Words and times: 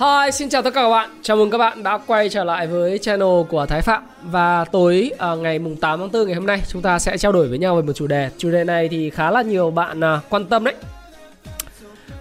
Hi, 0.00 0.30
xin 0.32 0.48
chào 0.48 0.62
tất 0.62 0.74
cả 0.74 0.82
các 0.82 0.90
bạn. 0.90 1.10
Chào 1.22 1.36
mừng 1.36 1.50
các 1.50 1.58
bạn 1.58 1.82
đã 1.82 1.98
quay 2.06 2.28
trở 2.28 2.44
lại 2.44 2.66
với 2.66 2.98
channel 2.98 3.42
của 3.48 3.66
Thái 3.66 3.82
Phạm. 3.82 4.02
Và 4.22 4.64
tối 4.64 5.10
uh, 5.32 5.38
ngày 5.38 5.58
mùng 5.58 5.76
8 5.76 5.98
tháng 5.98 6.12
4 6.12 6.26
ngày 6.26 6.34
hôm 6.34 6.46
nay 6.46 6.62
chúng 6.68 6.82
ta 6.82 6.98
sẽ 6.98 7.18
trao 7.18 7.32
đổi 7.32 7.48
với 7.48 7.58
nhau 7.58 7.76
về 7.76 7.82
một 7.82 7.92
chủ 7.92 8.06
đề. 8.06 8.30
Chủ 8.38 8.50
đề 8.50 8.64
này 8.64 8.88
thì 8.88 9.10
khá 9.10 9.30
là 9.30 9.42
nhiều 9.42 9.70
bạn 9.70 10.00
uh, 10.00 10.30
quan 10.30 10.44
tâm 10.44 10.64
đấy. 10.64 10.74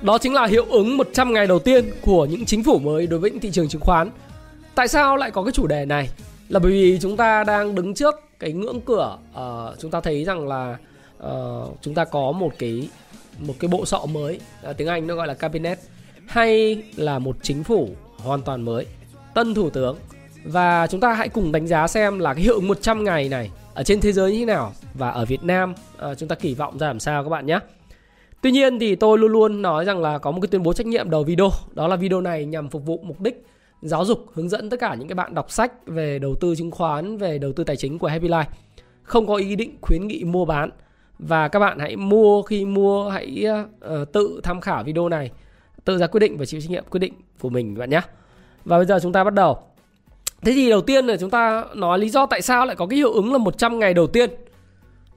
Đó 0.01 0.17
chính 0.17 0.33
là 0.33 0.45
hiệu 0.45 0.65
ứng 0.69 0.97
100 0.97 1.33
ngày 1.33 1.47
đầu 1.47 1.59
tiên 1.59 1.91
của 2.01 2.25
những 2.25 2.45
chính 2.45 2.63
phủ 2.63 2.79
mới 2.79 3.07
đối 3.07 3.19
với 3.19 3.31
những 3.31 3.39
thị 3.39 3.51
trường 3.51 3.67
chứng 3.69 3.81
khoán. 3.81 4.09
Tại 4.75 4.87
sao 4.87 5.17
lại 5.17 5.31
có 5.31 5.43
cái 5.43 5.51
chủ 5.51 5.67
đề 5.67 5.85
này? 5.85 6.09
Là 6.49 6.59
bởi 6.59 6.71
vì 6.71 6.99
chúng 7.01 7.17
ta 7.17 7.43
đang 7.43 7.75
đứng 7.75 7.93
trước 7.93 8.15
cái 8.39 8.51
ngưỡng 8.51 8.81
cửa 8.81 9.17
uh, 9.31 9.79
chúng 9.79 9.91
ta 9.91 10.01
thấy 10.01 10.23
rằng 10.23 10.47
là 10.47 10.77
uh, 11.27 11.77
chúng 11.81 11.93
ta 11.93 12.05
có 12.05 12.31
một 12.31 12.51
cái 12.59 12.89
một 13.39 13.53
cái 13.59 13.67
bộ 13.67 13.85
sọ 13.85 14.05
mới, 14.05 14.39
uh, 14.69 14.77
tiếng 14.77 14.87
Anh 14.87 15.07
nó 15.07 15.15
gọi 15.15 15.27
là 15.27 15.33
cabinet 15.33 15.79
hay 16.29 16.83
là 16.95 17.19
một 17.19 17.35
chính 17.41 17.63
phủ 17.63 17.89
hoàn 18.17 18.41
toàn 18.41 18.61
mới, 18.61 18.85
tân 19.33 19.53
thủ 19.53 19.69
tướng. 19.69 19.97
Và 20.43 20.87
chúng 20.87 20.99
ta 20.99 21.13
hãy 21.13 21.29
cùng 21.29 21.51
đánh 21.51 21.67
giá 21.67 21.87
xem 21.87 22.19
là 22.19 22.33
cái 22.33 22.43
hiệu 22.43 22.55
ứng 22.55 22.67
100 22.67 23.03
ngày 23.03 23.29
này 23.29 23.51
ở 23.73 23.83
trên 23.83 24.01
thế 24.01 24.11
giới 24.11 24.31
như 24.31 24.39
thế 24.39 24.45
nào 24.45 24.73
và 24.93 25.09
ở 25.09 25.25
Việt 25.25 25.43
Nam 25.43 25.73
ờ, 25.97 26.15
chúng 26.15 26.29
ta 26.29 26.35
kỳ 26.35 26.53
vọng 26.53 26.77
ra 26.77 26.87
làm 26.87 26.99
sao 26.99 27.23
các 27.23 27.29
bạn 27.29 27.45
nhé. 27.45 27.59
Tuy 28.41 28.51
nhiên 28.51 28.79
thì 28.79 28.95
tôi 28.95 29.17
luôn 29.17 29.31
luôn 29.31 29.61
nói 29.61 29.85
rằng 29.85 30.01
là 30.01 30.17
có 30.17 30.31
một 30.31 30.41
cái 30.41 30.47
tuyên 30.47 30.63
bố 30.63 30.73
trách 30.73 30.87
nhiệm 30.87 31.09
đầu 31.09 31.23
video 31.23 31.49
Đó 31.73 31.87
là 31.87 31.95
video 31.95 32.21
này 32.21 32.45
nhằm 32.45 32.69
phục 32.69 32.85
vụ 32.85 32.99
mục 33.03 33.21
đích 33.21 33.45
giáo 33.81 34.05
dục 34.05 34.25
hướng 34.33 34.49
dẫn 34.49 34.69
tất 34.69 34.79
cả 34.79 34.95
những 34.95 35.07
cái 35.07 35.15
bạn 35.15 35.33
đọc 35.33 35.51
sách 35.51 35.71
về 35.85 36.19
đầu 36.19 36.35
tư 36.35 36.55
chứng 36.55 36.71
khoán, 36.71 37.17
về 37.17 37.37
đầu 37.37 37.53
tư 37.53 37.63
tài 37.63 37.75
chính 37.75 37.99
của 37.99 38.07
Happy 38.07 38.27
Life. 38.27 38.45
Không 39.03 39.27
có 39.27 39.35
ý 39.35 39.55
định 39.55 39.77
khuyến 39.81 40.07
nghị 40.07 40.23
mua 40.23 40.45
bán. 40.45 40.69
Và 41.19 41.47
các 41.47 41.59
bạn 41.59 41.79
hãy 41.79 41.95
mua 41.95 42.41
khi 42.41 42.65
mua 42.65 43.09
hãy 43.09 43.45
uh, 43.85 44.11
tự 44.11 44.39
tham 44.43 44.61
khảo 44.61 44.83
video 44.83 45.09
này. 45.09 45.31
Tự 45.89 45.97
ra 45.97 46.07
quyết 46.07 46.19
định 46.19 46.37
và 46.37 46.45
chịu 46.45 46.61
trách 46.61 46.69
nhiệm 46.69 46.83
quyết 46.89 46.99
định 46.99 47.13
của 47.39 47.49
mình 47.49 47.77
bạn 47.77 47.89
nhé 47.89 48.01
Và 48.65 48.77
bây 48.77 48.85
giờ 48.85 48.99
chúng 49.01 49.13
ta 49.13 49.23
bắt 49.23 49.33
đầu. 49.33 49.57
Thế 50.41 50.51
thì 50.51 50.69
đầu 50.69 50.81
tiên 50.81 51.05
là 51.07 51.17
chúng 51.17 51.29
ta 51.29 51.65
nói 51.75 51.99
lý 51.99 52.09
do 52.09 52.25
tại 52.25 52.41
sao 52.41 52.65
lại 52.65 52.75
có 52.75 52.85
cái 52.85 52.97
hiệu 52.97 53.13
ứng 53.13 53.31
là 53.31 53.37
100 53.37 53.79
ngày 53.79 53.93
đầu 53.93 54.07
tiên. 54.07 54.29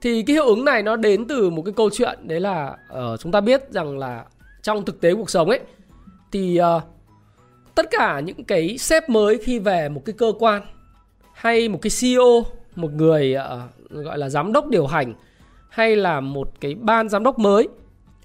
Thì 0.00 0.22
cái 0.22 0.34
hiệu 0.34 0.46
ứng 0.46 0.64
này 0.64 0.82
nó 0.82 0.96
đến 0.96 1.28
từ 1.28 1.50
một 1.50 1.62
cái 1.62 1.74
câu 1.76 1.90
chuyện 1.92 2.18
đấy 2.22 2.40
là 2.40 2.76
uh, 2.92 3.20
chúng 3.20 3.32
ta 3.32 3.40
biết 3.40 3.70
rằng 3.70 3.98
là 3.98 4.24
trong 4.62 4.84
thực 4.84 5.00
tế 5.00 5.14
cuộc 5.14 5.30
sống 5.30 5.48
ấy 5.48 5.60
thì 6.32 6.60
uh, 6.60 6.82
tất 7.74 7.86
cả 7.90 8.20
những 8.20 8.44
cái 8.44 8.78
sếp 8.78 9.08
mới 9.08 9.38
khi 9.38 9.58
về 9.58 9.88
một 9.88 10.02
cái 10.04 10.14
cơ 10.18 10.32
quan 10.38 10.62
hay 11.34 11.68
một 11.68 11.78
cái 11.82 11.90
CEO 12.00 12.44
một 12.76 12.92
người 12.92 13.36
uh, 13.36 13.90
gọi 13.90 14.18
là 14.18 14.28
giám 14.28 14.52
đốc 14.52 14.68
điều 14.68 14.86
hành 14.86 15.14
hay 15.68 15.96
là 15.96 16.20
một 16.20 16.48
cái 16.60 16.74
ban 16.74 17.08
giám 17.08 17.24
đốc 17.24 17.38
mới 17.38 17.68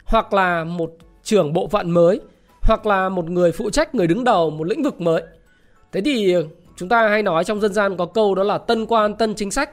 hoặc 0.05 0.33
là 0.33 0.63
một 0.63 0.91
trưởng 1.23 1.53
bộ 1.53 1.67
phận 1.67 1.91
mới 1.91 2.19
hoặc 2.67 2.85
là 2.85 3.09
một 3.09 3.29
người 3.29 3.51
phụ 3.51 3.69
trách 3.69 3.95
người 3.95 4.07
đứng 4.07 4.23
đầu 4.23 4.49
một 4.49 4.63
lĩnh 4.63 4.83
vực 4.83 5.01
mới. 5.01 5.23
Thế 5.91 6.01
thì 6.01 6.35
chúng 6.75 6.89
ta 6.89 7.07
hay 7.07 7.23
nói 7.23 7.43
trong 7.43 7.61
dân 7.61 7.73
gian 7.73 7.97
có 7.97 8.05
câu 8.05 8.35
đó 8.35 8.43
là 8.43 8.57
tân 8.57 8.85
quan 8.85 9.15
tân 9.15 9.35
chính 9.35 9.51
sách. 9.51 9.69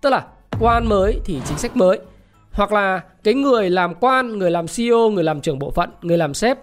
Tức 0.00 0.10
là 0.10 0.26
quan 0.60 0.88
mới 0.88 1.20
thì 1.24 1.40
chính 1.48 1.58
sách 1.58 1.76
mới. 1.76 1.98
Hoặc 2.52 2.72
là 2.72 3.00
cái 3.24 3.34
người 3.34 3.70
làm 3.70 3.94
quan 3.94 4.38
người 4.38 4.50
làm 4.50 4.66
CEO 4.66 5.10
người 5.10 5.24
làm 5.24 5.40
trưởng 5.40 5.58
bộ 5.58 5.70
phận 5.70 5.90
người 6.02 6.18
làm 6.18 6.34
sếp 6.34 6.58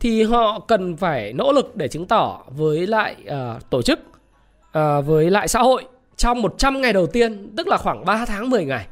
thì 0.00 0.22
họ 0.22 0.60
cần 0.68 0.96
phải 0.96 1.32
nỗ 1.32 1.52
lực 1.52 1.76
để 1.76 1.88
chứng 1.88 2.06
tỏ 2.06 2.42
với 2.48 2.86
lại 2.86 3.16
uh, 3.26 3.70
tổ 3.70 3.82
chức 3.82 4.00
uh, 4.00 5.06
với 5.06 5.30
lại 5.30 5.48
xã 5.48 5.62
hội 5.62 5.84
trong 6.16 6.42
100 6.42 6.80
ngày 6.80 6.92
đầu 6.92 7.06
tiên 7.06 7.52
tức 7.56 7.68
là 7.68 7.76
khoảng 7.76 8.04
3 8.04 8.24
tháng 8.26 8.50
10 8.50 8.64
ngày. 8.64 8.86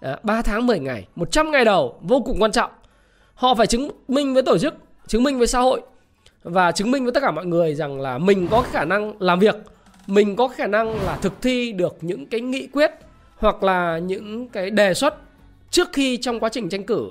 Ờ, 0.00 0.12
uh, 0.12 0.24
3 0.24 0.42
tháng 0.42 0.66
10 0.66 0.78
ngày 0.78 1.06
100 1.16 1.50
ngày 1.50 1.64
đầu 1.64 1.98
vô 2.00 2.20
cùng 2.20 2.42
quan 2.42 2.52
trọng. 2.52 2.70
Họ 3.34 3.54
phải 3.54 3.66
chứng 3.66 3.90
minh 4.08 4.34
với 4.34 4.42
tổ 4.42 4.58
chức 4.58 4.74
chứng 5.06 5.22
minh 5.22 5.38
với 5.38 5.46
xã 5.46 5.60
hội 5.60 5.80
và 6.42 6.72
chứng 6.72 6.90
minh 6.90 7.04
với 7.04 7.12
tất 7.12 7.20
cả 7.20 7.30
mọi 7.30 7.46
người 7.46 7.74
rằng 7.74 8.00
là 8.00 8.18
mình 8.18 8.48
có 8.50 8.64
khả 8.72 8.84
năng 8.84 9.22
làm 9.22 9.38
việc 9.38 9.56
mình 10.06 10.36
có 10.36 10.48
khả 10.48 10.66
năng 10.66 11.04
là 11.04 11.16
thực 11.16 11.42
thi 11.42 11.72
được 11.72 11.96
những 12.00 12.26
cái 12.26 12.40
nghị 12.40 12.66
quyết 12.66 12.90
hoặc 13.36 13.62
là 13.62 13.98
những 13.98 14.48
cái 14.48 14.70
đề 14.70 14.94
xuất 14.94 15.14
trước 15.70 15.88
khi 15.92 16.16
trong 16.16 16.40
quá 16.40 16.48
trình 16.48 16.68
tranh 16.68 16.84
cử 16.84 17.10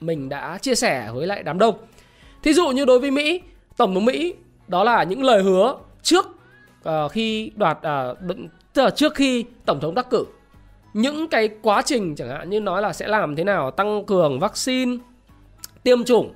mình 0.00 0.28
đã 0.28 0.58
chia 0.58 0.74
sẻ 0.74 1.10
với 1.14 1.26
lại 1.26 1.42
đám 1.42 1.58
đông. 1.58 1.74
Thí 2.42 2.52
dụ 2.52 2.68
như 2.68 2.84
đối 2.84 3.00
với 3.00 3.10
Mỹ, 3.10 3.42
tổng 3.76 3.94
thống 3.94 4.04
Mỹ 4.04 4.34
đó 4.68 4.84
là 4.84 5.02
những 5.02 5.24
lời 5.24 5.42
hứa 5.42 5.76
trước 6.02 6.26
uh, 6.88 7.12
khi 7.12 7.50
đoạt 7.56 7.78
uh, 7.78 8.18
tức 8.72 8.82
là 8.82 8.90
trước 8.90 9.14
khi 9.14 9.44
tổng 9.66 9.80
thống 9.80 9.94
đắc 9.94 10.10
cử. 10.10 10.24
Những 10.94 11.28
cái 11.28 11.48
quá 11.62 11.82
trình 11.82 12.14
chẳng 12.14 12.28
hạn 12.28 12.50
như 12.50 12.60
nói 12.60 12.82
là 12.82 12.92
sẽ 12.92 13.08
làm 13.08 13.36
thế 13.36 13.44
nào 13.44 13.70
tăng 13.70 14.04
cường 14.04 14.40
vaccine, 14.40 14.96
tiêm 15.82 16.04
chủng 16.04 16.32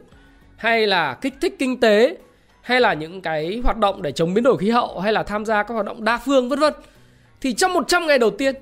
hay 0.59 0.87
là 0.87 1.15
kích 1.15 1.35
thích 1.41 1.57
kinh 1.59 1.81
tế 1.81 2.17
hay 2.61 2.81
là 2.81 2.95
những 2.95 3.21
cái 3.21 3.61
hoạt 3.65 3.79
động 3.79 4.03
để 4.03 4.13
chống 4.13 4.35
biến 4.35 4.45
đổi 4.45 4.59
khí 4.59 4.71
hậu 4.71 5.01
hay 5.01 5.13
là 5.13 5.23
tham 5.23 5.45
gia 5.45 5.63
các 5.63 5.75
hoạt 5.75 5.87
động 5.87 6.05
đa 6.05 6.19
phương 6.19 6.49
vân 6.49 6.59
vân. 6.59 6.75
Thì 7.41 7.55
trong 7.55 7.73
100 7.73 8.07
ngày 8.07 8.19
đầu 8.19 8.31
tiên 8.31 8.55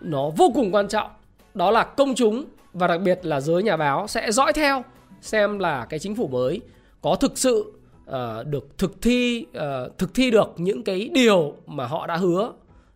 nó 0.00 0.30
vô 0.36 0.50
cùng 0.54 0.74
quan 0.74 0.88
trọng. 0.88 1.10
Đó 1.54 1.70
là 1.70 1.84
công 1.84 2.14
chúng 2.14 2.44
và 2.72 2.86
đặc 2.86 3.00
biệt 3.00 3.20
là 3.22 3.40
giới 3.40 3.62
nhà 3.62 3.76
báo 3.76 4.06
sẽ 4.06 4.32
dõi 4.32 4.52
theo 4.52 4.84
xem 5.20 5.58
là 5.58 5.86
cái 5.88 5.98
chính 5.98 6.14
phủ 6.14 6.28
mới 6.28 6.60
có 7.02 7.14
thực 7.14 7.38
sự 7.38 7.72
uh, 8.10 8.46
được 8.46 8.78
thực 8.78 9.02
thi 9.02 9.46
uh, 9.58 9.98
thực 9.98 10.14
thi 10.14 10.30
được 10.30 10.52
những 10.56 10.82
cái 10.84 11.10
điều 11.12 11.54
mà 11.66 11.86
họ 11.86 12.06
đã 12.06 12.16
hứa 12.16 12.52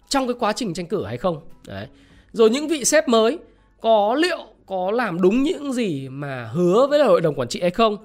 trong 0.08 0.26
cái 0.26 0.34
quá 0.40 0.52
trình 0.52 0.74
tranh 0.74 0.86
cử 0.86 1.04
hay 1.04 1.16
không. 1.16 1.40
Đấy. 1.66 1.86
Rồi 2.32 2.50
những 2.50 2.68
vị 2.68 2.84
sếp 2.84 3.08
mới 3.08 3.38
có 3.80 4.14
liệu 4.14 4.38
có 4.66 4.90
làm 4.90 5.20
đúng 5.20 5.42
những 5.42 5.72
gì 5.72 6.08
mà 6.08 6.50
hứa 6.52 6.86
với 6.90 7.04
hội 7.04 7.20
đồng 7.20 7.34
quản 7.34 7.48
trị 7.48 7.60
hay 7.60 7.70
không? 7.70 7.96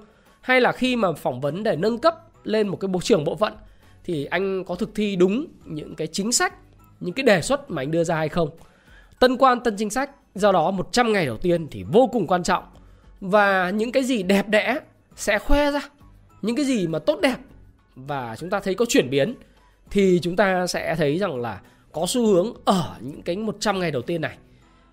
Hay 0.46 0.60
là 0.60 0.72
khi 0.72 0.96
mà 0.96 1.12
phỏng 1.12 1.40
vấn 1.40 1.62
để 1.62 1.76
nâng 1.76 1.98
cấp 1.98 2.14
lên 2.44 2.68
một 2.68 2.76
cái 2.80 2.88
bộ 2.88 3.00
trưởng 3.00 3.24
bộ 3.24 3.36
phận, 3.36 3.52
thì 4.04 4.24
anh 4.24 4.64
có 4.64 4.74
thực 4.74 4.94
thi 4.94 5.16
đúng 5.16 5.46
những 5.64 5.94
cái 5.94 6.06
chính 6.06 6.32
sách, 6.32 6.54
những 7.00 7.14
cái 7.14 7.22
đề 7.22 7.42
xuất 7.42 7.70
mà 7.70 7.82
anh 7.82 7.90
đưa 7.90 8.04
ra 8.04 8.16
hay 8.16 8.28
không? 8.28 8.50
Tân 9.18 9.36
quan, 9.36 9.60
tân 9.60 9.76
chính 9.76 9.90
sách, 9.90 10.10
Do 10.34 10.52
đó 10.52 10.70
100 10.70 11.12
ngày 11.12 11.26
đầu 11.26 11.36
tiên 11.36 11.68
thì 11.70 11.84
vô 11.92 12.08
cùng 12.12 12.26
quan 12.26 12.42
trọng. 12.42 12.64
Và 13.20 13.70
những 13.70 13.92
cái 13.92 14.04
gì 14.04 14.22
đẹp 14.22 14.48
đẽ 14.48 14.78
sẽ 15.16 15.38
khoe 15.38 15.70
ra. 15.70 15.80
Những 16.42 16.56
cái 16.56 16.64
gì 16.64 16.86
mà 16.86 16.98
tốt 16.98 17.20
đẹp 17.22 17.36
Và 17.94 18.36
chúng 18.38 18.50
ta 18.50 18.60
thấy 18.60 18.74
có 18.74 18.84
chuyển 18.88 19.10
biến, 19.10 19.34
Thì 19.90 20.18
chúng 20.22 20.36
ta 20.36 20.66
sẽ 20.66 20.94
thấy 20.94 21.18
rằng 21.18 21.40
là 21.40 21.60
Có 21.92 22.06
xu 22.08 22.26
hướng 22.26 22.54
ở 22.64 22.96
những 23.00 23.22
cái 23.22 23.36
100 23.36 23.80
ngày 23.80 23.90
đầu 23.90 24.02
tiên 24.02 24.20
này. 24.20 24.36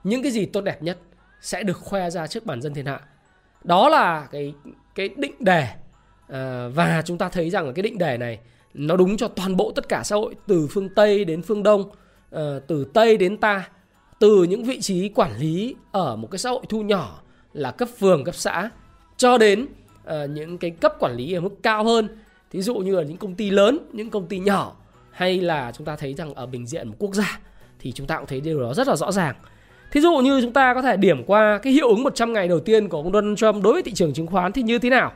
Những 0.03 0.23
cái 0.23 0.31
gì 0.31 0.45
tốt 0.45 0.61
đẹp 0.61 0.83
nhất 0.83 0.97
Sẽ 1.41 1.63
được 1.63 1.77
khoe 1.77 2.09
ra 2.09 2.27
trước 2.27 2.45
bản 2.45 2.61
dân 2.61 2.73
thiên 2.73 2.85
hạ. 2.85 2.99
Đó 3.63 3.89
là 3.89 4.27
cái 4.31 4.53
cái 4.95 5.09
định 5.17 5.33
đề 5.39 5.67
ờ, 6.27 6.69
Và 6.69 7.01
chúng 7.05 7.17
ta 7.17 7.29
thấy 7.29 7.49
rằng 7.49 7.67
là 7.67 7.73
cái 7.73 7.83
định 7.83 7.97
đề 7.97 8.17
này 8.17 8.39
Nó 8.73 8.95
đúng 8.95 9.17
cho 9.17 9.27
toàn 9.27 9.57
bộ 9.57 9.71
tất 9.75 9.89
cả 9.89 10.01
xã 10.03 10.15
hội, 10.15 10.35
Từ 10.47 10.67
phương 10.71 10.89
Tây 10.89 11.25
đến 11.25 11.41
phương 11.41 11.63
Đông 11.63 11.91
ờ, 12.29 12.59
Từ 12.67 12.85
Tây 12.93 13.17
đến 13.17 13.37
ta, 13.37 13.69
từ 14.19 14.43
những 14.43 14.63
vị 14.63 14.81
trí 14.81 15.09
quản 15.09 15.37
lý 15.37 15.75
ở 15.91 16.15
một 16.15 16.31
cái 16.31 16.39
xã 16.39 16.49
hội 16.49 16.61
thu 16.69 16.81
nhỏ 16.81 17.21
là 17.53 17.71
cấp 17.71 17.89
phường, 17.99 18.23
cấp 18.23 18.35
xã, 18.35 18.69
cho 19.17 19.37
đến 19.37 19.67
ờ, 20.03 20.27
những 20.27 20.57
cái 20.57 20.71
cấp 20.71 20.93
quản 20.99 21.15
lý 21.15 21.33
ở 21.33 21.41
mức 21.41 21.63
cao 21.63 21.83
hơn. 21.83 22.07
Thí 22.51 22.61
dụ 22.61 22.75
như 22.75 22.95
là 22.95 23.03
những 23.03 23.17
công 23.17 23.35
ty 23.35 23.49
lớn, 23.49 23.79
những 23.93 24.09
công 24.09 24.27
ty 24.27 24.39
nhỏ, 24.39 24.75
hay 25.11 25.41
là 25.41 25.71
chúng 25.71 25.85
ta 25.85 25.95
thấy 25.95 26.13
rằng 26.13 26.33
ở 26.33 26.45
bình 26.45 26.67
diện 26.67 26.87
một 26.87 26.95
quốc 26.99 27.15
gia, 27.15 27.39
thì 27.79 27.91
chúng 27.91 28.07
ta 28.07 28.17
cũng 28.17 28.27
thấy 28.27 28.41
điều 28.41 28.61
đó 28.61 28.73
rất 28.73 28.87
là 28.87 28.95
rõ 28.95 29.11
ràng 29.11 29.35
thí 29.93 30.01
dụ 30.01 30.17
như 30.17 30.41
chúng 30.41 30.53
ta 30.53 30.73
có 30.73 30.81
thể 30.81 30.97
điểm 30.97 31.23
qua 31.23 31.57
cái 31.57 31.73
hiệu 31.73 31.89
ứng 31.89 32.03
100 32.03 32.33
ngày 32.33 32.47
đầu 32.47 32.59
tiên 32.59 32.89
của 32.89 32.97
ông 32.97 33.13
Donald 33.13 33.37
Trump 33.37 33.63
đối 33.63 33.73
với 33.73 33.83
thị 33.83 33.93
trường 33.93 34.13
chứng 34.13 34.27
khoán 34.27 34.51
thì 34.51 34.61
như 34.61 34.79
thế 34.79 34.89
nào 34.89 35.11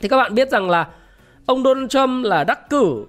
thì 0.00 0.08
các 0.08 0.16
bạn 0.16 0.34
biết 0.34 0.50
rằng 0.50 0.70
là 0.70 0.88
ông 1.46 1.62
Donald 1.62 1.88
Trump 1.88 2.24
là 2.24 2.44
đắc 2.44 2.70
cử 2.70 3.04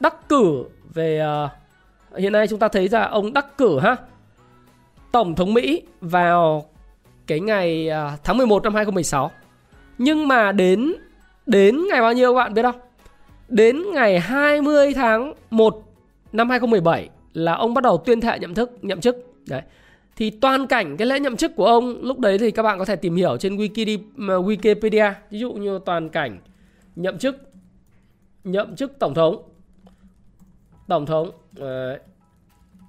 đắc 0.00 0.28
cử 0.28 0.64
về 0.94 1.22
uh, 1.44 2.18
hiện 2.18 2.32
nay 2.32 2.46
chúng 2.46 2.58
ta 2.58 2.68
thấy 2.68 2.88
ra 2.88 3.02
ông 3.02 3.32
đắc 3.32 3.58
cử 3.58 3.78
ha 3.80 3.96
Tổng 5.12 5.34
thống 5.34 5.54
Mỹ 5.54 5.82
vào 6.00 6.64
cái 7.26 7.40
ngày 7.40 7.88
à, 7.88 8.16
tháng 8.24 8.38
11 8.38 8.62
năm 8.62 8.74
2016. 8.74 9.30
Nhưng 9.98 10.28
mà 10.28 10.52
đến 10.52 10.94
đến 11.46 11.80
ngày 11.90 12.00
bao 12.00 12.12
nhiêu 12.12 12.34
các 12.34 12.38
bạn 12.38 12.54
biết 12.54 12.62
không? 12.62 12.80
Đến 13.48 13.82
ngày 13.92 14.20
20 14.20 14.94
tháng 14.94 15.34
1 15.50 15.82
năm 16.32 16.50
2017 16.50 17.08
là 17.32 17.54
ông 17.54 17.74
bắt 17.74 17.84
đầu 17.84 18.02
tuyên 18.04 18.20
thệ 18.20 18.38
nhậm 18.38 18.54
chức, 18.54 18.84
nhậm 18.84 19.00
chức. 19.00 19.16
Đấy. 19.48 19.62
Thì 20.16 20.30
toàn 20.30 20.66
cảnh 20.66 20.96
cái 20.96 21.06
lễ 21.06 21.20
nhậm 21.20 21.36
chức 21.36 21.56
của 21.56 21.66
ông 21.66 21.98
lúc 22.02 22.18
đấy 22.18 22.38
thì 22.38 22.50
các 22.50 22.62
bạn 22.62 22.78
có 22.78 22.84
thể 22.84 22.96
tìm 22.96 23.16
hiểu 23.16 23.36
trên 23.36 23.56
Wikipedia, 23.56 25.12
ví 25.30 25.38
dụ 25.38 25.52
như 25.52 25.78
toàn 25.84 26.08
cảnh 26.08 26.38
nhậm 26.96 27.18
chức 27.18 27.36
nhậm 28.44 28.76
chức 28.76 28.98
tổng 28.98 29.14
thống. 29.14 29.42
Tổng 30.88 31.06
thống 31.06 31.30
uh, 31.60 31.64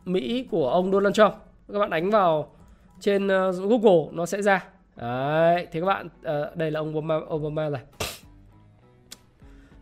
Mỹ 0.05 0.47
của 0.51 0.69
ông 0.69 0.91
Donald 0.91 1.15
Trump. 1.15 1.33
Các 1.73 1.79
bạn 1.79 1.89
đánh 1.89 2.09
vào 2.09 2.55
trên 2.99 3.25
uh, 3.27 3.55
Google 3.55 4.11
nó 4.11 4.25
sẽ 4.25 4.41
ra. 4.41 4.65
Đấy 4.95 5.67
thì 5.71 5.79
các 5.79 5.85
bạn 5.85 6.05
uh, 6.05 6.55
đây 6.55 6.71
là 6.71 6.79
ông 6.79 6.97
Obama, 6.97 7.15
Obama 7.33 7.69
rồi. 7.69 7.79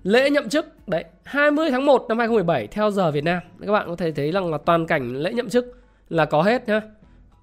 Lễ 0.04 0.30
nhậm 0.30 0.50
chức 0.50 0.88
đấy 0.88 1.06
20 1.24 1.72
tháng 1.72 1.86
1 1.86 2.06
năm 2.10 2.18
2017 2.20 2.68
theo 2.68 2.92
giờ 2.92 3.12
Việt 3.12 3.24
Nam. 3.24 3.40
Các 3.66 3.72
bạn 3.72 3.88
có 3.88 3.96
thể 3.96 4.12
thấy 4.12 4.32
rằng 4.32 4.52
là 4.52 4.58
toàn 4.58 4.88
cảnh 4.88 5.16
lễ 5.16 5.34
nhậm 5.34 5.50
chức 5.50 5.84
là 6.10 6.26
có 6.26 6.42
hết 6.42 6.68
nhá 6.68 6.82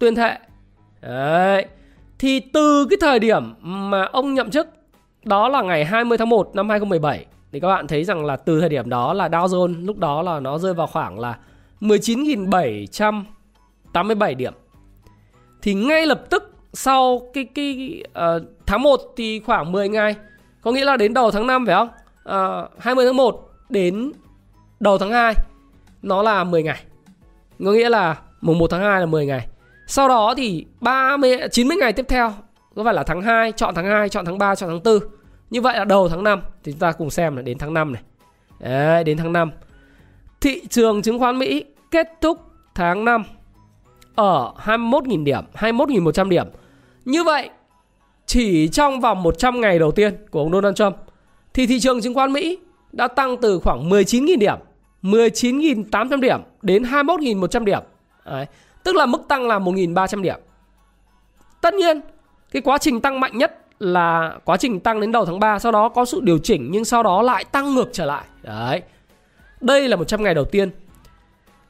tuyên 0.02 0.14
thệ 0.14 0.38
đấy 1.00 1.66
thì 2.18 2.40
từ 2.40 2.86
cái 2.90 2.96
thời 3.00 3.18
điểm 3.18 3.54
mà 3.60 4.04
ông 4.04 4.34
nhậm 4.34 4.50
chức 4.50 4.68
đó 5.24 5.48
là 5.48 5.62
ngày 5.62 5.84
20 5.84 6.18
tháng 6.18 6.28
1 6.28 6.50
năm 6.54 6.68
2017 6.68 7.26
thì 7.52 7.60
các 7.60 7.68
bạn 7.68 7.86
thấy 7.86 8.04
rằng 8.04 8.24
là 8.24 8.36
từ 8.36 8.60
thời 8.60 8.68
điểm 8.68 8.88
đó 8.88 9.12
là 9.12 9.28
Dow 9.28 9.46
Jones 9.46 9.86
lúc 9.86 9.98
đó 9.98 10.22
là 10.22 10.40
nó 10.40 10.58
rơi 10.58 10.74
vào 10.74 10.86
khoảng 10.86 11.18
là 11.18 11.38
19.787 11.80 14.36
điểm. 14.36 14.52
Thì 15.62 15.74
ngay 15.74 16.06
lập 16.06 16.22
tức 16.30 16.54
sau 16.72 17.30
cái 17.34 17.44
cái 17.44 18.02
uh, 18.08 18.12
tháng 18.66 18.82
1 18.82 19.00
thì 19.16 19.40
khoảng 19.40 19.72
10 19.72 19.88
ngày, 19.88 20.14
có 20.62 20.72
nghĩa 20.72 20.84
là 20.84 20.96
đến 20.96 21.14
đầu 21.14 21.30
tháng 21.30 21.46
5 21.46 21.66
phải 21.66 21.74
không? 21.74 21.88
Ờ, 22.22 22.68
uh, 22.76 22.82
20 22.82 23.06
tháng 23.06 23.16
1 23.16 23.50
đến 23.68 24.12
đầu 24.80 24.98
tháng 24.98 25.12
2 25.12 25.34
nó 26.02 26.22
là 26.22 26.44
10 26.44 26.62
ngày. 26.62 26.82
Có 27.64 27.72
nghĩa 27.72 27.88
là 27.88 28.16
mùng 28.40 28.58
1 28.58 28.70
tháng 28.70 28.80
2 28.80 29.00
là 29.00 29.06
10 29.06 29.26
ngày. 29.26 29.46
Sau 29.92 30.08
đó 30.08 30.34
thì 30.36 30.66
30 30.80 31.38
90 31.50 31.76
ngày 31.76 31.92
tiếp 31.92 32.06
theo 32.08 32.32
có 32.74 32.84
phải 32.84 32.94
là 32.94 33.02
tháng 33.02 33.22
2, 33.22 33.52
chọn 33.52 33.74
tháng 33.74 33.86
2, 33.86 34.08
chọn 34.08 34.24
tháng 34.24 34.38
3, 34.38 34.54
chọn 34.54 34.70
tháng 34.70 35.00
4. 35.00 35.08
Như 35.50 35.60
vậy 35.60 35.78
là 35.78 35.84
đầu 35.84 36.08
tháng 36.08 36.24
5 36.24 36.40
thì 36.64 36.72
chúng 36.72 36.78
ta 36.78 36.92
cùng 36.92 37.10
xem 37.10 37.36
là 37.36 37.42
đến 37.42 37.58
tháng 37.58 37.74
5 37.74 37.92
này. 37.92 38.02
Đấy, 38.60 39.04
đến 39.04 39.16
tháng 39.16 39.32
5. 39.32 39.50
Thị 40.40 40.62
trường 40.70 41.02
chứng 41.02 41.18
khoán 41.18 41.38
Mỹ 41.38 41.64
kết 41.90 42.08
thúc 42.20 42.38
tháng 42.74 43.04
5 43.04 43.24
ở 44.14 44.52
21.000 44.64 45.24
điểm, 45.24 45.44
21.100 45.54 46.28
điểm. 46.28 46.46
Như 47.04 47.24
vậy, 47.24 47.50
chỉ 48.26 48.68
trong 48.68 49.00
vòng 49.00 49.22
100 49.22 49.60
ngày 49.60 49.78
đầu 49.78 49.92
tiên 49.92 50.16
của 50.30 50.40
ông 50.40 50.52
Donald 50.52 50.76
Trump 50.76 50.96
thì 51.54 51.66
thị 51.66 51.80
trường 51.80 52.00
chứng 52.00 52.14
khoán 52.14 52.32
Mỹ 52.32 52.58
đã 52.92 53.08
tăng 53.08 53.36
từ 53.36 53.58
khoảng 53.58 53.90
19.000 53.90 54.38
điểm, 54.38 54.58
19.800 55.02 56.20
điểm 56.20 56.40
đến 56.62 56.82
21.100 56.82 57.64
điểm. 57.64 57.80
Đấy. 58.24 58.46
Tức 58.84 58.96
là 58.96 59.06
mức 59.06 59.22
tăng 59.28 59.48
là 59.48 59.58
1.300 59.58 60.22
điểm. 60.22 60.40
Tất 61.60 61.74
nhiên, 61.74 62.00
cái 62.50 62.62
quá 62.62 62.78
trình 62.78 63.00
tăng 63.00 63.20
mạnh 63.20 63.38
nhất 63.38 63.58
là 63.78 64.34
quá 64.44 64.56
trình 64.56 64.80
tăng 64.80 65.00
đến 65.00 65.12
đầu 65.12 65.24
tháng 65.24 65.40
3 65.40 65.58
sau 65.58 65.72
đó 65.72 65.88
có 65.88 66.04
sự 66.04 66.20
điều 66.20 66.38
chỉnh 66.38 66.68
nhưng 66.70 66.84
sau 66.84 67.02
đó 67.02 67.22
lại 67.22 67.44
tăng 67.44 67.74
ngược 67.74 67.88
trở 67.92 68.06
lại. 68.06 68.24
Đấy. 68.42 68.82
Đây 69.60 69.88
là 69.88 69.96
100 69.96 70.22
ngày 70.22 70.34
đầu 70.34 70.44
tiên. 70.44 70.70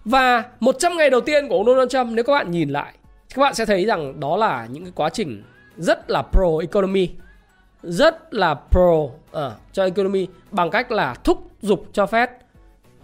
Và 0.05 0.45
100 0.61 0.97
ngày 0.97 1.11
đầu 1.11 1.21
tiên 1.21 1.49
của 1.49 1.57
ông 1.57 1.67
Donald 1.67 1.91
Trump 1.91 2.09
nếu 2.13 2.25
các 2.25 2.33
bạn 2.33 2.51
nhìn 2.51 2.71
lại 2.71 2.93
các 3.35 3.43
bạn 3.43 3.55
sẽ 3.55 3.67
thấy 3.67 3.85
rằng 3.85 4.21
đó 4.21 4.37
là 4.37 4.67
những 4.71 4.85
cái 4.85 4.93
quá 4.95 5.09
trình 5.09 5.43
rất 5.77 6.11
là 6.11 6.23
pro 6.23 6.49
economy 6.61 7.09
rất 7.83 8.35
là 8.35 8.55
pro 8.71 8.91
uh, 8.91 9.13
cho 9.73 9.85
economy 9.85 10.27
bằng 10.51 10.71
cách 10.71 10.93
là 10.93 11.15
thúc 11.15 11.51
giục 11.63 11.87
cho 11.93 12.05
Fed 12.05 12.27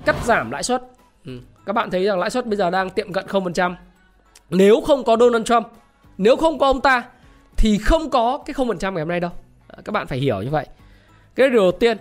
cắt 0.04 0.16
giảm 0.25 0.50
lãi 0.50 0.62
suất. 0.62 0.82
Ừ. 1.25 1.32
Các 1.66 1.72
bạn 1.72 1.90
thấy 1.90 2.04
rằng 2.04 2.19
lãi 2.19 2.31
suất 2.31 2.46
bây 2.46 2.56
giờ 2.56 2.70
đang 2.70 2.90
tiệm 2.90 3.12
cận 3.12 3.26
0%. 3.26 3.75
Nếu 4.50 4.81
không 4.81 5.05
có 5.05 5.17
Donald 5.21 5.45
Trump, 5.45 5.67
nếu 6.19 6.37
không 6.37 6.59
có 6.59 6.67
ông 6.67 6.81
ta 6.81 7.05
thì 7.56 7.79
không 7.79 8.11
có 8.11 8.39
cái 8.47 8.55
0% 8.55 8.93
ngày 8.93 9.00
hôm 9.00 9.09
nay 9.09 9.21
đâu. 9.21 9.31
À, 9.69 9.79
các 9.85 9.93
bạn 9.93 10.06
phải 10.06 10.19
hiểu 10.19 10.43
như 10.43 10.50
vậy. 10.50 10.67
Cái 11.35 11.50
điều 11.50 11.61
đầu 11.61 11.73
tiên. 11.73 11.97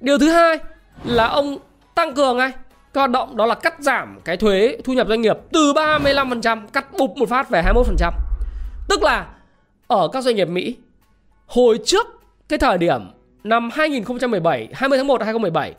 Điều 0.00 0.18
thứ 0.18 0.28
hai 0.28 0.58
là 1.04 1.26
ông 1.26 1.58
tăng 1.94 2.14
cường 2.14 2.36
ngay 2.36 2.52
cái 2.94 3.00
hoạt 3.00 3.10
động 3.10 3.36
đó 3.36 3.46
là 3.46 3.54
cắt 3.54 3.74
giảm 3.78 4.20
cái 4.24 4.36
thuế 4.36 4.78
thu 4.84 4.92
nhập 4.92 5.08
doanh 5.08 5.20
nghiệp 5.20 5.36
từ 5.52 5.72
35% 5.72 6.66
cắt 6.66 6.92
bụp 6.98 7.16
một 7.16 7.28
phát 7.28 7.50
về 7.50 7.62
21%. 7.62 8.12
Tức 8.88 9.02
là 9.02 9.26
ở 9.86 10.08
các 10.12 10.24
doanh 10.24 10.36
nghiệp 10.36 10.48
Mỹ 10.48 10.76
hồi 11.46 11.78
trước 11.84 12.06
cái 12.48 12.58
thời 12.58 12.78
điểm 12.78 13.00
năm 13.44 13.70
2017, 13.72 14.68
20 14.72 14.98
tháng 14.98 15.06
1 15.06 15.18
năm 15.18 15.26
2017 15.26 15.74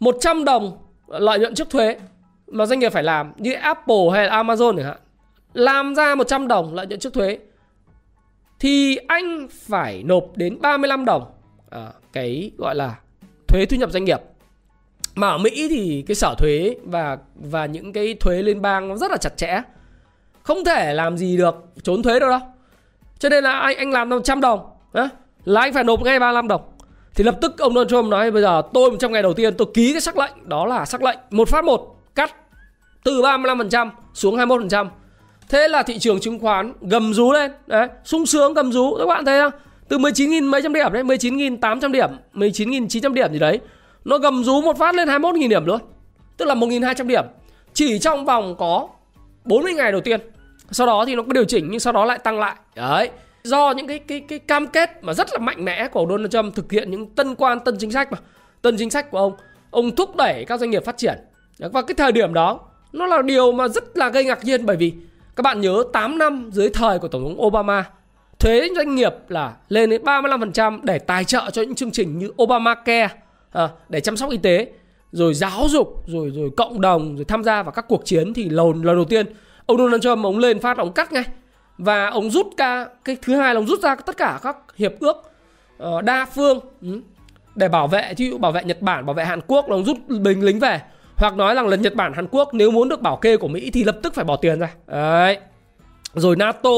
100 0.00 0.44
đồng 0.44 0.78
lợi 1.08 1.38
nhuận 1.38 1.54
trước 1.54 1.70
thuế 1.70 1.96
mà 2.50 2.66
doanh 2.66 2.78
nghiệp 2.78 2.92
phải 2.92 3.02
làm 3.02 3.32
như 3.36 3.52
Apple 3.52 4.08
hay 4.12 4.26
là 4.26 4.42
Amazon 4.42 4.76
chẳng 4.76 4.86
hạn 4.86 4.96
làm 5.52 5.94
ra 5.94 6.14
100 6.14 6.48
đồng 6.48 6.74
lợi 6.74 6.86
nhuận 6.86 7.00
trước 7.00 7.12
thuế 7.12 7.38
thì 8.60 8.96
anh 8.96 9.48
phải 9.50 10.02
nộp 10.02 10.24
đến 10.36 10.60
35 10.60 11.04
đồng 11.04 11.24
à, 11.70 11.92
cái 12.12 12.50
gọi 12.58 12.74
là 12.74 12.98
thuế 13.48 13.66
thu 13.66 13.76
nhập 13.76 13.90
doanh 13.90 14.04
nghiệp. 14.04 14.20
Mà 15.14 15.28
ở 15.28 15.38
Mỹ 15.38 15.68
thì 15.70 16.04
cái 16.06 16.14
sở 16.14 16.34
thuế 16.38 16.76
và 16.84 17.18
và 17.34 17.66
những 17.66 17.92
cái 17.92 18.14
thuế 18.14 18.42
liên 18.42 18.62
bang 18.62 18.88
nó 18.88 18.96
rất 18.96 19.10
là 19.10 19.16
chặt 19.16 19.36
chẽ 19.36 19.62
không 20.42 20.64
thể 20.64 20.94
làm 20.94 21.18
gì 21.18 21.36
được 21.36 21.54
trốn 21.82 22.02
thuế 22.02 22.20
đâu 22.20 22.30
đâu 22.30 22.40
cho 23.18 23.28
nên 23.28 23.44
là 23.44 23.58
anh 23.58 23.76
anh 23.76 23.90
làm 23.90 24.08
100 24.08 24.40
đồng 24.40 24.60
á, 24.92 25.08
là 25.44 25.60
anh 25.60 25.72
phải 25.72 25.84
nộp 25.84 26.02
ngay 26.02 26.18
35 26.18 26.48
đồng. 26.48 26.62
Thì 27.14 27.24
lập 27.24 27.38
tức 27.40 27.58
ông 27.58 27.74
Donald 27.74 27.90
Trump 27.90 28.10
nói 28.10 28.30
bây 28.30 28.42
giờ 28.42 28.62
tôi 28.74 28.90
trong 29.00 29.12
ngày 29.12 29.22
đầu 29.22 29.34
tiên 29.34 29.54
tôi 29.54 29.68
ký 29.74 29.92
cái 29.92 30.00
sắc 30.00 30.18
lệnh 30.18 30.48
đó 30.48 30.66
là 30.66 30.84
sắc 30.84 31.02
lệnh 31.02 31.18
một 31.30 31.48
phát 31.48 31.64
một 31.64 31.97
cắt 32.18 32.34
từ 33.04 33.22
35% 33.22 33.90
xuống 34.14 34.36
21% 34.36 34.86
Thế 35.48 35.68
là 35.68 35.82
thị 35.82 35.98
trường 35.98 36.20
chứng 36.20 36.38
khoán 36.38 36.72
gầm 36.80 37.14
rú 37.14 37.32
lên. 37.32 37.50
Đấy, 37.66 37.88
sung 38.04 38.26
sướng 38.26 38.54
gầm 38.54 38.72
rú. 38.72 38.96
Các 38.98 39.06
bạn 39.06 39.24
thấy 39.24 39.40
không? 39.40 39.52
Từ 39.88 39.98
19.000 39.98 40.50
mấy 40.50 40.62
trăm 40.62 40.72
điểm 40.72 40.92
đấy 40.92 41.02
19.800 41.02 41.92
điểm 41.92 42.10
19.900 42.34 43.12
điểm 43.12 43.32
gì 43.32 43.38
đấy. 43.38 43.60
Nó 44.04 44.18
gầm 44.18 44.44
rú 44.44 44.60
một 44.60 44.78
phát 44.78 44.94
lên 44.94 45.08
21.000 45.08 45.48
điểm 45.48 45.64
luôn. 45.64 45.80
Tức 46.36 46.44
là 46.44 46.54
1.200 46.54 47.06
điểm. 47.06 47.24
Chỉ 47.72 47.98
trong 47.98 48.24
vòng 48.24 48.54
có 48.58 48.88
40 49.44 49.72
ngày 49.72 49.92
đầu 49.92 50.00
tiên. 50.00 50.20
Sau 50.70 50.86
đó 50.86 51.04
thì 51.06 51.14
nó 51.14 51.22
có 51.22 51.32
điều 51.32 51.44
chỉnh 51.44 51.68
Nhưng 51.70 51.80
sau 51.80 51.92
đó 51.92 52.04
lại 52.04 52.18
tăng 52.18 52.38
lại. 52.38 52.56
Đấy. 52.76 53.10
Do 53.44 53.70
những 53.70 53.86
cái 53.86 53.98
cái 53.98 54.20
cái 54.20 54.38
cam 54.38 54.66
kết 54.66 54.90
mà 55.02 55.14
rất 55.14 55.32
là 55.32 55.38
mạnh 55.38 55.64
mẽ 55.64 55.88
của 55.88 56.06
Donald 56.10 56.32
Trump 56.32 56.54
thực 56.54 56.72
hiện 56.72 56.90
những 56.90 57.06
tân 57.06 57.34
quan 57.34 57.60
tân 57.60 57.76
chính 57.78 57.90
sách 57.90 58.12
mà. 58.12 58.18
Tân 58.62 58.76
chính 58.78 58.90
sách 58.90 59.10
của 59.10 59.18
ông. 59.18 59.32
Ông 59.70 59.96
thúc 59.96 60.16
đẩy 60.16 60.44
các 60.44 60.60
doanh 60.60 60.70
nghiệp 60.70 60.84
phát 60.84 60.96
triển 60.96 61.18
và 61.58 61.82
cái 61.82 61.94
thời 61.94 62.12
điểm 62.12 62.34
đó 62.34 62.60
nó 62.92 63.06
là 63.06 63.22
điều 63.22 63.52
mà 63.52 63.68
rất 63.68 63.98
là 63.98 64.08
gây 64.08 64.24
ngạc 64.24 64.44
nhiên 64.44 64.66
bởi 64.66 64.76
vì 64.76 64.92
các 65.36 65.42
bạn 65.42 65.60
nhớ 65.60 65.84
8 65.92 66.18
năm 66.18 66.50
dưới 66.52 66.70
thời 66.70 66.98
của 66.98 67.08
Tổng 67.08 67.22
thống 67.22 67.46
Obama 67.46 67.84
Thuế 68.38 68.68
doanh 68.76 68.94
nghiệp 68.94 69.12
là 69.28 69.56
lên 69.68 69.90
đến 69.90 70.02
35% 70.02 70.80
để 70.82 70.98
tài 70.98 71.24
trợ 71.24 71.50
cho 71.52 71.62
những 71.62 71.74
chương 71.74 71.90
trình 71.90 72.18
như 72.18 72.30
Obamacare 72.42 73.08
à, 73.52 73.68
Để 73.88 74.00
chăm 74.00 74.16
sóc 74.16 74.30
y 74.30 74.36
tế 74.36 74.72
Rồi 75.12 75.34
giáo 75.34 75.66
dục, 75.68 76.02
rồi 76.06 76.32
rồi 76.34 76.50
cộng 76.56 76.80
đồng, 76.80 77.16
rồi 77.16 77.24
tham 77.24 77.44
gia 77.44 77.62
vào 77.62 77.72
các 77.72 77.84
cuộc 77.88 78.04
chiến 78.04 78.34
Thì 78.34 78.48
lần, 78.48 78.82
lần 78.82 78.96
đầu 78.96 79.04
tiên 79.04 79.26
ông 79.68 79.78
Donald 79.78 80.02
Trump 80.02 80.24
ông 80.24 80.38
lên 80.38 80.60
phát 80.60 80.78
ông 80.78 80.92
cắt 80.92 81.12
ngay. 81.12 81.24
Và 81.78 82.06
ông 82.06 82.30
rút 82.30 82.46
ra, 82.58 82.86
cái 83.04 83.16
thứ 83.22 83.36
hai 83.36 83.54
là 83.54 83.60
ông 83.60 83.66
rút 83.66 83.80
ra 83.80 83.94
tất 83.94 84.16
cả 84.16 84.38
các 84.42 84.56
hiệp 84.76 84.92
ước 85.00 85.16
uh, 85.82 86.04
đa 86.04 86.26
phương 86.34 86.60
ừ, 86.82 87.00
Để 87.54 87.68
bảo 87.68 87.88
vệ, 87.88 88.14
ví 88.16 88.30
dụ 88.30 88.38
bảo 88.38 88.52
vệ 88.52 88.64
Nhật 88.64 88.82
Bản, 88.82 89.06
bảo 89.06 89.14
vệ 89.14 89.24
Hàn 89.24 89.40
Quốc 89.46 89.68
là 89.68 89.76
ông 89.76 89.84
rút 89.84 89.96
binh 90.08 90.44
lính 90.44 90.58
về 90.58 90.80
hoặc 91.18 91.36
nói 91.36 91.54
rằng 91.54 91.68
là 91.68 91.76
Nhật 91.76 91.94
Bản 91.94 92.12
Hàn 92.12 92.26
Quốc 92.30 92.54
nếu 92.54 92.70
muốn 92.70 92.88
được 92.88 93.02
bảo 93.02 93.16
kê 93.16 93.36
của 93.36 93.48
Mỹ 93.48 93.70
thì 93.70 93.84
lập 93.84 93.98
tức 94.02 94.14
phải 94.14 94.24
bỏ 94.24 94.36
tiền 94.36 94.58
ra. 94.58 94.74
Đấy. 94.86 95.38
Rồi 96.14 96.36
NATO 96.36 96.70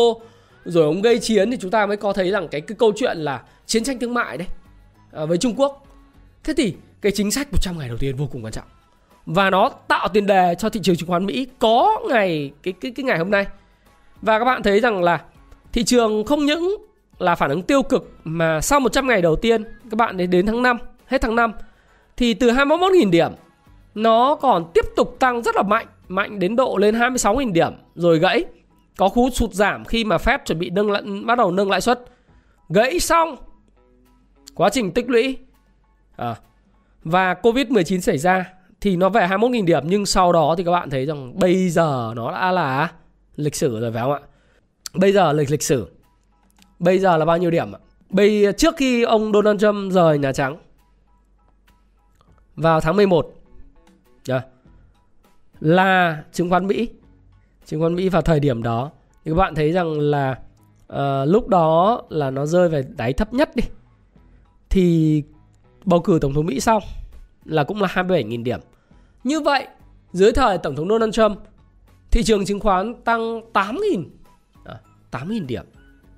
rồi 0.65 0.85
ông 0.85 1.03
gây 1.03 1.19
chiến 1.19 1.51
thì 1.51 1.57
chúng 1.61 1.71
ta 1.71 1.87
mới 1.87 1.97
có 1.97 2.13
thấy 2.13 2.31
rằng 2.31 2.49
cái 2.49 2.61
cái 2.61 2.77
câu 2.79 2.93
chuyện 2.97 3.19
là 3.19 3.43
chiến 3.67 3.85
tranh 3.85 3.99
thương 3.99 4.15
mại 4.15 4.39
đấy 4.39 4.49
à, 5.13 5.25
với 5.25 5.39
Trung 5.39 5.55
Quốc. 5.57 5.87
Thế 6.45 6.55
thì 6.57 6.75
cái 7.01 7.13
chính 7.13 7.31
sách 7.31 7.49
100 7.53 7.79
ngày 7.79 7.89
đầu 7.89 7.97
tiên 7.97 8.17
vô 8.17 8.29
cùng 8.33 8.45
quan 8.45 8.53
trọng. 8.53 8.65
Và 9.27 9.51
nó 9.51 9.69
tạo 9.89 10.09
tiền 10.09 10.27
đề 10.27 10.55
cho 10.59 10.69
thị 10.69 10.81
trường 10.83 10.97
chứng 10.97 11.09
khoán 11.09 11.27
Mỹ 11.27 11.47
có 11.59 12.01
ngày 12.09 12.51
cái 12.63 12.75
cái 12.81 12.91
cái 12.97 13.05
ngày 13.05 13.19
hôm 13.19 13.31
nay. 13.31 13.47
Và 14.23 14.39
các 14.39 14.45
bạn 14.45 14.63
thấy 14.63 14.81
rằng 14.81 15.03
là 15.03 15.21
thị 15.73 15.85
trường 15.85 16.25
không 16.25 16.47
những 16.47 16.77
là 17.19 17.35
phản 17.35 17.51
ứng 17.51 17.63
tiêu 17.63 17.83
cực 17.83 18.13
mà 18.25 18.61
sau 18.61 18.81
100 18.81 19.07
ngày 19.07 19.23
đầu 19.23 19.37
tiên 19.37 19.65
các 19.91 19.97
bạn 19.97 20.17
đến 20.17 20.31
đến 20.31 20.47
tháng 20.47 20.63
5 20.63 20.79
hết 21.07 21.21
tháng 21.21 21.37
5 21.37 21.53
thì 22.17 22.35
từ 22.35 22.51
21.000 22.51 23.11
điểm 23.11 23.33
nó 23.95 24.35
còn 24.35 24.71
tiếp 24.75 24.85
tục 24.97 25.17
tăng 25.19 25.43
rất 25.43 25.57
là 25.57 25.63
mạnh, 25.63 25.87
mạnh 26.09 26.39
đến 26.39 26.57
độ 26.57 26.77
lên 26.77 26.95
26.000 26.95 27.53
điểm 27.53 27.73
rồi 27.95 28.19
gãy. 28.19 28.45
Có 28.97 29.09
khu 29.09 29.31
sụt 29.31 29.53
giảm 29.53 29.85
khi 29.85 30.05
mà 30.05 30.19
phép 30.19 30.43
chuẩn 30.47 30.59
bị 30.59 30.71
nâng 30.71 30.91
lại, 30.91 31.03
bắt 31.27 31.39
đầu 31.39 31.51
nâng 31.51 31.71
lãi 31.71 31.81
suất. 31.81 32.05
Gãy 32.69 33.01
xong. 33.01 33.37
Quá 34.55 34.71
trình 34.71 34.93
tích 34.93 35.11
lũy. 35.11 35.39
À, 36.17 36.37
và 37.05 37.35
Covid-19 37.35 38.01
xảy 38.01 38.19
ra 38.19 38.45
thì 38.81 38.97
nó 38.97 39.09
về 39.09 39.27
21.000 39.27 39.65
điểm 39.65 39.83
nhưng 39.87 40.07
sau 40.07 40.33
đó 40.33 40.55
thì 40.59 40.65
các 40.65 40.71
bạn 40.71 40.91
thấy 40.91 41.07
rằng 41.07 41.39
bây 41.39 41.69
giờ 41.69 42.13
nó 42.17 42.33
đã 42.33 42.53
là 42.53 42.93
lịch 43.37 43.55
sử 43.55 43.81
rồi 43.81 43.93
phải 43.93 44.03
không 44.03 44.13
ạ? 44.13 44.21
Bây 44.95 45.13
giờ 45.13 45.33
lịch 45.33 45.51
lịch 45.51 45.63
sử. 45.63 45.91
Bây 46.79 46.99
giờ 46.99 47.17
là 47.17 47.25
bao 47.25 47.39
nhiêu 47.39 47.51
điểm 47.51 47.73
ạ? 47.73 47.79
Bây 48.11 48.47
trước 48.57 48.77
khi 48.77 49.03
ông 49.03 49.33
Donald 49.33 49.61
Trump 49.61 49.93
rời 49.93 50.19
Nhà 50.19 50.33
Trắng 50.33 50.57
vào 52.57 52.81
tháng 52.81 52.97
11 52.97 53.40
là 55.61 56.25
chứng 56.33 56.50
khoán 56.50 56.67
Mỹ 56.67 56.89
chứng 57.67 57.81
khoán 57.81 57.95
Mỹ 57.95 58.09
vào 58.09 58.23
thời 58.23 58.41
điểm 58.41 58.62
đó 58.62 58.91
thì 59.25 59.31
các 59.31 59.37
bạn 59.37 59.55
thấy 59.55 59.73
rằng 59.73 60.00
là 60.00 60.39
uh, 60.93 60.99
lúc 61.29 61.49
đó 61.49 62.03
là 62.09 62.31
nó 62.31 62.47
rơi 62.47 62.69
về 62.69 62.85
đáy 62.97 63.12
thấp 63.12 63.35
nhất 63.35 63.57
đi 63.57 63.65
thì 64.71 65.23
bầu 65.85 66.00
cử 66.00 66.19
tổng 66.21 66.35
thống 66.35 66.47
Mỹ 66.47 66.61
xong 66.61 66.83
là 67.45 67.65
cũng 67.65 67.83
là 67.83 67.89
27.000 67.89 68.43
điểm. 68.43 68.61
Như 69.25 69.41
vậy, 69.41 69.67
dưới 70.12 70.33
thời 70.33 70.59
tổng 70.59 70.77
thống 70.77 70.89
Donald 70.89 71.15
Trump, 71.15 71.39
thị 72.11 72.23
trường 72.23 72.45
chứng 72.45 72.61
khoán 72.61 72.95
tăng 73.05 73.21
8.000 73.53 74.05
à, 74.65 74.81
8.000 75.11 75.47
điểm. 75.47 75.65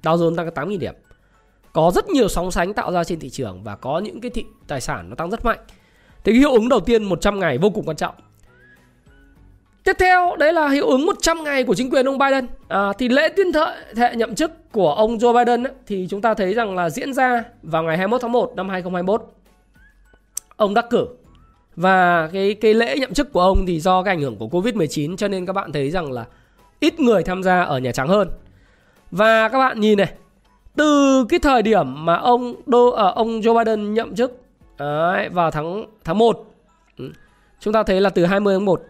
Dow 0.02 0.16
Jones 0.16 0.36
tăng 0.36 0.48
8.000 0.48 0.78
điểm. 0.78 0.94
Có 1.72 1.92
rất 1.94 2.08
nhiều 2.08 2.28
sóng 2.28 2.50
sánh 2.50 2.74
tạo 2.74 2.92
ra 2.92 3.04
trên 3.04 3.20
thị 3.20 3.30
trường 3.30 3.62
và 3.62 3.76
có 3.76 3.98
những 3.98 4.20
cái 4.20 4.30
thị 4.30 4.44
tài 4.68 4.80
sản 4.80 5.10
nó 5.10 5.16
tăng 5.16 5.30
rất 5.30 5.44
mạnh. 5.44 5.58
Thì 6.24 6.32
cái 6.32 6.38
hiệu 6.38 6.52
ứng 6.52 6.68
đầu 6.68 6.80
tiên 6.80 7.04
100 7.04 7.40
ngày 7.40 7.58
vô 7.58 7.70
cùng 7.70 7.84
quan 7.84 7.96
trọng. 7.96 8.14
Tiếp 9.84 9.96
theo 9.98 10.36
đấy 10.38 10.52
là 10.52 10.68
hiệu 10.68 10.88
ứng 10.88 11.06
100 11.06 11.44
ngày 11.44 11.64
của 11.64 11.74
chính 11.74 11.90
quyền 11.90 12.08
ông 12.08 12.18
Biden. 12.18 12.46
À, 12.68 12.92
thì 12.98 13.08
lễ 13.08 13.28
tuyên 13.36 13.52
thệ, 13.52 13.66
thệ 13.96 14.16
nhậm 14.16 14.34
chức 14.34 14.72
của 14.72 14.94
ông 14.94 15.18
Joe 15.18 15.32
Biden 15.32 15.64
ấy, 15.66 15.72
thì 15.86 16.06
chúng 16.10 16.20
ta 16.20 16.34
thấy 16.34 16.54
rằng 16.54 16.76
là 16.76 16.90
diễn 16.90 17.12
ra 17.12 17.44
vào 17.62 17.82
ngày 17.82 17.96
21 17.96 18.20
tháng 18.22 18.32
1 18.32 18.52
năm 18.56 18.68
2021. 18.68 19.22
Ông 20.56 20.74
đắc 20.74 20.86
cử 20.90 21.06
và 21.76 22.28
cái 22.32 22.54
cái 22.54 22.74
lễ 22.74 22.98
nhậm 22.98 23.14
chức 23.14 23.32
của 23.32 23.40
ông 23.40 23.66
thì 23.66 23.80
do 23.80 24.02
cái 24.02 24.14
ảnh 24.14 24.20
hưởng 24.20 24.36
của 24.36 24.46
Covid-19 24.46 25.16
cho 25.16 25.28
nên 25.28 25.46
các 25.46 25.52
bạn 25.52 25.72
thấy 25.72 25.90
rằng 25.90 26.12
là 26.12 26.24
ít 26.80 27.00
người 27.00 27.22
tham 27.22 27.42
gia 27.42 27.62
ở 27.62 27.78
Nhà 27.78 27.92
Trắng 27.92 28.08
hơn. 28.08 28.28
Và 29.10 29.48
các 29.48 29.58
bạn 29.58 29.80
nhìn 29.80 29.98
này, 29.98 30.12
từ 30.76 31.24
cái 31.28 31.40
thời 31.40 31.62
điểm 31.62 32.04
mà 32.04 32.16
ông 32.16 32.54
đô 32.66 32.90
ở 32.90 33.08
uh, 33.08 33.14
ông 33.14 33.40
Joe 33.40 33.58
Biden 33.58 33.94
nhậm 33.94 34.14
chức 34.14 34.41
đấy, 34.82 35.28
vào 35.28 35.50
tháng 35.50 35.86
tháng 36.04 36.18
1 36.18 36.46
ừ. 36.98 37.12
chúng 37.60 37.72
ta 37.72 37.82
thấy 37.82 38.00
là 38.00 38.10
từ 38.10 38.26
20 38.26 38.54
tháng 38.54 38.64
1 38.64 38.82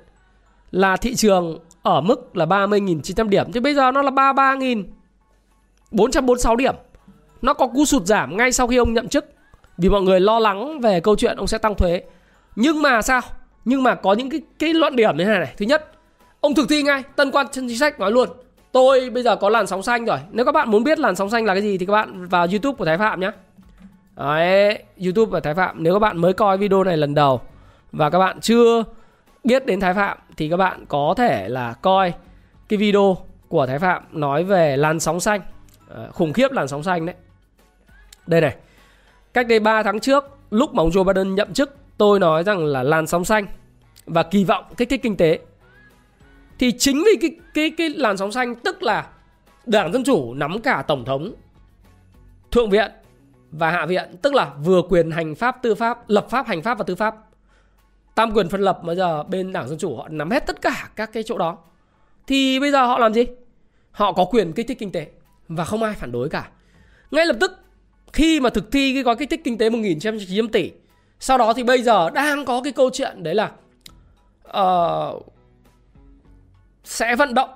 là 0.70 0.96
thị 0.96 1.14
trường 1.14 1.58
ở 1.82 2.00
mức 2.00 2.36
là 2.36 2.46
30.900 2.46 3.28
điểm 3.28 3.52
chứ 3.52 3.60
bây 3.60 3.74
giờ 3.74 3.90
nó 3.90 4.02
là 4.02 4.10
33.446 4.10 6.56
điểm. 6.56 6.74
Nó 7.42 7.54
có 7.54 7.66
cú 7.66 7.84
sụt 7.84 8.06
giảm 8.06 8.36
ngay 8.36 8.52
sau 8.52 8.66
khi 8.66 8.76
ông 8.76 8.94
nhậm 8.94 9.08
chức 9.08 9.24
vì 9.78 9.88
mọi 9.88 10.02
người 10.02 10.20
lo 10.20 10.38
lắng 10.38 10.80
về 10.80 11.00
câu 11.00 11.16
chuyện 11.16 11.36
ông 11.36 11.46
sẽ 11.46 11.58
tăng 11.58 11.74
thuế. 11.74 12.02
Nhưng 12.56 12.82
mà 12.82 13.02
sao? 13.02 13.20
Nhưng 13.64 13.82
mà 13.82 13.94
có 13.94 14.12
những 14.12 14.30
cái 14.30 14.40
cái 14.58 14.74
luận 14.74 14.96
điểm 14.96 15.16
như 15.16 15.24
thế 15.24 15.30
này 15.30 15.38
này. 15.38 15.54
Thứ 15.56 15.66
nhất, 15.66 15.92
ông 16.40 16.54
thực 16.54 16.68
thi 16.68 16.82
ngay, 16.82 17.02
tân 17.16 17.30
quan 17.30 17.46
chân 17.52 17.68
chính 17.68 17.78
sách 17.78 18.00
nói 18.00 18.12
luôn. 18.12 18.28
Tôi 18.72 19.10
bây 19.10 19.22
giờ 19.22 19.36
có 19.36 19.48
làn 19.48 19.66
sóng 19.66 19.82
xanh 19.82 20.04
rồi. 20.04 20.18
Nếu 20.30 20.44
các 20.44 20.52
bạn 20.52 20.70
muốn 20.70 20.84
biết 20.84 20.98
làn 20.98 21.16
sóng 21.16 21.30
xanh 21.30 21.44
là 21.44 21.54
cái 21.54 21.62
gì 21.62 21.78
thì 21.78 21.86
các 21.86 21.92
bạn 21.92 22.26
vào 22.26 22.46
YouTube 22.46 22.76
của 22.78 22.84
Thái 22.84 22.98
Phạm 22.98 23.20
nhé. 23.20 23.30
Đấy, 24.16 24.82
YouTube 25.04 25.30
và 25.30 25.40
Thái 25.40 25.54
Phạm. 25.54 25.82
Nếu 25.82 25.92
các 25.94 25.98
bạn 25.98 26.18
mới 26.18 26.32
coi 26.32 26.58
video 26.58 26.84
này 26.84 26.96
lần 26.96 27.14
đầu 27.14 27.40
và 27.92 28.10
các 28.10 28.18
bạn 28.18 28.40
chưa 28.40 28.84
biết 29.44 29.66
đến 29.66 29.80
Thái 29.80 29.94
Phạm 29.94 30.18
thì 30.36 30.48
các 30.48 30.56
bạn 30.56 30.84
có 30.88 31.14
thể 31.16 31.48
là 31.48 31.74
coi 31.82 32.12
cái 32.68 32.76
video 32.76 33.16
của 33.48 33.66
Thái 33.66 33.78
Phạm 33.78 34.02
nói 34.12 34.44
về 34.44 34.76
làn 34.76 35.00
sóng 35.00 35.20
xanh. 35.20 35.40
À, 35.94 36.08
khủng 36.12 36.32
khiếp 36.32 36.52
làn 36.52 36.68
sóng 36.68 36.82
xanh 36.82 37.06
đấy. 37.06 37.14
Đây 38.26 38.40
này. 38.40 38.56
Cách 39.34 39.46
đây 39.48 39.60
3 39.60 39.82
tháng 39.82 40.00
trước, 40.00 40.24
lúc 40.50 40.74
mà 40.74 40.82
ông 40.82 40.90
Joe 40.90 41.04
Biden 41.04 41.34
nhậm 41.34 41.54
chức, 41.54 41.76
tôi 41.98 42.20
nói 42.20 42.44
rằng 42.44 42.64
là 42.64 42.82
làn 42.82 43.06
sóng 43.06 43.24
xanh 43.24 43.46
và 44.06 44.22
kỳ 44.22 44.44
vọng 44.44 44.64
kích 44.76 44.88
thích 44.88 45.02
kinh 45.02 45.16
tế. 45.16 45.38
Thì 46.58 46.72
chính 46.78 47.04
vì 47.06 47.18
cái 47.20 47.30
cái 47.54 47.70
cái 47.70 47.88
làn 47.88 48.16
sóng 48.16 48.32
xanh 48.32 48.54
tức 48.54 48.82
là 48.82 49.06
Đảng 49.66 49.92
Dân 49.92 50.04
Chủ 50.04 50.34
nắm 50.34 50.60
cả 50.60 50.84
Tổng 50.88 51.04
thống, 51.04 51.32
Thượng 52.50 52.70
viện 52.70 52.90
và 53.52 53.70
Hạ 53.70 53.86
viện, 53.86 54.16
tức 54.22 54.34
là 54.34 54.50
vừa 54.64 54.82
quyền 54.82 55.10
hành 55.10 55.34
pháp, 55.34 55.62
tư 55.62 55.74
pháp, 55.74 56.10
lập 56.10 56.26
pháp, 56.30 56.46
hành 56.46 56.62
pháp 56.62 56.78
và 56.78 56.84
tư 56.84 56.94
pháp. 56.94 57.16
Tam 58.14 58.32
quyền 58.32 58.48
phân 58.48 58.60
lập 58.60 58.80
bây 58.82 58.96
giờ 58.96 59.22
bên 59.22 59.52
đảng 59.52 59.68
dân 59.68 59.78
chủ 59.78 59.96
họ 59.96 60.08
nắm 60.08 60.30
hết 60.30 60.46
tất 60.46 60.62
cả 60.62 60.88
các 60.96 61.12
cái 61.12 61.22
chỗ 61.22 61.38
đó. 61.38 61.58
Thì 62.26 62.60
bây 62.60 62.70
giờ 62.70 62.86
họ 62.86 62.98
làm 62.98 63.14
gì? 63.14 63.24
Họ 63.90 64.12
có 64.12 64.24
quyền 64.24 64.52
kích 64.52 64.68
thích 64.68 64.78
kinh 64.78 64.92
tế 64.92 65.06
và 65.48 65.64
không 65.64 65.82
ai 65.82 65.94
phản 65.94 66.12
đối 66.12 66.28
cả. 66.28 66.48
Ngay 67.10 67.26
lập 67.26 67.36
tức 67.40 67.52
khi 68.12 68.40
mà 68.40 68.50
thực 68.50 68.72
thi 68.72 68.94
cái 68.94 69.02
gói 69.02 69.16
kích 69.16 69.30
thích 69.30 69.40
kinh 69.44 69.58
tế 69.58 69.70
1.990 69.70 70.48
tỷ 70.48 70.72
sau 71.22 71.38
đó 71.38 71.52
thì 71.52 71.62
bây 71.62 71.82
giờ 71.82 72.10
đang 72.10 72.44
có 72.44 72.60
cái 72.62 72.72
câu 72.72 72.90
chuyện 72.92 73.22
đấy 73.22 73.34
là 73.34 73.50
uh, 74.58 75.26
sẽ 76.84 77.16
vận 77.16 77.34
động 77.34 77.50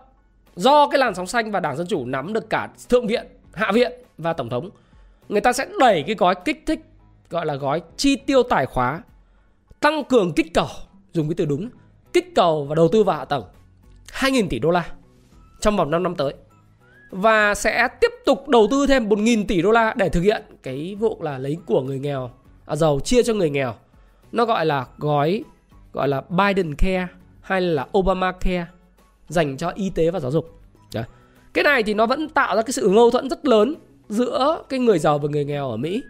do 0.57 0.89
cái 0.89 0.99
làn 0.99 1.15
sóng 1.15 1.27
xanh 1.27 1.51
và 1.51 1.61
đảng 1.61 1.77
dân 1.77 1.87
chủ 1.87 2.07
nắm 2.07 2.33
được 2.33 2.51
cả 2.51 2.69
thượng 2.89 3.07
viện 3.07 3.27
hạ 3.55 3.73
viện 3.73 3.93
và 4.19 4.33
tổng 4.33 4.49
thống 4.49 4.71
người 5.29 5.41
ta 5.41 5.53
sẽ 5.53 5.67
đẩy 5.81 6.03
cái 6.07 6.15
gói 6.15 6.35
kích 6.45 6.63
thích 6.67 6.81
gọi 7.31 7.47
là 7.47 7.55
gói 7.55 7.83
chi 7.97 8.17
tiêu 8.17 8.43
tài 8.43 8.67
khóa 8.67 9.03
tăng 9.81 10.05
cường 10.05 10.33
kích 10.33 10.55
cầu 10.55 10.69
dùng 11.13 11.29
cái 11.29 11.35
từ 11.35 11.45
đúng 11.45 11.71
kích 12.13 12.35
cầu 12.35 12.65
và 12.65 12.75
đầu 12.75 12.89
tư 12.89 13.05
vào 13.05 13.19
hạ 13.19 13.25
tầng 13.25 13.45
2.000 14.13 14.49
tỷ 14.49 14.59
đô 14.59 14.71
la 14.71 14.87
trong 15.61 15.77
vòng 15.77 15.91
5 15.91 16.03
năm 16.03 16.15
tới. 16.15 16.35
Và 17.11 17.55
sẽ 17.55 17.89
tiếp 18.01 18.13
tục 18.27 18.49
đầu 18.49 18.69
tư 18.71 18.87
thêm 18.87 19.09
1.000 19.09 19.45
tỷ 19.49 19.63
đô 19.63 19.71
la 19.71 19.95
để 19.97 20.09
thực 20.09 20.21
hiện 20.21 20.43
cái 20.63 20.97
vụ 21.01 21.19
là 21.23 21.39
lấy 21.39 21.57
của 21.67 21.83
người 21.83 21.99
nghèo 21.99 22.31
à, 22.67 22.77
giàu 22.77 23.01
chia 23.01 23.23
cho 23.23 23.35
người 23.35 23.51
nghèo. 23.51 23.75
Nó 24.33 24.45
gọi 24.45 24.67
là 24.67 24.87
gói 24.99 25.45
gọi 25.93 26.09
là 26.09 26.21
Biden 26.21 26.75
Care 26.75 27.09
hay 27.41 27.61
là 27.61 27.87
Obama 27.99 28.33
Care 28.33 28.67
dành 29.29 29.57
cho 29.57 29.69
y 29.69 29.91
tế 29.91 30.11
và 30.11 30.21
giáo 30.21 30.31
dục. 30.31 30.61
Đấy. 30.95 31.05
cái 31.53 31.65
này 31.65 31.83
thì 31.83 31.95
nó 31.95 32.07
vẫn 32.07 32.29
tạo 32.29 32.57
ra 32.57 32.63
cái 32.63 32.73
sự 32.73 32.89
mâu 32.89 33.11
thuẫn 33.11 33.31
rất 33.31 33.47
lớn 33.47 33.75
giữa 34.09 34.63
cái 34.69 34.81
người 34.81 34.99
giàu 34.99 35.19
và 35.19 35.29
người 35.29 35.45
nghèo 35.45 35.71
ở 35.71 35.77
Mỹ. 35.77 36.03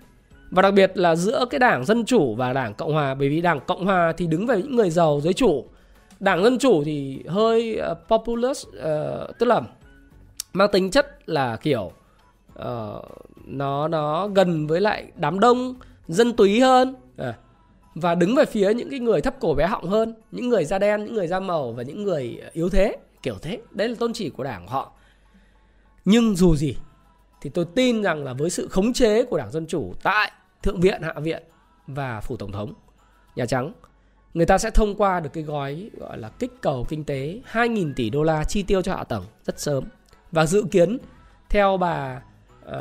Và 0.50 0.62
đặc 0.62 0.74
biệt 0.74 0.92
là 0.94 1.16
giữa 1.16 1.44
cái 1.50 1.58
đảng 1.58 1.84
Dân 1.84 2.04
Chủ 2.04 2.34
và 2.34 2.52
đảng 2.52 2.74
Cộng 2.74 2.92
Hòa 2.92 3.14
Bởi 3.14 3.28
vì 3.28 3.40
đảng 3.40 3.60
Cộng 3.66 3.84
Hòa 3.84 4.12
thì 4.16 4.26
đứng 4.26 4.46
về 4.46 4.56
những 4.56 4.76
người 4.76 4.90
giàu 4.90 5.20
giới 5.20 5.32
chủ. 5.32 5.64
Đảng 6.20 6.42
Dân 6.42 6.58
Chủ 6.58 6.84
thì 6.84 7.22
hơi 7.28 7.80
uh, 7.92 7.98
populist 8.08 8.66
uh, 8.68 9.38
Tức 9.38 9.46
là 9.46 9.60
mang 10.52 10.68
tính 10.72 10.90
chất 10.90 11.28
là 11.28 11.56
kiểu 11.56 11.92
uh, 12.58 13.04
nó 13.46 13.88
nó 13.88 14.28
gần 14.28 14.66
với 14.66 14.80
lại 14.80 15.04
đám 15.16 15.40
đông 15.40 15.74
dân 16.08 16.32
túy 16.32 16.60
hơn 16.60 16.94
à, 17.16 17.34
và 17.94 18.14
đứng 18.14 18.34
về 18.34 18.44
phía 18.44 18.74
những 18.74 18.90
cái 18.90 19.00
người 19.00 19.20
thấp 19.20 19.34
cổ 19.40 19.54
bé 19.54 19.66
họng 19.66 19.88
hơn 19.88 20.14
những 20.30 20.48
người 20.48 20.64
da 20.64 20.78
đen 20.78 21.04
những 21.04 21.14
người 21.14 21.26
da 21.26 21.40
màu 21.40 21.72
và 21.72 21.82
những 21.82 22.04
người 22.04 22.40
yếu 22.52 22.68
thế 22.68 22.96
kiểu 23.22 23.34
thế. 23.42 23.58
Đấy 23.70 23.88
là 23.88 23.94
tôn 23.98 24.12
chỉ 24.12 24.30
của 24.30 24.44
đảng 24.44 24.66
họ. 24.66 24.92
Nhưng 26.04 26.36
dù 26.36 26.56
gì 26.56 26.76
thì 27.40 27.50
tôi 27.50 27.64
tin 27.74 28.02
rằng 28.02 28.24
là 28.24 28.32
với 28.32 28.50
sự 28.50 28.68
khống 28.68 28.92
chế 28.92 29.24
của 29.24 29.38
Đảng 29.38 29.50
Dân 29.50 29.66
Chủ 29.66 29.94
tại 30.02 30.32
Thượng 30.62 30.80
viện, 30.80 31.02
Hạ 31.02 31.12
viện 31.12 31.42
và 31.86 32.20
Phủ 32.20 32.36
Tổng 32.36 32.52
thống, 32.52 32.72
Nhà 33.36 33.46
Trắng, 33.46 33.72
người 34.34 34.46
ta 34.46 34.58
sẽ 34.58 34.70
thông 34.70 34.94
qua 34.94 35.20
được 35.20 35.30
cái 35.32 35.42
gói 35.42 35.90
gọi 35.96 36.18
là 36.18 36.28
kích 36.28 36.52
cầu 36.60 36.86
kinh 36.88 37.04
tế 37.04 37.40
2.000 37.52 37.92
tỷ 37.96 38.10
đô 38.10 38.22
la 38.22 38.44
chi 38.44 38.62
tiêu 38.62 38.82
cho 38.82 38.96
hạ 38.96 39.04
tầng 39.04 39.24
rất 39.44 39.60
sớm. 39.60 39.84
Và 40.32 40.46
dự 40.46 40.64
kiến 40.70 40.98
theo 41.48 41.76
bà 41.76 42.22
uh, 42.64 42.72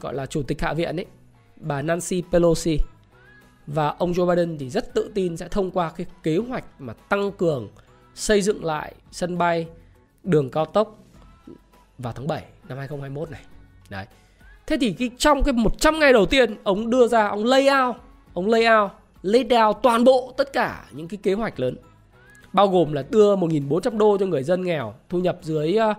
gọi 0.00 0.14
là 0.14 0.26
Chủ 0.26 0.42
tịch 0.42 0.62
Hạ 0.62 0.74
viện 0.74 0.96
ấy, 0.96 1.06
bà 1.56 1.82
Nancy 1.82 2.22
Pelosi 2.32 2.78
và 3.66 3.88
ông 3.88 4.12
Joe 4.12 4.26
Biden 4.26 4.58
thì 4.58 4.70
rất 4.70 4.94
tự 4.94 5.10
tin 5.14 5.36
sẽ 5.36 5.48
thông 5.48 5.70
qua 5.70 5.90
cái 5.96 6.06
kế 6.22 6.36
hoạch 6.36 6.64
mà 6.78 6.92
tăng 6.92 7.32
cường 7.32 7.68
xây 8.14 8.42
dựng 8.42 8.64
lại 8.64 8.94
sân 9.10 9.38
bay, 9.38 9.66
đường 10.22 10.50
cao 10.50 10.64
tốc 10.64 11.03
vào 11.98 12.12
tháng 12.12 12.26
7 12.26 12.44
năm 12.68 12.78
2021 12.78 13.30
này. 13.30 13.40
Đấy. 13.90 14.06
Thế 14.66 14.76
thì 14.80 14.92
cái 14.92 15.10
trong 15.18 15.42
cái 15.42 15.52
100 15.52 15.98
ngày 15.98 16.12
đầu 16.12 16.26
tiên 16.26 16.56
ông 16.64 16.90
đưa 16.90 17.08
ra 17.08 17.28
ông 17.28 17.44
lay 17.44 17.68
out, 17.68 17.96
ông 18.34 18.48
lay 18.48 18.66
out, 18.66 18.90
lay 19.22 19.44
down 19.44 19.72
toàn 19.72 20.04
bộ 20.04 20.34
tất 20.36 20.52
cả 20.52 20.84
những 20.92 21.08
cái 21.08 21.18
kế 21.22 21.32
hoạch 21.32 21.60
lớn. 21.60 21.76
Bao 22.52 22.68
gồm 22.68 22.92
là 22.92 23.04
đưa 23.10 23.36
1.400 23.36 23.98
đô 23.98 24.18
cho 24.18 24.26
người 24.26 24.42
dân 24.42 24.64
nghèo, 24.64 24.94
thu 25.08 25.18
nhập 25.18 25.38
dưới 25.42 25.76
ờ, 25.76 25.94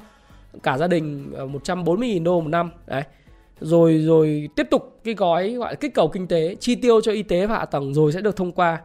cả 0.63 0.77
gia 0.77 0.87
đình 0.87 1.31
ờ, 1.35 1.45
140.000 1.45 2.23
đô 2.23 2.41
một 2.41 2.49
năm. 2.49 2.71
Đấy. 2.85 3.03
Rồi 3.59 3.97
rồi 3.97 4.49
tiếp 4.55 4.67
tục 4.71 4.99
cái 5.03 5.13
gói 5.13 5.51
gọi 5.51 5.71
là 5.71 5.75
kích 5.75 5.93
cầu 5.93 6.07
kinh 6.07 6.27
tế, 6.27 6.55
chi 6.59 6.75
tiêu 6.75 7.01
cho 7.01 7.11
y 7.11 7.23
tế 7.23 7.47
và 7.47 7.57
hạ 7.57 7.65
tầng 7.65 7.93
rồi 7.93 8.11
sẽ 8.11 8.21
được 8.21 8.35
thông 8.35 8.51
qua. 8.51 8.81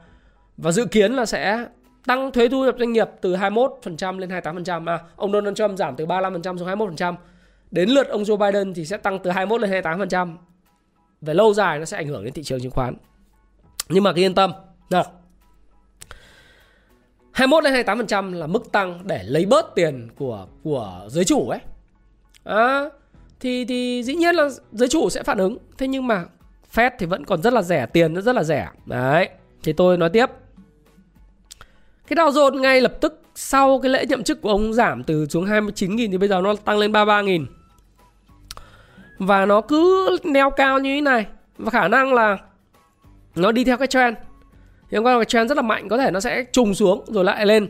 Và 0.57 0.73
dự 0.73 0.85
kiến 0.85 1.13
là 1.13 1.27
sẽ 1.27 1.67
tăng 2.07 2.33
thuế 2.33 2.49
thu 2.49 2.65
nhập 2.65 2.75
doanh 2.79 2.93
nghiệp 2.93 3.09
từ 3.21 3.37
21% 3.37 4.19
lên 4.19 4.31
28%. 4.31 4.89
À, 4.89 4.99
ông 5.17 5.33
Donald 5.33 5.57
Trump 5.57 5.79
giảm 5.79 5.97
từ 5.97 6.07
35% 6.07 6.59
xuống 6.59 6.69
21%. 6.69 7.15
Đến 7.71 7.89
lượt 7.89 8.09
ông 8.09 8.23
Joe 8.23 8.37
Biden 8.37 8.75
thì 8.75 8.85
sẽ 8.87 8.97
tăng 8.97 9.19
từ 9.19 9.31
21 9.31 9.61
lên 9.61 9.71
28%. 9.71 10.37
Về 11.21 11.35
lâu 11.35 11.55
dài 11.55 11.79
nó 11.79 11.85
sẽ 11.85 11.97
ảnh 11.97 12.07
hưởng 12.07 12.25
đến 12.25 12.33
thị 12.33 12.43
trường 12.43 12.61
chứng 12.61 12.71
khoán. 12.71 12.95
Nhưng 13.89 14.05
mà 14.05 14.13
cứ 14.13 14.21
yên 14.21 14.35
tâm. 14.35 14.53
Nào. 14.91 15.05
21 17.33 17.65
lên 17.65 17.75
28% 17.87 18.33
là 18.35 18.47
mức 18.47 18.73
tăng 18.73 19.01
để 19.05 19.23
lấy 19.23 19.47
bớt 19.47 19.75
tiền 19.75 20.09
của 20.17 20.47
của 20.63 21.07
giới 21.09 21.25
chủ 21.25 21.49
ấy. 21.49 21.61
À, 22.45 22.85
thì 23.41 23.65
thì 23.65 24.03
dĩ 24.03 24.15
nhiên 24.15 24.35
là 24.35 24.49
giới 24.73 24.89
chủ 24.89 25.11
sẽ 25.11 25.23
phản 25.23 25.39
ứng. 25.39 25.59
Thế 25.79 25.89
nhưng 25.89 26.07
mà 26.07 26.25
Fed 26.75 26.91
thì 26.99 27.07
vẫn 27.07 27.25
còn 27.25 27.43
rất 27.43 27.53
là 27.53 27.63
rẻ, 27.63 27.87
tiền 27.87 28.15
nó 28.15 28.21
rất 28.21 28.35
là 28.35 28.43
rẻ. 28.43 28.69
Đấy. 28.87 29.29
Thì 29.63 29.73
tôi 29.73 29.97
nói 29.97 30.11
tiếp. 30.11 30.27
Cái 32.11 32.17
Dow 32.17 32.31
Jones 32.31 32.61
ngay 32.61 32.81
lập 32.81 32.93
tức 33.01 33.23
sau 33.35 33.79
cái 33.79 33.91
lễ 33.91 34.07
nhậm 34.07 34.23
chức 34.23 34.43
của 34.43 34.49
ông 34.49 34.73
giảm 34.73 35.05
từ 35.05 35.27
xuống 35.27 35.45
29.000 35.45 36.11
thì 36.11 36.19
bây 36.19 36.29
giờ 36.29 36.41
nó 36.41 36.55
tăng 36.55 36.79
lên 36.79 36.93
33.000. 36.93 37.47
Và 39.19 39.47
nó 39.47 39.61
cứ 39.61 40.17
neo 40.25 40.51
cao 40.51 40.79
như 40.79 40.95
thế 40.95 41.01
này. 41.01 41.27
Và 41.59 41.71
khả 41.71 41.89
năng 41.89 42.15
là 42.15 42.39
Nó 43.35 43.53
đi 43.53 43.65
theo 43.65 43.77
cái 43.77 43.87
trend. 43.87 44.17
Thì 44.91 44.97
hôm 44.97 45.05
qua 45.05 45.19
cái 45.19 45.25
trend 45.25 45.49
rất 45.49 45.57
là 45.57 45.63
mạnh 45.63 45.89
Có 45.89 45.99
thể 45.99 46.11
nó 46.11 46.21
sẽ 46.21 46.45
trùng 46.53 46.75
xuống 46.75 47.05
rồi 47.07 47.25
lại 47.25 47.47
lên. 47.47 47.69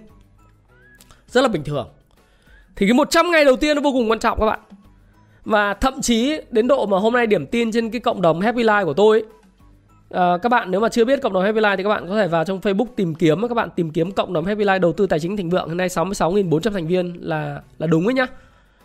Rất 1.26 1.40
là 1.40 1.48
bình 1.48 1.64
thường. 1.64 1.88
Thì 2.76 2.86
cái 2.86 2.94
100 2.94 3.30
ngày 3.30 3.44
đầu 3.44 3.56
tiên 3.56 3.76
nó 3.76 3.82
vô 3.82 3.92
cùng 3.92 4.10
quan 4.10 4.18
trọng 4.18 4.40
các 4.40 4.46
bạn. 4.46 4.60
Và 5.44 5.74
thậm 5.74 6.00
chí 6.02 6.40
đến 6.50 6.68
độ 6.68 6.86
mà 6.86 6.98
hôm 6.98 7.12
nay 7.12 7.26
điểm 7.26 7.46
tin 7.46 7.72
trên 7.72 7.90
cái 7.90 8.00
cộng 8.00 8.22
đồng 8.22 8.40
Happy 8.40 8.62
Life 8.62 8.84
của 8.84 8.94
tôi 8.94 9.20
ấy, 9.20 9.28
À, 10.10 10.38
các 10.42 10.48
bạn 10.48 10.70
nếu 10.70 10.80
mà 10.80 10.88
chưa 10.88 11.04
biết 11.04 11.22
cộng 11.22 11.32
đồng 11.32 11.42
Happy 11.42 11.60
Life 11.60 11.76
thì 11.76 11.82
các 11.82 11.88
bạn 11.88 12.08
có 12.08 12.16
thể 12.16 12.28
vào 12.28 12.44
trong 12.44 12.60
Facebook 12.60 12.86
tìm 12.96 13.14
kiếm 13.14 13.48
các 13.48 13.54
bạn 13.54 13.68
tìm 13.76 13.90
kiếm 13.90 14.12
cộng 14.12 14.32
đồng 14.32 14.44
Happy 14.44 14.64
Life 14.64 14.80
đầu 14.80 14.92
tư 14.92 15.06
tài 15.06 15.20
chính 15.20 15.36
thịnh 15.36 15.50
vượng. 15.50 15.68
Hiện 15.68 15.76
nay 15.76 15.88
66.400 15.88 16.72
thành 16.72 16.86
viên 16.86 17.16
là 17.20 17.62
là 17.78 17.86
đúng 17.86 18.06
ấy 18.06 18.14
nhá. 18.14 18.26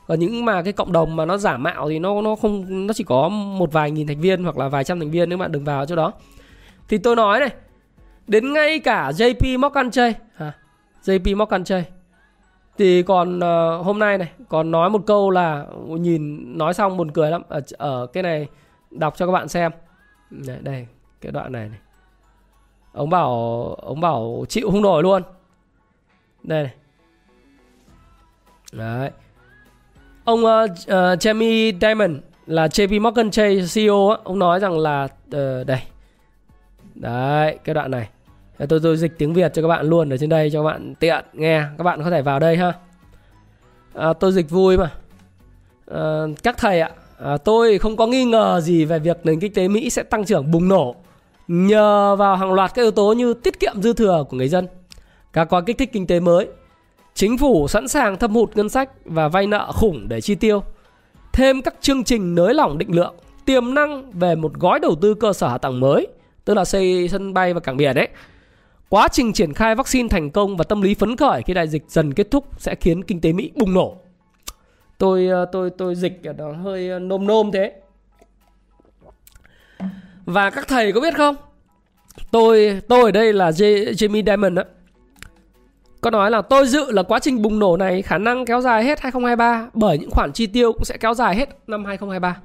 Còn 0.08 0.20
những 0.20 0.46
mà 0.46 0.62
cái 0.62 0.74
cộng 0.74 0.92
đồng 0.92 1.16
mà 1.16 1.26
nó 1.26 1.38
giả 1.38 1.58
mạo 1.58 1.90
thì 1.90 2.00
nó 2.00 2.22
nó 2.22 2.36
không 2.36 2.88
nó 2.88 2.94
chỉ 2.94 3.04
có 3.04 3.30
một 3.30 3.72
vài 3.72 3.92
nghìn 3.92 4.08
thành 4.08 4.22
viên 4.22 4.44
hoặc 4.44 4.58
là 4.58 4.68
vài 4.68 4.84
trăm 4.84 5.00
thành 5.00 5.12
viên 5.12 5.30
nếu 5.30 5.38
bạn 5.38 5.52
đừng 5.52 5.64
vào 5.64 5.86
chỗ 5.86 5.96
đó. 5.96 6.14
Thì 6.88 6.98
tôi 6.98 7.16
nói 7.16 7.40
này, 7.40 7.50
đến 8.28 8.54
ngay 8.54 8.80
cả 8.80 9.12
JP 9.12 9.60
Morgan 9.60 9.92
Chase, 9.92 10.20
à, 10.38 10.52
JP 11.04 11.38
Morgan 11.38 11.64
Chase. 11.64 11.90
Thì 12.78 13.04
còn 13.04 13.38
uh, 13.38 13.86
hôm 13.86 14.00
nay 14.00 14.18
này 14.18 14.30
còn 14.50 14.72
nói 14.72 14.90
một 14.90 15.02
câu 15.06 15.30
là 15.30 15.66
nhìn 15.88 16.58
nói 16.58 16.74
xong 16.74 16.98
buồn 16.98 17.12
cười 17.12 17.32
lắm. 17.32 17.42
Ở, 17.48 17.62
ở 17.78 18.08
cái 18.14 18.24
này 18.24 18.48
đọc 18.92 19.14
cho 19.18 19.26
các 19.26 19.32
bạn 19.32 19.48
xem. 19.48 19.72
Đây, 20.30 20.58
đây 20.62 20.88
cái 21.26 21.32
đoạn 21.32 21.52
này 21.52 21.70
này. 21.70 21.80
Ông 22.94 23.10
bảo 23.10 23.30
ông 23.82 24.02
bảo 24.02 24.46
chịu 24.50 24.72
không 24.72 24.82
nổi 24.82 25.04
luôn. 25.04 25.24
Đây 26.44 26.64
này. 26.64 26.74
Đấy. 28.72 29.10
Ông 30.24 30.40
uh, 30.40 30.72
uh, 30.72 31.20
Jamie 31.20 31.74
Dimon 31.82 32.22
là 32.46 32.68
JP 32.68 33.02
Morgan 33.02 33.32
Chase 33.32 33.66
CEO 33.74 34.10
á, 34.10 34.18
ông 34.24 34.40
nói 34.40 34.60
rằng 34.60 34.80
là 34.80 35.04
uh, 35.04 35.68
đây. 35.68 35.82
Đấy 36.96 37.60
cái 37.64 37.76
đoạn 37.76 37.92
này. 37.92 38.10
Tôi 38.70 38.80
tôi 38.84 38.98
dịch 38.98 39.18
tiếng 39.18 39.34
Việt 39.34 39.54
cho 39.54 39.62
các 39.62 39.68
bạn 39.68 39.86
luôn 39.86 40.14
ở 40.14 40.18
trên 40.18 40.30
đây 40.30 40.50
cho 40.50 40.60
các 40.60 40.66
bạn 40.66 40.96
tiện 40.96 41.26
nghe. 41.34 41.64
Các 41.78 41.84
bạn 41.84 42.04
có 42.04 42.10
thể 42.10 42.22
vào 42.22 42.40
đây 42.40 42.58
ha. 42.58 42.74
À, 43.94 44.14
tôi 44.14 44.32
dịch 44.32 44.50
vui 44.50 44.78
mà. 44.78 44.92
À, 45.92 46.24
các 46.44 46.58
thầy 46.58 46.82
ạ 46.82 46.90
à, 47.20 47.38
tôi 47.38 47.78
không 47.78 47.98
có 47.98 48.08
nghi 48.08 48.26
ngờ 48.26 48.60
gì 48.62 48.86
về 48.86 49.00
việc 49.00 49.18
nền 49.24 49.40
kinh 49.40 49.54
tế 49.54 49.68
Mỹ 49.68 49.90
sẽ 49.90 50.04
tăng 50.04 50.26
trưởng 50.26 50.52
bùng 50.52 50.68
nổ 50.68 50.96
nhờ 51.48 52.16
vào 52.16 52.36
hàng 52.36 52.54
loạt 52.54 52.72
các 52.76 52.82
yếu 52.82 52.92
tố 52.92 53.14
như 53.14 53.34
tiết 53.34 53.60
kiệm 53.60 53.82
dư 53.82 53.94
thừa 53.94 54.26
của 54.30 54.38
người 54.38 54.48
dân 54.48 54.68
các 55.34 55.50
gói 55.50 55.64
kích 55.66 55.78
thích 55.78 55.90
kinh 55.94 56.08
tế 56.08 56.20
mới, 56.20 56.48
chính 57.14 57.38
phủ 57.38 57.68
sẵn 57.68 57.88
sàng 57.88 58.18
thâm 58.18 58.34
hụt 58.34 58.56
ngân 58.56 58.70
sách 58.70 58.90
và 59.06 59.28
vay 59.28 59.48
nợ 59.48 59.72
khủng 59.72 60.08
để 60.10 60.22
chi 60.22 60.36
tiêu 60.36 60.64
thêm 61.34 61.62
các 61.62 61.76
chương 61.82 62.04
trình 62.04 62.36
nới 62.36 62.54
lỏng 62.54 62.78
định 62.78 62.96
lượng, 62.96 63.16
tiềm 63.46 63.74
năng 63.74 64.12
về 64.12 64.36
một 64.36 64.54
gói 64.54 64.80
đầu 64.80 64.96
tư 65.02 65.14
cơ 65.14 65.34
sở 65.34 65.48
hạ 65.48 65.58
tầng 65.58 65.80
mới, 65.80 66.08
tức 66.46 66.54
là 66.54 66.66
xây 66.66 67.08
sân 67.10 67.34
bay 67.34 67.54
và 67.54 67.60
cảng 67.60 67.78
biển 67.78 67.96
đấy 67.96 68.08
Quá 68.90 69.08
trình 69.12 69.34
triển 69.34 69.54
khai 69.54 69.76
vaccine 69.76 70.10
thành 70.10 70.32
công 70.32 70.58
và 70.58 70.64
tâm 70.64 70.82
lý 70.82 70.94
phấn 70.94 71.18
khởi 71.18 71.42
khi 71.42 71.54
đại 71.54 71.68
dịch 71.68 71.84
dần 71.88 72.14
kết 72.14 72.32
thúc 72.32 72.46
sẽ 72.58 72.76
khiến 72.76 73.04
kinh 73.04 73.22
tế 73.22 73.34
Mỹ 73.34 73.52
bùng 73.56 73.74
nổ. 73.74 73.98
Tôi 74.98 75.28
ờ, 75.28 75.46
tôi 75.52 75.70
tôi 75.70 75.96
dịch 75.96 76.22
nó 76.38 76.52
hơi 76.52 76.90
ờ, 76.90 77.00
nôm 77.00 77.28
nôm 77.28 77.52
thế. 77.52 77.74
Và 80.26 80.50
các 80.50 80.68
thầy 80.68 80.92
có 80.92 81.02
biết 81.02 81.16
không? 81.16 81.36
Tôi 82.32 82.82
tôi 82.88 83.02
ở 83.02 83.12
đây 83.12 83.34
là 83.34 83.52
J, 83.52 83.92
Jamie 83.94 84.26
Diamond 84.26 84.58
á, 84.58 84.64
Có 86.02 86.10
nói 86.10 86.32
là 86.32 86.42
tôi 86.42 86.68
dự 86.68 86.92
là 86.92 87.04
quá 87.04 87.20
trình 87.20 87.42
bùng 87.42 87.60
nổ 87.60 87.78
này 87.78 88.02
khả 88.02 88.18
năng 88.18 88.46
kéo 88.46 88.62
dài 88.62 88.84
hết 88.84 89.00
2023 89.00 89.70
bởi 89.74 89.98
những 89.98 90.12
khoản 90.12 90.32
chi 90.34 90.48
tiêu 90.48 90.74
cũng 90.74 90.86
sẽ 90.86 90.98
kéo 90.98 91.14
dài 91.14 91.36
hết 91.36 91.50
năm 91.68 91.86
2023. 91.86 92.42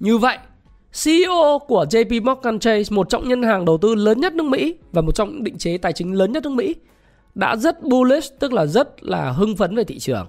Như 0.00 0.18
vậy, 0.18 0.38
CEO 1.04 1.58
của 1.68 1.86
JP 1.90 2.22
Morgan 2.22 2.58
Chase, 2.58 2.82
một 2.90 3.08
trong 3.08 3.28
ngân 3.28 3.42
hàng 3.42 3.64
đầu 3.64 3.78
tư 3.78 3.94
lớn 3.94 4.20
nhất 4.20 4.34
nước 4.34 4.44
Mỹ 4.44 4.74
và 4.92 5.02
một 5.02 5.14
trong 5.14 5.32
những 5.32 5.44
định 5.44 5.58
chế 5.58 5.78
tài 5.78 5.92
chính 5.92 6.12
lớn 6.12 6.32
nhất 6.32 6.42
nước 6.42 6.52
Mỹ, 6.52 6.74
đã 7.34 7.56
rất 7.56 7.82
bullish, 7.82 8.38
tức 8.38 8.52
là 8.52 8.66
rất 8.66 9.04
là 9.04 9.30
hưng 9.30 9.56
phấn 9.56 9.76
về 9.76 9.84
thị 9.84 9.98
trường. 9.98 10.26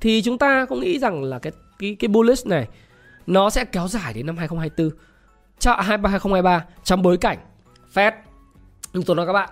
Thì 0.00 0.22
chúng 0.22 0.38
ta 0.38 0.66
cũng 0.68 0.80
nghĩ 0.80 0.98
rằng 0.98 1.24
là 1.24 1.38
cái 1.38 1.52
cái 1.78 1.96
cái 1.98 2.08
bullish 2.08 2.46
này 2.46 2.68
nó 3.26 3.50
sẽ 3.50 3.64
kéo 3.64 3.88
dài 3.88 4.12
đến 4.14 4.26
năm 4.26 4.36
2024, 4.36 4.90
2023 5.70 6.64
trong 6.84 7.02
bối 7.02 7.16
cảnh 7.16 7.38
Fed, 7.94 8.12
như 8.92 9.02
tôi 9.06 9.16
nói 9.16 9.26
các 9.26 9.32
bạn, 9.32 9.50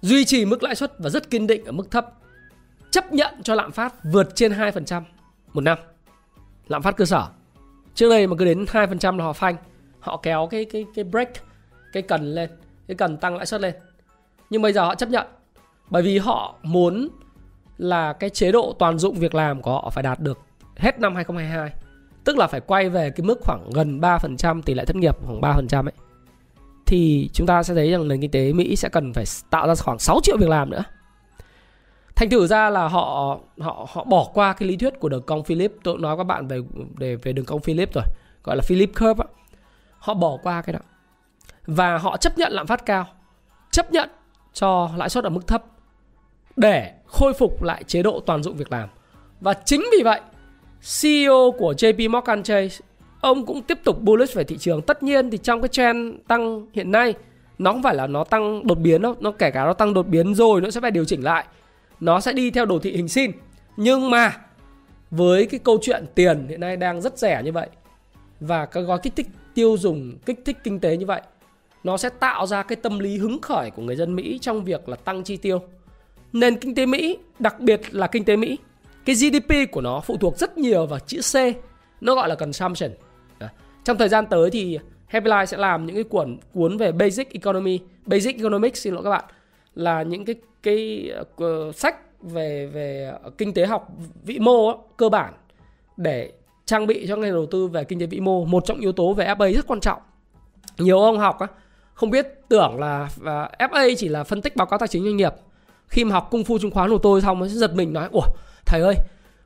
duy 0.00 0.24
trì 0.24 0.44
mức 0.44 0.62
lãi 0.62 0.74
suất 0.74 0.98
và 0.98 1.10
rất 1.10 1.30
kiên 1.30 1.46
định 1.46 1.64
ở 1.64 1.72
mức 1.72 1.90
thấp, 1.90 2.06
chấp 2.90 3.12
nhận 3.12 3.42
cho 3.42 3.54
lạm 3.54 3.72
phát 3.72 3.94
vượt 4.04 4.28
trên 4.34 4.52
2% 4.52 5.02
một 5.52 5.60
năm. 5.60 5.78
Lạm 6.68 6.82
phát 6.82 6.96
cơ 6.96 7.04
sở. 7.04 7.28
Trước 7.94 8.08
đây 8.08 8.26
mà 8.26 8.36
cứ 8.38 8.44
đến 8.44 8.64
2% 8.64 9.18
là 9.18 9.24
họ 9.24 9.32
phanh. 9.32 9.56
Họ 10.00 10.16
kéo 10.16 10.48
cái 10.50 10.64
cái 10.64 10.86
cái 10.94 11.04
break 11.04 11.28
cái 11.92 12.02
cần 12.02 12.34
lên 12.34 12.50
cái 12.88 12.94
cần 12.94 13.16
tăng 13.16 13.36
lãi 13.36 13.46
suất 13.46 13.60
lên. 13.60 13.74
Nhưng 14.50 14.62
bây 14.62 14.72
giờ 14.72 14.84
họ 14.84 14.94
chấp 14.94 15.08
nhận. 15.08 15.26
Bởi 15.90 16.02
vì 16.02 16.18
họ 16.18 16.54
muốn 16.62 17.08
là 17.78 18.12
cái 18.12 18.30
chế 18.30 18.52
độ 18.52 18.76
toàn 18.78 18.98
dụng 18.98 19.14
việc 19.14 19.34
làm 19.34 19.62
của 19.62 19.72
họ 19.72 19.90
phải 19.90 20.02
đạt 20.02 20.20
được 20.20 20.38
hết 20.76 20.98
năm 20.98 21.14
2022 21.14 21.72
tức 22.24 22.38
là 22.38 22.46
phải 22.46 22.60
quay 22.60 22.88
về 22.88 23.10
cái 23.10 23.26
mức 23.26 23.40
khoảng 23.40 23.70
gần 23.74 24.00
3% 24.00 24.62
tỷ 24.62 24.74
lệ 24.74 24.84
thất 24.84 24.96
nghiệp 24.96 25.16
khoảng 25.26 25.40
3% 25.40 25.86
ấy. 25.86 25.92
Thì 26.86 27.30
chúng 27.32 27.46
ta 27.46 27.62
sẽ 27.62 27.74
thấy 27.74 27.90
rằng 27.90 28.08
nền 28.08 28.20
kinh 28.20 28.30
tế 28.30 28.52
Mỹ 28.52 28.76
sẽ 28.76 28.88
cần 28.88 29.12
phải 29.12 29.24
tạo 29.50 29.66
ra 29.68 29.74
khoảng 29.74 29.98
6 29.98 30.20
triệu 30.22 30.36
việc 30.36 30.48
làm 30.48 30.70
nữa. 30.70 30.84
Thành 32.16 32.30
thử 32.30 32.46
ra 32.46 32.70
là 32.70 32.88
họ 32.88 33.38
họ 33.60 33.86
họ 33.92 34.04
bỏ 34.04 34.30
qua 34.34 34.52
cái 34.52 34.68
lý 34.68 34.76
thuyết 34.76 35.00
của 35.00 35.08
đường 35.08 35.22
cong 35.22 35.44
Philip, 35.44 35.72
tôi 35.84 35.98
nói 35.98 36.16
các 36.16 36.24
bạn 36.24 36.48
về 36.48 36.58
về 36.96 37.16
về 37.16 37.32
đường 37.32 37.44
cong 37.44 37.60
Philip 37.60 37.94
rồi, 37.94 38.04
gọi 38.44 38.56
là 38.56 38.62
Philip 38.62 38.90
curve 39.00 39.24
á. 39.24 39.26
Họ 39.98 40.14
bỏ 40.14 40.36
qua 40.42 40.62
cái 40.62 40.72
đó. 40.72 40.80
Và 41.66 41.98
họ 41.98 42.16
chấp 42.16 42.38
nhận 42.38 42.52
lạm 42.52 42.66
phát 42.66 42.86
cao. 42.86 43.06
Chấp 43.70 43.92
nhận 43.92 44.10
cho 44.52 44.90
lãi 44.96 45.08
suất 45.08 45.24
ở 45.24 45.30
mức 45.30 45.46
thấp 45.46 45.64
để 46.56 46.92
khôi 47.06 47.32
phục 47.34 47.62
lại 47.62 47.84
chế 47.84 48.02
độ 48.02 48.20
toàn 48.20 48.42
dụng 48.42 48.56
việc 48.56 48.72
làm. 48.72 48.88
Và 49.40 49.54
chính 49.54 49.84
vì 49.92 50.02
vậy 50.02 50.20
CEO 51.02 51.54
của 51.58 51.72
JP 51.72 52.10
Morgan 52.10 52.42
Chase 52.42 52.84
ông 53.20 53.46
cũng 53.46 53.62
tiếp 53.62 53.78
tục 53.84 54.02
bullish 54.02 54.34
về 54.34 54.44
thị 54.44 54.58
trường. 54.58 54.82
Tất 54.82 55.02
nhiên 55.02 55.30
thì 55.30 55.38
trong 55.38 55.60
cái 55.60 55.68
trend 55.68 56.14
tăng 56.28 56.66
hiện 56.72 56.90
nay 56.90 57.14
nó 57.58 57.72
không 57.72 57.82
phải 57.82 57.94
là 57.94 58.06
nó 58.06 58.24
tăng 58.24 58.66
đột 58.66 58.78
biến 58.78 59.02
đâu. 59.02 59.14
Nó 59.20 59.30
kể 59.30 59.50
cả 59.50 59.64
nó 59.64 59.72
tăng 59.72 59.94
đột 59.94 60.08
biến 60.08 60.34
rồi 60.34 60.60
nó 60.60 60.70
sẽ 60.70 60.80
phải 60.80 60.90
điều 60.90 61.04
chỉnh 61.04 61.24
lại. 61.24 61.44
Nó 62.00 62.20
sẽ 62.20 62.32
đi 62.32 62.50
theo 62.50 62.64
đồ 62.64 62.78
thị 62.78 62.92
hình 62.92 63.08
sin. 63.08 63.30
Nhưng 63.76 64.10
mà 64.10 64.36
với 65.10 65.46
cái 65.46 65.60
câu 65.64 65.78
chuyện 65.82 66.04
tiền 66.14 66.46
hiện 66.48 66.60
nay 66.60 66.76
đang 66.76 67.00
rất 67.00 67.18
rẻ 67.18 67.42
như 67.44 67.52
vậy 67.52 67.68
và 68.40 68.66
các 68.66 68.80
gói 68.80 68.98
kích 69.02 69.16
thích 69.16 69.26
tiêu 69.54 69.76
dùng 69.78 70.18
kích 70.26 70.40
thích 70.44 70.56
kinh 70.64 70.80
tế 70.80 70.96
như 70.96 71.06
vậy 71.06 71.22
nó 71.84 71.96
sẽ 71.96 72.08
tạo 72.08 72.46
ra 72.46 72.62
cái 72.62 72.76
tâm 72.76 72.98
lý 72.98 73.18
hứng 73.18 73.40
khởi 73.40 73.70
của 73.70 73.82
người 73.82 73.96
dân 73.96 74.16
Mỹ 74.16 74.38
trong 74.42 74.64
việc 74.64 74.88
là 74.88 74.96
tăng 74.96 75.24
chi 75.24 75.36
tiêu. 75.36 75.62
Nền 76.32 76.56
kinh 76.56 76.74
tế 76.74 76.86
Mỹ, 76.86 77.18
đặc 77.38 77.60
biệt 77.60 77.80
là 77.90 78.06
kinh 78.06 78.24
tế 78.24 78.36
Mỹ, 78.36 78.58
cái 79.04 79.16
GDP 79.16 79.72
của 79.72 79.80
nó 79.80 80.00
phụ 80.00 80.16
thuộc 80.16 80.38
rất 80.38 80.58
nhiều 80.58 80.86
vào 80.86 80.98
chữ 80.98 81.20
C, 81.20 81.36
nó 82.00 82.14
gọi 82.14 82.28
là 82.28 82.34
consumption. 82.34 82.90
Trong 83.84 83.98
thời 83.98 84.08
gian 84.08 84.26
tới 84.26 84.50
thì 84.50 84.78
Happy 85.06 85.30
Life 85.30 85.44
sẽ 85.44 85.56
làm 85.56 85.86
những 85.86 85.96
cái 85.96 86.04
cuốn 86.04 86.38
cuốn 86.54 86.76
về 86.76 86.92
basic 86.92 87.32
economy, 87.32 87.80
basic 88.06 88.36
economics 88.36 88.82
xin 88.82 88.94
lỗi 88.94 89.04
các 89.04 89.10
bạn, 89.10 89.24
là 89.74 90.02
những 90.02 90.24
cái 90.24 90.34
cái 90.62 91.10
uh, 91.44 91.76
sách 91.76 91.96
về 92.22 92.66
về 92.66 93.12
kinh 93.38 93.54
tế 93.54 93.66
học 93.66 93.88
vĩ 94.24 94.38
mô 94.38 94.72
cơ 94.96 95.08
bản 95.08 95.34
để 95.96 96.32
trang 96.64 96.86
bị 96.86 97.06
cho 97.08 97.16
ngành 97.16 97.32
đầu 97.32 97.46
tư 97.46 97.66
về 97.66 97.84
kinh 97.84 98.00
tế 98.00 98.06
vĩ 98.06 98.20
mô. 98.20 98.44
Một 98.44 98.64
trong 98.66 98.80
yếu 98.80 98.92
tố 98.92 99.12
về 99.12 99.26
FA 99.26 99.54
rất 99.54 99.66
quan 99.66 99.80
trọng. 99.80 99.98
Nhiều 100.78 101.00
ông 101.00 101.18
học 101.18 101.38
á 101.38 101.46
không 101.94 102.10
biết 102.10 102.26
tưởng 102.48 102.78
là 102.78 103.08
à, 103.24 103.50
FA 103.58 103.94
chỉ 103.98 104.08
là 104.08 104.24
phân 104.24 104.42
tích 104.42 104.56
báo 104.56 104.66
cáo 104.66 104.78
tài 104.78 104.88
chính 104.88 105.04
doanh 105.04 105.16
nghiệp. 105.16 105.32
Khi 105.88 106.04
mà 106.04 106.12
học 106.12 106.28
công 106.30 106.44
phu 106.44 106.58
chứng 106.58 106.70
khoán 106.70 106.90
của 106.90 106.98
tôi 106.98 107.20
xong 107.20 107.38
mới 107.38 107.48
giật 107.48 107.74
mình 107.74 107.92
nói 107.92 108.08
ủa 108.12 108.26
thầy 108.72 108.80
ơi 108.80 108.94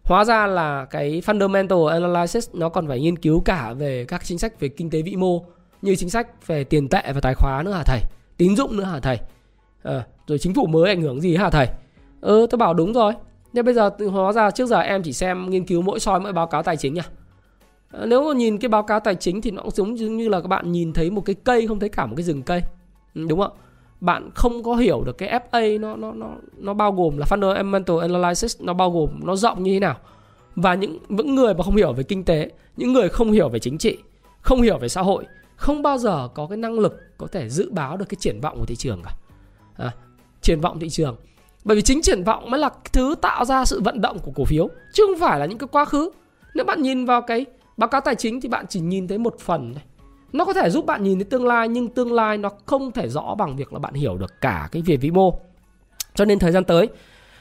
hóa 0.04 0.24
ra 0.24 0.46
là 0.46 0.84
cái 0.84 1.22
fundamental 1.26 1.86
analysis 1.86 2.50
nó 2.52 2.68
còn 2.68 2.88
phải 2.88 3.00
nghiên 3.00 3.18
cứu 3.18 3.40
cả 3.40 3.72
về 3.72 4.04
các 4.04 4.24
chính 4.24 4.38
sách 4.38 4.60
về 4.60 4.68
kinh 4.68 4.90
tế 4.90 5.02
vĩ 5.02 5.16
mô 5.16 5.44
như 5.82 5.96
chính 5.96 6.10
sách 6.10 6.46
về 6.46 6.64
tiền 6.64 6.88
tệ 6.88 7.02
và 7.14 7.20
tài 7.20 7.34
khoá 7.34 7.62
nữa 7.62 7.72
hả 7.72 7.82
thầy 7.86 8.00
tín 8.36 8.56
dụng 8.56 8.76
nữa 8.76 8.84
hả 8.84 9.00
thầy 9.00 9.18
à, 9.82 10.06
rồi 10.26 10.38
chính 10.38 10.54
phủ 10.54 10.66
mới 10.66 10.88
ảnh 10.90 11.02
hưởng 11.02 11.20
gì 11.20 11.36
hả 11.36 11.50
thầy 11.50 11.66
ờ, 12.20 12.40
ừ 12.40 12.46
tôi 12.50 12.58
bảo 12.58 12.74
đúng 12.74 12.92
rồi 12.92 13.12
nhưng 13.52 13.64
bây 13.64 13.74
giờ 13.74 13.90
hóa 14.12 14.32
ra 14.32 14.50
trước 14.50 14.66
giờ 14.66 14.80
em 14.80 15.02
chỉ 15.02 15.12
xem 15.12 15.50
nghiên 15.50 15.64
cứu 15.64 15.82
mỗi 15.82 16.00
soi 16.00 16.20
mỗi 16.20 16.32
báo 16.32 16.46
cáo 16.46 16.62
tài 16.62 16.76
chính 16.76 16.98
à? 16.98 17.04
Nếu 18.06 18.28
mà 18.28 18.34
nhìn 18.34 18.58
cái 18.58 18.68
báo 18.68 18.82
cáo 18.82 19.00
tài 19.00 19.14
chính 19.14 19.42
thì 19.42 19.50
nó 19.50 19.62
cũng 19.62 19.98
giống 19.98 20.16
như 20.16 20.28
là 20.28 20.40
các 20.40 20.48
bạn 20.48 20.72
nhìn 20.72 20.92
thấy 20.92 21.10
một 21.10 21.20
cái 21.20 21.36
cây 21.44 21.66
không 21.66 21.80
thấy 21.80 21.88
cả 21.88 22.06
một 22.06 22.14
cái 22.16 22.24
rừng 22.24 22.42
cây. 22.42 22.62
Ừ, 23.14 23.26
đúng 23.28 23.40
không? 23.40 23.52
Bạn 24.00 24.30
không 24.34 24.62
có 24.62 24.74
hiểu 24.74 25.02
được 25.04 25.18
cái 25.18 25.40
FA 25.50 25.80
nó 25.80 25.96
nó 25.96 26.12
nó 26.12 26.30
nó 26.56 26.74
bao 26.74 26.92
gồm 26.92 27.18
là 27.18 27.26
fundamental 27.28 27.98
analysis 27.98 28.60
nó 28.60 28.74
bao 28.74 28.90
gồm 28.90 29.20
nó 29.24 29.36
rộng 29.36 29.62
như 29.62 29.72
thế 29.72 29.80
nào. 29.80 29.96
Và 30.54 30.74
những 30.74 30.98
những 31.08 31.34
người 31.34 31.54
mà 31.54 31.64
không 31.64 31.76
hiểu 31.76 31.92
về 31.92 32.02
kinh 32.02 32.24
tế, 32.24 32.50
những 32.76 32.92
người 32.92 33.08
không 33.08 33.32
hiểu 33.32 33.48
về 33.48 33.58
chính 33.58 33.78
trị, 33.78 33.98
không 34.40 34.62
hiểu 34.62 34.78
về 34.78 34.88
xã 34.88 35.02
hội, 35.02 35.24
không 35.56 35.82
bao 35.82 35.98
giờ 35.98 36.28
có 36.34 36.46
cái 36.46 36.56
năng 36.56 36.78
lực 36.78 37.00
có 37.18 37.26
thể 37.26 37.48
dự 37.48 37.70
báo 37.70 37.96
được 37.96 38.08
cái 38.08 38.16
triển 38.20 38.40
vọng 38.40 38.58
của 38.58 38.66
thị 38.66 38.76
trường 38.76 39.02
cả. 39.04 39.10
À, 39.76 39.94
triển 40.40 40.60
vọng 40.60 40.78
thị 40.78 40.88
trường 40.88 41.16
bởi 41.66 41.76
vì 41.76 41.82
chính 41.82 42.02
triển 42.02 42.24
vọng 42.24 42.50
mới 42.50 42.60
là 42.60 42.70
thứ 42.92 43.14
tạo 43.22 43.44
ra 43.44 43.64
sự 43.64 43.80
vận 43.80 44.00
động 44.00 44.18
của 44.18 44.32
cổ 44.34 44.44
phiếu 44.44 44.68
chứ 44.92 45.04
không 45.06 45.20
phải 45.20 45.38
là 45.38 45.46
những 45.46 45.58
cái 45.58 45.68
quá 45.72 45.84
khứ 45.84 46.10
nếu 46.54 46.64
bạn 46.64 46.82
nhìn 46.82 47.04
vào 47.04 47.22
cái 47.22 47.46
báo 47.76 47.88
cáo 47.88 48.00
tài 48.00 48.14
chính 48.14 48.40
thì 48.40 48.48
bạn 48.48 48.64
chỉ 48.68 48.80
nhìn 48.80 49.08
thấy 49.08 49.18
một 49.18 49.36
phần 49.40 49.74
thôi 49.74 49.82
nó 50.32 50.44
có 50.44 50.52
thể 50.52 50.70
giúp 50.70 50.86
bạn 50.86 51.02
nhìn 51.02 51.18
thấy 51.18 51.24
tương 51.24 51.46
lai, 51.46 51.68
nhưng 51.68 51.88
tương 51.88 52.12
lai 52.12 52.38
nó 52.38 52.50
không 52.66 52.92
thể 52.92 53.08
rõ 53.08 53.34
bằng 53.38 53.56
việc 53.56 53.72
là 53.72 53.78
bạn 53.78 53.94
hiểu 53.94 54.16
được 54.16 54.40
cả 54.40 54.68
cái 54.72 54.82
về 54.86 54.96
vĩ 54.96 55.10
mô. 55.10 55.38
Cho 56.14 56.24
nên 56.24 56.38
thời 56.38 56.52
gian 56.52 56.64
tới, 56.64 56.88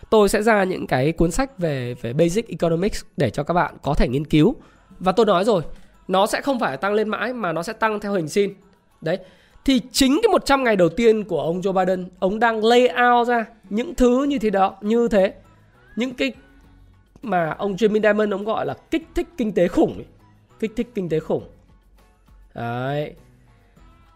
tôi 0.10 0.30
sẽ 0.30 0.41
ra 0.41 0.63
những 0.63 0.88
cái 0.88 1.12
cuốn 1.12 1.32
sách 1.32 1.60
về 1.60 1.93
về 2.02 2.13
basic 2.13 2.48
economics 2.48 3.04
để 3.17 3.30
cho 3.30 3.43
các 3.43 3.54
bạn 3.54 3.76
có 3.82 3.93
thể 3.93 4.08
nghiên 4.08 4.26
cứu. 4.26 4.56
Và 5.00 5.12
tôi 5.12 5.26
nói 5.26 5.45
rồi, 5.45 5.63
nó 6.08 6.28
sẽ 6.28 6.41
không 6.41 6.60
phải 6.60 6.78
tăng 6.78 6.93
lên 6.93 7.10
mãi, 7.10 7.34
mà 7.34 7.54
nó 7.54 7.63
sẽ 7.63 7.74
tăng 7.74 8.00
theo 8.00 8.13
hình 8.13 8.28
sin. 8.28 8.54
Đấy. 9.02 9.17
Thì 9.65 9.82
chính 9.91 10.19
cái 10.24 10.32
100 10.32 10.63
ngày 10.63 10.76
đầu 10.76 10.89
tiên 10.89 11.24
của 11.24 11.41
ông 11.41 11.62
Joe 11.62 11.74
Biden, 11.74 12.10
ông 12.19 12.39
đang 12.39 12.63
lay 12.65 12.89
out 13.12 13.28
ra 13.28 13.45
những 13.69 13.95
thứ 13.95 14.24
như 14.24 14.39
thế 14.39 14.50
đó, 14.50 14.76
như 14.82 15.08
thế. 15.08 15.34
Những 15.95 16.13
cái 16.13 16.34
mà 17.21 17.56
ông 17.58 17.76
Jamie 17.76 18.02
Dimon 18.02 18.34
ông 18.34 18.43
gọi 18.43 18.65
là 18.65 18.74
kích 18.91 19.08
thích 19.15 19.28
kinh 19.38 19.52
tế 19.52 19.67
khủng 19.67 19.93
ấy. 19.95 20.06
kích 20.60 20.71
thích 20.76 20.88
kinh 20.95 21.10
tế 21.10 21.19
khủng 21.19 21.43
đấy. 22.56 23.15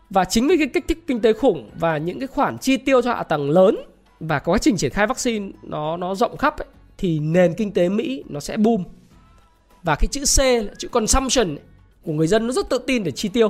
Và 0.10 0.26
chính 0.26 0.48
vì 0.48 0.58
cái 0.58 0.68
kích 0.68 0.86
thích 0.88 1.04
kinh 1.08 1.22
tế 1.22 1.34
khủng 1.34 1.70
và 1.80 1.98
những 1.98 2.20
cái 2.20 2.28
khoản 2.28 2.58
chi 2.58 2.78
tiêu 2.78 3.02
cho 3.02 3.14
hạ 3.14 3.24
tầng 3.24 3.50
lớn 3.50 3.78
và 4.20 4.40
quá 4.40 4.58
trình 4.58 4.78
triển 4.78 4.92
khai 4.92 5.08
vaccine 5.08 5.52
nó 5.64 5.98
nó 5.98 6.16
rộng 6.16 6.38
khắp 6.38 6.58
ấy, 6.58 6.68
thì 6.98 7.20
nền 7.20 7.54
kinh 7.54 7.72
tế 7.72 7.90
Mỹ 7.90 8.24
nó 8.30 8.40
sẽ 8.40 8.58
boom. 8.58 8.84
Và 9.84 9.96
cái 9.96 10.08
chữ 10.08 10.24
C 10.38 10.40
là 10.40 10.74
chữ 10.78 10.88
consumption 10.88 11.58
của 12.04 12.14
người 12.14 12.28
dân 12.28 12.48
nó 12.48 12.54
rất 12.54 12.70
tự 12.70 12.78
tin 12.78 13.04
để 13.04 13.12
chi 13.12 13.30
tiêu. 13.30 13.50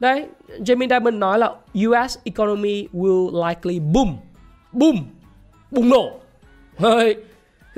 Đấy 0.00 0.26
Jamie 0.58 0.88
Dimon 0.88 1.20
nói 1.20 1.38
là 1.38 1.54
US 1.88 2.18
economy 2.24 2.86
will 2.92 3.48
likely 3.48 3.80
boom. 3.80 4.16
Boom. 4.72 4.96
Bùng 5.70 5.88
nổ. 5.88 6.20
Hơi. 6.76 7.14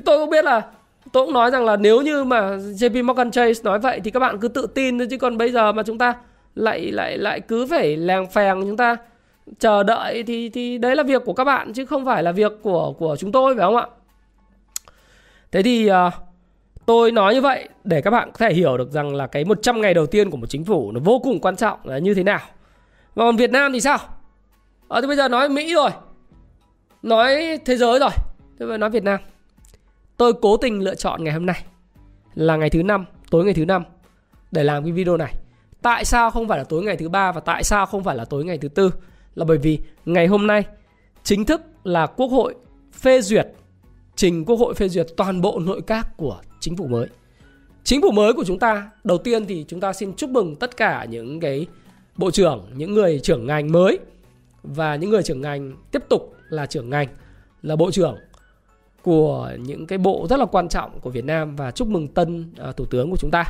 Tôi 0.04 0.18
cũng 0.18 0.30
biết 0.30 0.44
là 0.44 0.70
tôi 1.14 1.24
cũng 1.24 1.34
nói 1.34 1.50
rằng 1.50 1.64
là 1.64 1.76
nếu 1.76 2.02
như 2.02 2.24
mà 2.24 2.56
JP 2.56 3.04
Morgan 3.04 3.30
Chase 3.30 3.62
nói 3.64 3.78
vậy 3.78 4.00
thì 4.04 4.10
các 4.10 4.20
bạn 4.20 4.40
cứ 4.40 4.48
tự 4.48 4.66
tin 4.74 4.98
thôi 4.98 5.06
chứ 5.10 5.18
còn 5.18 5.38
bây 5.38 5.52
giờ 5.52 5.72
mà 5.72 5.82
chúng 5.82 5.98
ta 5.98 6.14
lại 6.54 6.92
lại 6.92 7.18
lại 7.18 7.40
cứ 7.40 7.66
phải 7.66 7.96
lèng 7.96 8.26
phèng 8.26 8.62
chúng 8.62 8.76
ta 8.76 8.96
chờ 9.58 9.82
đợi 9.82 10.22
thì 10.22 10.48
thì 10.48 10.78
đấy 10.78 10.96
là 10.96 11.02
việc 11.02 11.22
của 11.24 11.32
các 11.32 11.44
bạn 11.44 11.72
chứ 11.72 11.86
không 11.86 12.04
phải 12.04 12.22
là 12.22 12.32
việc 12.32 12.52
của 12.62 12.92
của 12.92 13.16
chúng 13.18 13.32
tôi 13.32 13.54
phải 13.56 13.64
không 13.64 13.76
ạ? 13.76 13.86
Thế 15.52 15.62
thì 15.62 15.90
uh, 15.90 15.94
tôi 16.86 17.12
nói 17.12 17.34
như 17.34 17.40
vậy 17.40 17.68
để 17.84 18.00
các 18.00 18.10
bạn 18.10 18.30
có 18.32 18.46
thể 18.46 18.54
hiểu 18.54 18.76
được 18.76 18.92
rằng 18.92 19.14
là 19.14 19.26
cái 19.26 19.44
100 19.44 19.80
ngày 19.80 19.94
đầu 19.94 20.06
tiên 20.06 20.30
của 20.30 20.36
một 20.36 20.46
chính 20.46 20.64
phủ 20.64 20.92
nó 20.92 21.00
vô 21.04 21.18
cùng 21.18 21.40
quan 21.40 21.56
trọng 21.56 21.78
là 21.84 21.98
như 21.98 22.14
thế 22.14 22.22
nào. 22.22 22.40
Và 23.14 23.24
còn 23.24 23.36
Việt 23.36 23.50
Nam 23.50 23.72
thì 23.72 23.80
sao? 23.80 23.98
Ờ 24.88 25.00
thì 25.00 25.06
bây 25.06 25.16
giờ 25.16 25.28
nói 25.28 25.48
Mỹ 25.48 25.74
rồi. 25.74 25.90
Nói 27.02 27.58
thế 27.64 27.76
giới 27.76 27.98
rồi. 27.98 28.10
Thế 28.58 28.66
bây 28.66 28.78
nói 28.78 28.90
Việt 28.90 29.04
Nam. 29.04 29.20
Tôi 30.16 30.32
cố 30.42 30.56
tình 30.56 30.80
lựa 30.80 30.94
chọn 30.94 31.24
ngày 31.24 31.32
hôm 31.32 31.46
nay 31.46 31.64
là 32.34 32.56
ngày 32.56 32.70
thứ 32.70 32.82
năm, 32.82 33.04
tối 33.30 33.44
ngày 33.44 33.54
thứ 33.54 33.64
năm 33.64 33.84
để 34.50 34.64
làm 34.64 34.82
cái 34.82 34.92
video 34.92 35.16
này. 35.16 35.34
Tại 35.82 36.04
sao 36.04 36.30
không 36.30 36.48
phải 36.48 36.58
là 36.58 36.64
tối 36.64 36.82
ngày 36.82 36.96
thứ 36.96 37.08
ba 37.08 37.32
và 37.32 37.40
tại 37.40 37.64
sao 37.64 37.86
không 37.86 38.04
phải 38.04 38.16
là 38.16 38.24
tối 38.24 38.44
ngày 38.44 38.58
thứ 38.58 38.68
tư? 38.68 38.90
Là 39.34 39.44
bởi 39.44 39.58
vì 39.58 39.78
ngày 40.04 40.26
hôm 40.26 40.46
nay 40.46 40.64
chính 41.22 41.44
thức 41.44 41.62
là 41.84 42.06
Quốc 42.06 42.26
hội 42.26 42.54
phê 42.92 43.20
duyệt 43.20 43.46
trình 44.16 44.44
Quốc 44.44 44.56
hội 44.56 44.74
phê 44.74 44.88
duyệt 44.88 45.06
toàn 45.16 45.40
bộ 45.40 45.58
nội 45.58 45.80
các 45.86 46.16
của 46.16 46.40
chính 46.60 46.76
phủ 46.76 46.86
mới. 46.86 47.06
Chính 47.84 48.02
phủ 48.02 48.10
mới 48.10 48.32
của 48.32 48.44
chúng 48.44 48.58
ta, 48.58 48.90
đầu 49.04 49.18
tiên 49.18 49.46
thì 49.46 49.64
chúng 49.68 49.80
ta 49.80 49.92
xin 49.92 50.16
chúc 50.16 50.30
mừng 50.30 50.56
tất 50.56 50.76
cả 50.76 51.04
những 51.10 51.40
cái 51.40 51.66
bộ 52.16 52.30
trưởng, 52.30 52.66
những 52.76 52.94
người 52.94 53.20
trưởng 53.20 53.46
ngành 53.46 53.72
mới 53.72 53.98
và 54.62 54.96
những 54.96 55.10
người 55.10 55.22
trưởng 55.22 55.40
ngành 55.40 55.72
tiếp 55.90 56.02
tục 56.08 56.34
là 56.48 56.66
trưởng 56.66 56.90
ngành, 56.90 57.08
là 57.62 57.76
bộ 57.76 57.90
trưởng 57.90 58.16
của 59.04 59.52
những 59.58 59.86
cái 59.86 59.98
bộ 59.98 60.26
rất 60.30 60.38
là 60.38 60.46
quan 60.46 60.68
trọng 60.68 61.00
của 61.00 61.10
Việt 61.10 61.24
Nam 61.24 61.56
và 61.56 61.70
chúc 61.70 61.88
mừng 61.88 62.08
tân 62.08 62.52
à, 62.58 62.72
thủ 62.72 62.84
tướng 62.84 63.10
của 63.10 63.16
chúng 63.16 63.30
ta. 63.30 63.44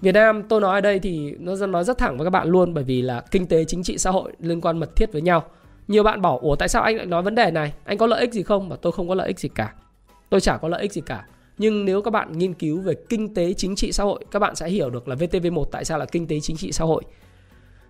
Việt 0.00 0.12
Nam 0.12 0.42
tôi 0.48 0.60
nói 0.60 0.74
ở 0.74 0.80
đây 0.80 0.98
thì 0.98 1.34
nó 1.38 1.66
nói 1.66 1.84
rất 1.84 1.98
thẳng 1.98 2.16
với 2.16 2.26
các 2.26 2.30
bạn 2.30 2.48
luôn 2.48 2.74
bởi 2.74 2.84
vì 2.84 3.02
là 3.02 3.20
kinh 3.30 3.46
tế 3.46 3.64
chính 3.64 3.82
trị 3.82 3.98
xã 3.98 4.10
hội 4.10 4.32
liên 4.38 4.60
quan 4.60 4.78
mật 4.78 4.96
thiết 4.96 5.12
với 5.12 5.22
nhau. 5.22 5.44
Nhiều 5.88 6.02
bạn 6.02 6.22
bảo 6.22 6.38
ủa 6.38 6.56
tại 6.56 6.68
sao 6.68 6.82
anh 6.82 6.96
lại 6.96 7.06
nói 7.06 7.22
vấn 7.22 7.34
đề 7.34 7.50
này? 7.50 7.72
Anh 7.84 7.98
có 7.98 8.06
lợi 8.06 8.20
ích 8.20 8.32
gì 8.32 8.42
không? 8.42 8.68
Mà 8.68 8.76
tôi 8.76 8.92
không 8.92 9.08
có 9.08 9.14
lợi 9.14 9.26
ích 9.26 9.38
gì 9.38 9.48
cả. 9.48 9.74
Tôi 10.30 10.40
chả 10.40 10.56
có 10.56 10.68
lợi 10.68 10.82
ích 10.82 10.92
gì 10.92 11.00
cả. 11.06 11.26
Nhưng 11.58 11.84
nếu 11.84 12.02
các 12.02 12.10
bạn 12.10 12.38
nghiên 12.38 12.54
cứu 12.54 12.80
về 12.80 12.94
kinh 13.08 13.34
tế 13.34 13.52
chính 13.52 13.76
trị 13.76 13.92
xã 13.92 14.04
hội, 14.04 14.24
các 14.30 14.38
bạn 14.38 14.56
sẽ 14.56 14.68
hiểu 14.68 14.90
được 14.90 15.08
là 15.08 15.14
VTV1 15.14 15.64
tại 15.64 15.84
sao 15.84 15.98
là 15.98 16.06
kinh 16.06 16.26
tế 16.26 16.40
chính 16.40 16.56
trị 16.56 16.72
xã 16.72 16.84
hội. 16.84 17.02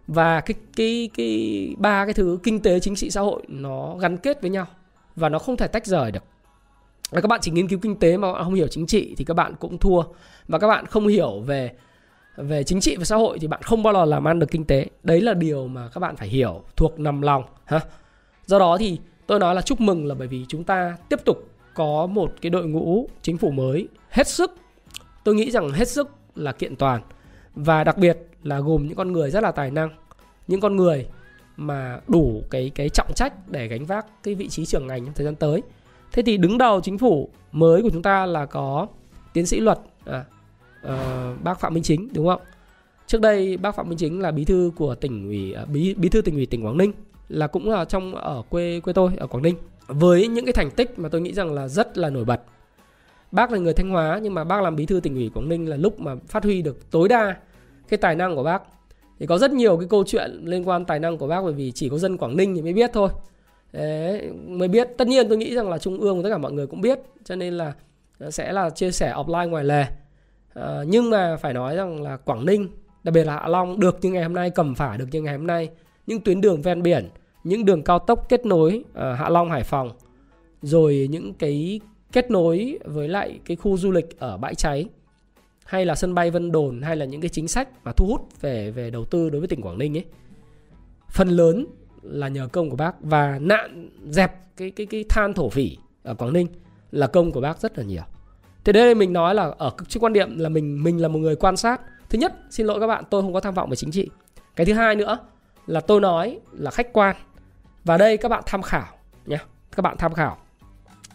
Và 0.07 0.41
cái 0.41 0.55
cái 0.77 1.11
cái 1.15 1.75
ba 1.79 2.05
cái 2.05 2.15
thứ 2.15 2.39
kinh 2.43 2.63
tế 2.63 2.81
chính 2.81 2.95
trị 2.95 3.11
xã 3.11 3.21
hội 3.21 3.43
nó 3.49 3.97
gắn 3.97 4.17
kết 4.17 4.41
với 4.41 4.51
nhau 4.51 4.67
và 5.17 5.29
nó 5.29 5.39
không 5.39 5.57
thể 5.57 5.67
tách 5.67 5.87
rời 5.87 6.13
được. 6.13 6.25
Các 7.13 7.27
bạn 7.29 7.41
chỉ 7.43 7.51
nghiên 7.51 7.69
cứu 7.69 7.79
kinh 7.83 7.97
tế 7.97 8.17
mà 8.17 8.45
không 8.45 8.55
hiểu 8.55 8.69
chính 8.69 8.87
trị 8.87 9.15
thì 9.17 9.25
các 9.25 9.35
bạn 9.35 9.55
cũng 9.61 9.79
thua. 9.79 10.03
Và 10.49 10.59
các 10.59 10.69
bạn 10.69 10.87
không 10.87 11.07
hiểu 11.07 11.41
về 11.41 11.73
về 12.37 12.65
chính 12.65 12.81
trị 12.81 12.97
và 12.97 13.05
xã 13.05 13.17
hội 13.17 13.39
thì 13.39 13.47
bạn 13.47 13.63
không 13.63 13.83
bao 13.83 13.95
giờ 13.95 14.05
làm 14.05 14.29
ăn 14.29 14.39
được 14.39 14.51
kinh 14.51 14.65
tế. 14.65 14.87
Đấy 15.03 15.21
là 15.21 15.35
điều 15.35 15.67
mà 15.67 15.89
các 15.89 15.99
bạn 15.99 16.17
phải 16.17 16.29
hiểu 16.29 16.63
thuộc 16.77 17.01
nằm 17.01 17.23
lòng 17.23 17.45
ha. 17.65 17.81
Do 18.47 18.59
đó 18.59 18.77
thì 18.79 18.99
tôi 19.27 19.39
nói 19.39 19.55
là 19.55 19.63
chúc 19.63 19.81
mừng 19.81 20.07
là 20.07 20.15
bởi 20.15 20.29
vì 20.29 20.45
chúng 20.49 20.65
ta 20.65 20.97
tiếp 21.09 21.21
tục 21.25 21.49
có 21.75 22.07
một 22.07 22.33
cái 22.41 22.51
đội 22.51 22.67
ngũ 22.67 23.09
chính 23.23 23.39
phủ 23.39 23.51
mới 23.51 23.89
hết 24.09 24.29
sức 24.29 24.55
tôi 25.25 25.35
nghĩ 25.35 25.51
rằng 25.51 25.71
hết 25.71 25.89
sức 25.89 26.11
là 26.35 26.53
kiện 26.53 26.77
toàn 26.77 27.03
và 27.55 27.85
đặc 27.85 27.99
biệt 27.99 28.19
là 28.43 28.61
gồm 28.61 28.87
những 28.87 28.97
con 28.97 29.13
người 29.13 29.31
rất 29.31 29.43
là 29.43 29.53
tài 29.53 29.71
năng, 29.71 29.91
những 30.49 30.61
con 30.61 30.77
người 30.77 31.07
mà 31.57 32.01
đủ 32.09 32.43
cái 32.51 32.71
cái 32.75 32.89
trọng 32.89 33.13
trách 33.17 33.51
để 33.51 33.69
gánh 33.69 33.87
vác 33.87 34.23
cái 34.23 34.35
vị 34.35 34.49
trí 34.49 34.67
trưởng 34.67 34.87
ngành 34.87 35.05
trong 35.05 35.15
thời 35.15 35.25
gian 35.25 35.35
tới. 35.35 35.63
Thế 36.13 36.23
thì 36.23 36.37
đứng 36.37 36.59
đầu 36.59 36.81
chính 36.81 36.99
phủ 36.99 37.29
mới 37.53 37.83
của 37.83 37.91
chúng 37.93 38.03
ta 38.03 38.27
là 38.27 38.47
có 38.47 38.87
tiến 39.33 39.47
sĩ 39.47 39.61
luật 39.61 39.79
à, 40.05 40.25
uh, 40.87 41.43
bác 41.43 41.61
Phạm 41.61 41.75
Minh 41.75 41.83
Chính 41.83 42.09
đúng 42.15 42.27
không? 42.27 42.41
Trước 43.07 43.21
đây 43.21 43.57
bác 43.57 43.75
Phạm 43.75 43.89
Minh 43.89 43.99
Chính 43.99 44.21
là 44.21 44.31
bí 44.31 44.45
thư 44.45 44.71
của 44.77 44.95
tỉnh 44.95 45.27
ủy 45.27 45.55
uh, 45.63 45.69
bí 45.69 45.95
bí 45.95 46.09
thư 46.09 46.23
tỉnh 46.23 46.35
ủy 46.35 46.47
tỉnh 46.47 46.67
Quảng 46.67 46.77
Ninh 46.77 46.93
là 47.29 47.47
cũng 47.47 47.71
là 47.71 47.85
trong 47.85 48.15
ở 48.15 48.43
quê 48.49 48.81
quê 48.81 48.93
tôi 48.93 49.13
ở 49.17 49.27
Quảng 49.27 49.43
Ninh 49.43 49.57
với 49.87 50.29
những 50.29 50.45
cái 50.45 50.53
thành 50.53 50.71
tích 50.71 50.99
mà 50.99 51.09
tôi 51.09 51.21
nghĩ 51.21 51.33
rằng 51.33 51.53
là 51.53 51.69
rất 51.69 51.99
là 51.99 52.11
nổi 52.11 52.25
bật. 52.25 52.41
Bác 53.33 53.53
là 53.53 53.59
người 53.59 53.75
Thanh 53.75 53.91
Hóa 53.91 54.21
nhưng 54.23 54.35
mà 54.35 54.45
bác 54.45 54.63
làm 54.63 54.77
bí 54.77 54.87
thư 54.87 55.01
tỉnh 55.01 55.15
ủy 55.15 55.31
Quảng 55.35 55.49
Ninh 55.49 55.69
là 55.69 55.77
lúc 55.77 56.01
mà 56.01 56.15
phát 56.29 56.45
huy 56.45 56.63
được 56.63 56.91
tối 56.91 57.09
đa 57.09 57.37
cái 57.89 57.99
tài 57.99 58.15
năng 58.15 58.37
của 58.37 58.43
bác. 58.43 58.63
Thì 59.19 59.27
có 59.27 59.39
rất 59.39 59.53
nhiều 59.53 59.77
cái 59.77 59.89
câu 59.89 60.05
chuyện 60.07 60.41
liên 60.45 60.69
quan 60.69 60.85
tài 60.85 60.99
năng 60.99 61.19
của 61.19 61.27
bác 61.27 61.43
bởi 61.43 61.53
vì 61.53 61.73
chỉ 61.73 61.89
có 61.89 61.99
dân 61.99 62.17
Quảng 62.17 62.37
Ninh 62.37 62.55
thì 62.55 62.63
mới 62.63 62.73
biết 62.73 62.91
thôi. 62.93 63.09
Đấy, 63.73 64.33
mới 64.33 64.69
biết. 64.69 64.89
Tất 64.99 65.09
nhiên 65.09 65.29
tôi 65.29 65.39
nghĩ 65.39 65.55
rằng 65.55 65.71
là 65.71 65.79
trung 65.79 66.01
ương 66.01 66.23
tất 66.23 66.29
cả 66.31 66.39
mọi 66.39 66.53
người 66.53 66.67
cũng 66.67 66.81
biết 66.81 67.01
cho 67.25 67.37
nên 67.37 67.55
là 67.55 67.73
ờ, 68.19 68.31
sẽ 68.31 68.53
là 68.53 68.71
chia 68.71 68.91
sẻ 68.91 69.13
offline 69.17 69.49
ngoài 69.49 69.65
lề. 69.65 69.85
À, 70.55 70.83
nhưng 70.87 71.11
mà 71.11 71.37
phải 71.37 71.53
nói 71.53 71.77
rằng 71.77 72.03
là 72.03 72.17
Quảng 72.17 72.47
Ninh, 72.47 72.69
đặc 73.05 73.15
biệt 73.15 73.25
là 73.25 73.35
Hạ 73.35 73.49
Long 73.49 73.81
được 73.81 73.99
như 74.03 74.11
ngày 74.11 74.23
hôm 74.23 74.35
nay, 74.35 74.51
cầm 74.51 74.75
Phả 74.75 74.97
được 74.97 75.07
như 75.11 75.23
ngày 75.23 75.37
hôm 75.37 75.47
nay, 75.47 75.69
những 76.07 76.21
tuyến 76.21 76.41
đường 76.41 76.63
ven 76.63 76.83
biển, 76.83 77.09
những 77.45 77.65
đường 77.65 77.83
cao 77.83 77.99
tốc 77.99 78.29
kết 78.29 78.47
nối 78.47 78.85
à, 78.95 79.15
Hạ 79.15 79.29
Long 79.29 79.51
Hải 79.51 79.63
Phòng, 79.63 79.93
rồi 80.63 81.09
những 81.11 81.35
cái 81.35 81.81
kết 82.13 82.31
nối 82.31 82.79
với 82.85 83.09
lại 83.09 83.41
cái 83.45 83.57
khu 83.57 83.77
du 83.77 83.91
lịch 83.91 84.19
ở 84.19 84.37
bãi 84.37 84.55
cháy 84.55 84.89
hay 85.65 85.87
là 85.87 85.95
sân 85.95 86.15
bay 86.15 86.31
Vân 86.31 86.53
Đồn 86.53 86.83
hay 86.83 86.97
là 86.97 87.05
những 87.05 87.21
cái 87.21 87.29
chính 87.29 87.49
sách 87.49 87.69
mà 87.85 87.93
thu 87.93 88.07
hút 88.07 88.41
về 88.41 88.71
về 88.71 88.91
đầu 88.91 89.05
tư 89.05 89.31
đối 89.31 89.41
với 89.41 89.49
tỉnh 89.49 89.63
Quảng 89.63 89.79
Ninh 89.79 89.97
ấy 89.97 90.05
phần 91.11 91.29
lớn 91.29 91.67
là 92.03 92.29
nhờ 92.29 92.49
công 92.53 92.71
của 92.71 92.77
bác 92.77 93.01
và 93.01 93.39
nạn 93.39 93.91
dẹp 94.09 94.57
cái 94.57 94.71
cái 94.71 94.87
cái 94.87 95.05
than 95.09 95.35
thổ 95.35 95.49
phỉ 95.49 95.77
ở 96.03 96.15
Quảng 96.15 96.33
Ninh 96.33 96.47
là 96.91 97.07
công 97.07 97.33
của 97.33 97.41
bác 97.41 97.59
rất 97.59 97.79
là 97.79 97.85
nhiều. 97.85 98.03
Thế 98.65 98.73
đây 98.73 98.95
mình 98.95 99.13
nói 99.13 99.35
là 99.35 99.55
ở 99.59 99.71
cái 99.71 99.87
quan 100.01 100.13
điểm 100.13 100.39
là 100.39 100.49
mình 100.49 100.85
mình 100.85 101.03
là 101.03 101.09
một 101.09 101.19
người 101.19 101.37
quan 101.37 101.57
sát. 101.57 101.81
Thứ 102.09 102.19
nhất, 102.19 102.33
xin 102.51 102.67
lỗi 102.67 102.81
các 102.81 102.87
bạn, 102.87 103.05
tôi 103.11 103.23
không 103.23 103.33
có 103.33 103.41
tham 103.41 103.55
vọng 103.55 103.71
về 103.71 103.77
chính 103.77 103.91
trị. 103.91 104.09
Cái 104.57 104.67
thứ 104.67 104.73
hai 104.73 104.97
nữa 104.97 105.19
là 105.67 105.81
tôi 105.81 106.01
nói 106.01 106.41
là 106.53 106.71
khách 106.71 106.93
quan. 106.93 107.17
Và 107.85 107.97
đây 107.97 108.17
các 108.17 108.29
bạn 108.29 108.43
tham 108.47 108.63
khảo 108.63 108.87
nhé. 109.27 109.39
Các 109.77 109.81
bạn 109.81 109.97
tham 109.99 110.15
khảo. 110.15 110.39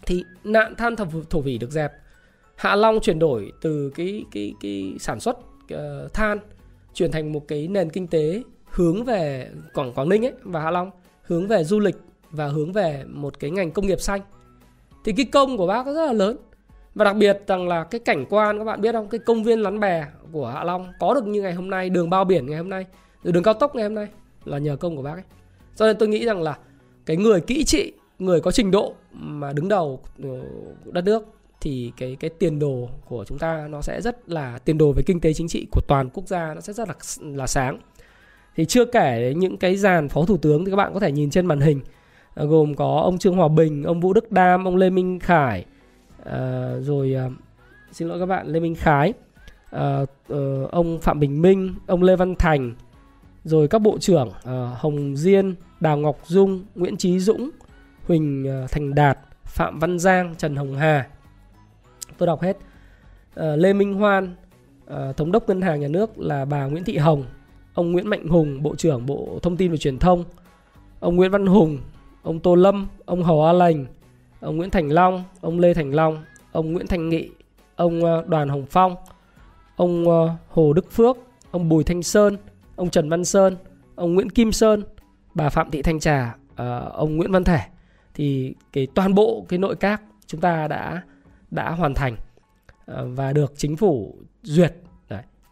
Thì 0.05 0.23
nạn 0.43 0.75
than 0.75 0.95
thổ, 0.95 1.05
thổ 1.29 1.41
phỉ 1.41 1.57
được 1.57 1.71
dẹp. 1.71 1.91
Hạ 2.55 2.75
Long 2.75 2.99
chuyển 3.01 3.19
đổi 3.19 3.51
từ 3.61 3.91
cái 3.95 4.23
cái 4.31 4.53
cái 4.61 4.95
sản 4.99 5.19
xuất 5.19 5.37
uh, 5.73 6.13
than 6.13 6.39
chuyển 6.93 7.11
thành 7.11 7.31
một 7.31 7.47
cái 7.47 7.67
nền 7.67 7.89
kinh 7.89 8.07
tế 8.07 8.43
hướng 8.75 9.03
về 9.03 9.49
Quảng 9.73 9.93
Quảng 9.93 10.09
Ninh 10.09 10.25
ấy 10.25 10.33
và 10.43 10.61
Hạ 10.61 10.71
Long, 10.71 10.91
hướng 11.21 11.47
về 11.47 11.63
du 11.63 11.79
lịch 11.79 11.95
và 12.31 12.47
hướng 12.47 12.71
về 12.71 13.03
một 13.07 13.39
cái 13.39 13.51
ngành 13.51 13.71
công 13.71 13.87
nghiệp 13.87 14.01
xanh. 14.01 14.21
Thì 15.03 15.11
cái 15.11 15.25
công 15.25 15.57
của 15.57 15.67
bác 15.67 15.85
rất 15.85 16.05
là 16.05 16.13
lớn. 16.13 16.37
Và 16.95 17.05
đặc 17.05 17.15
biệt 17.15 17.41
rằng 17.47 17.67
là 17.67 17.83
cái 17.83 17.99
cảnh 17.99 18.25
quan, 18.29 18.57
các 18.57 18.63
bạn 18.63 18.81
biết 18.81 18.91
không? 18.91 19.07
Cái 19.07 19.19
công 19.19 19.43
viên 19.43 19.59
lắn 19.59 19.79
bè 19.79 20.05
của 20.31 20.47
Hạ 20.47 20.63
Long 20.63 20.93
có 20.99 21.13
được 21.13 21.27
như 21.27 21.41
ngày 21.41 21.53
hôm 21.53 21.69
nay, 21.69 21.89
đường 21.89 22.09
bao 22.09 22.25
biển 22.25 22.45
ngày 22.45 22.57
hôm 22.57 22.69
nay, 22.69 22.85
rồi 23.23 23.33
đường 23.33 23.43
cao 23.43 23.53
tốc 23.53 23.75
ngày 23.75 23.83
hôm 23.83 23.95
nay 23.95 24.07
là 24.45 24.57
nhờ 24.57 24.75
công 24.75 24.95
của 24.95 25.01
bác 25.01 25.13
ấy. 25.13 25.23
Cho 25.75 25.87
nên 25.87 25.97
tôi 25.97 26.09
nghĩ 26.09 26.25
rằng 26.25 26.41
là 26.41 26.57
cái 27.05 27.17
người 27.17 27.41
kỹ 27.41 27.63
trị, 27.63 27.93
người 28.19 28.41
có 28.41 28.51
trình 28.51 28.71
độ 28.71 28.93
mà 29.11 29.53
đứng 29.53 29.67
đầu 29.67 29.99
ờ, 30.23 30.29
đất 30.85 31.05
nước 31.05 31.23
thì 31.61 31.91
cái 31.97 32.17
cái 32.19 32.29
tiền 32.29 32.59
đồ 32.59 32.89
của 33.05 33.25
chúng 33.27 33.37
ta 33.37 33.67
nó 33.69 33.81
sẽ 33.81 34.01
rất 34.01 34.29
là, 34.29 34.59
tiền 34.65 34.77
đồ 34.77 34.91
về 34.91 35.03
kinh 35.05 35.19
tế 35.19 35.33
chính 35.33 35.47
trị 35.47 35.67
của 35.71 35.81
toàn 35.87 36.09
quốc 36.13 36.27
gia 36.27 36.53
nó 36.53 36.61
sẽ 36.61 36.73
rất 36.73 36.87
là 36.87 36.95
là 37.19 37.47
sáng 37.47 37.79
thì 38.55 38.65
chưa 38.65 38.85
kể 38.85 39.33
những 39.37 39.57
cái 39.57 39.77
dàn 39.77 40.09
phó 40.09 40.25
thủ 40.25 40.37
tướng 40.37 40.65
thì 40.65 40.71
các 40.71 40.77
bạn 40.77 40.93
có 40.93 40.99
thể 40.99 41.11
nhìn 41.11 41.29
trên 41.29 41.45
màn 41.45 41.59
hình. 41.59 41.79
À, 42.35 42.43
gồm 42.43 42.75
có 42.75 43.01
ông 43.03 43.17
Trương 43.17 43.35
Hòa 43.35 43.47
Bình, 43.47 43.83
ông 43.83 43.99
Vũ 43.99 44.13
Đức 44.13 44.31
Đam, 44.31 44.65
ông 44.65 44.75
Lê 44.75 44.89
Minh 44.89 45.19
Khải, 45.19 45.65
à, 46.25 46.71
rồi 46.79 47.15
à, 47.15 47.29
xin 47.91 48.07
lỗi 48.07 48.19
các 48.19 48.25
bạn 48.25 48.47
Lê 48.47 48.59
Minh 48.59 48.75
Khái, 48.75 49.13
à, 49.71 49.99
ông 50.71 50.99
Phạm 51.01 51.19
Bình 51.19 51.41
Minh, 51.41 51.73
ông 51.87 52.03
Lê 52.03 52.15
Văn 52.15 52.35
Thành, 52.35 52.75
rồi 53.43 53.67
các 53.67 53.79
bộ 53.79 53.97
trưởng 53.97 54.29
Hồng 54.75 55.15
Diên, 55.15 55.55
Đào 55.79 55.97
Ngọc 55.97 56.19
Dung, 56.25 56.65
Nguyễn 56.75 56.97
Trí 56.97 57.19
Dũng, 57.19 57.49
Huỳnh 58.07 58.47
Thành 58.71 58.95
Đạt, 58.95 59.19
Phạm 59.43 59.79
Văn 59.79 59.99
Giang, 59.99 60.35
Trần 60.37 60.55
Hồng 60.55 60.75
Hà. 60.75 61.07
Tôi 62.17 62.27
đọc 62.27 62.41
hết. 62.41 62.57
Lê 63.35 63.73
Minh 63.73 63.93
Hoan, 63.93 64.35
thống 65.17 65.31
đốc 65.31 65.47
ngân 65.47 65.61
hàng 65.61 65.79
nhà 65.79 65.87
nước 65.87 66.19
là 66.19 66.45
bà 66.45 66.65
Nguyễn 66.65 66.83
Thị 66.83 66.97
Hồng, 66.97 67.23
ông 67.75 67.91
Nguyễn 67.91 68.07
Mạnh 68.07 68.27
Hùng, 68.27 68.63
Bộ 68.63 68.75
trưởng 68.75 69.05
Bộ 69.05 69.39
Thông 69.41 69.57
tin 69.57 69.71
và 69.71 69.77
Truyền 69.77 69.99
thông, 69.99 70.23
ông 70.99 71.15
Nguyễn 71.15 71.31
Văn 71.31 71.45
Hùng, 71.45 71.77
ông 72.23 72.39
Tô 72.39 72.55
Lâm, 72.55 72.87
ông 73.05 73.23
Hầu 73.23 73.45
A 73.45 73.53
Lành, 73.53 73.85
ông 74.39 74.57
Nguyễn 74.57 74.69
Thành 74.69 74.89
Long, 74.91 75.23
ông 75.41 75.59
Lê 75.59 75.73
Thành 75.73 75.93
Long, 75.93 76.23
ông 76.51 76.73
Nguyễn 76.73 76.87
Thành 76.87 77.09
Nghị, 77.09 77.29
ông 77.75 78.05
ờ, 78.05 78.23
Đoàn 78.27 78.49
Hồng 78.49 78.65
Phong, 78.69 78.95
ông 79.75 80.09
ờ, 80.09 80.35
Hồ 80.49 80.73
Đức 80.73 80.91
Phước, 80.91 81.17
ông 81.51 81.69
Bùi 81.69 81.83
Thanh 81.83 82.03
Sơn, 82.03 82.37
ông 82.75 82.89
Trần 82.89 83.09
Văn 83.09 83.25
Sơn, 83.25 83.57
ông 83.95 84.13
Nguyễn 84.13 84.29
Kim 84.29 84.51
Sơn, 84.51 84.83
bà 85.33 85.49
Phạm 85.49 85.71
Thị 85.71 85.81
Thanh 85.81 85.99
Trà, 85.99 86.35
ờ, 86.55 86.91
ông 86.93 87.17
Nguyễn 87.17 87.31
Văn 87.31 87.43
Thể. 87.43 87.59
Thì 88.13 88.55
cái 88.73 88.87
toàn 88.95 89.13
bộ 89.13 89.45
cái 89.49 89.59
nội 89.59 89.75
các 89.75 90.01
chúng 90.27 90.41
ta 90.41 90.67
đã 90.67 91.01
đã 91.51 91.71
hoàn 91.71 91.93
thành 91.93 92.15
và 92.87 93.33
được 93.33 93.53
chính 93.57 93.77
phủ 93.77 94.15
duyệt 94.43 94.73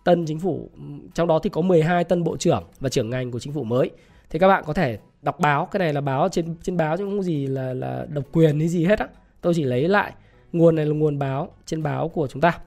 tân 0.04 0.26
chính 0.26 0.40
phủ, 0.40 0.70
trong 1.14 1.28
đó 1.28 1.40
thì 1.40 1.50
có 1.50 1.62
12 1.62 2.04
tân 2.04 2.24
bộ 2.24 2.38
trưởng 2.38 2.64
và 2.80 2.90
trưởng 2.90 3.10
ngành 3.10 3.32
của 3.32 3.40
chính 3.40 3.54
phủ 3.54 3.64
mới. 3.64 3.92
Thì 4.30 4.40
các 4.40 4.48
bạn 4.48 4.64
có 4.68 4.74
thể 4.74 4.98
đọc 5.22 5.40
báo, 5.40 5.66
cái 5.66 5.80
này 5.80 5.94
là 5.94 6.02
báo 6.02 6.30
trên 6.30 6.56
trên 6.64 6.78
báo 6.78 6.98
chứ 6.98 7.06
không 7.06 7.24
gì 7.24 7.48
là 7.48 7.74
là 7.74 8.06
độc 8.10 8.24
quyền 8.32 8.60
hay 8.60 8.68
gì 8.68 8.86
hết 8.86 9.00
á. 9.00 9.08
Tôi 9.42 9.54
chỉ 9.54 9.64
lấy 9.64 9.88
lại 9.88 10.14
nguồn 10.54 10.76
này 10.76 10.86
là 10.86 10.94
nguồn 10.94 11.20
báo, 11.20 11.50
trên 11.66 11.84
báo 11.84 12.10
của 12.10 12.28
chúng 12.28 12.42
ta. 12.42 12.60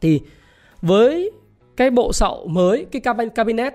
Thì 0.00 0.20
với 0.82 1.30
cái 1.76 1.90
bộ 1.90 2.12
sậu 2.12 2.46
mới, 2.48 2.86
cái 2.92 3.02
cabinet 3.34 3.74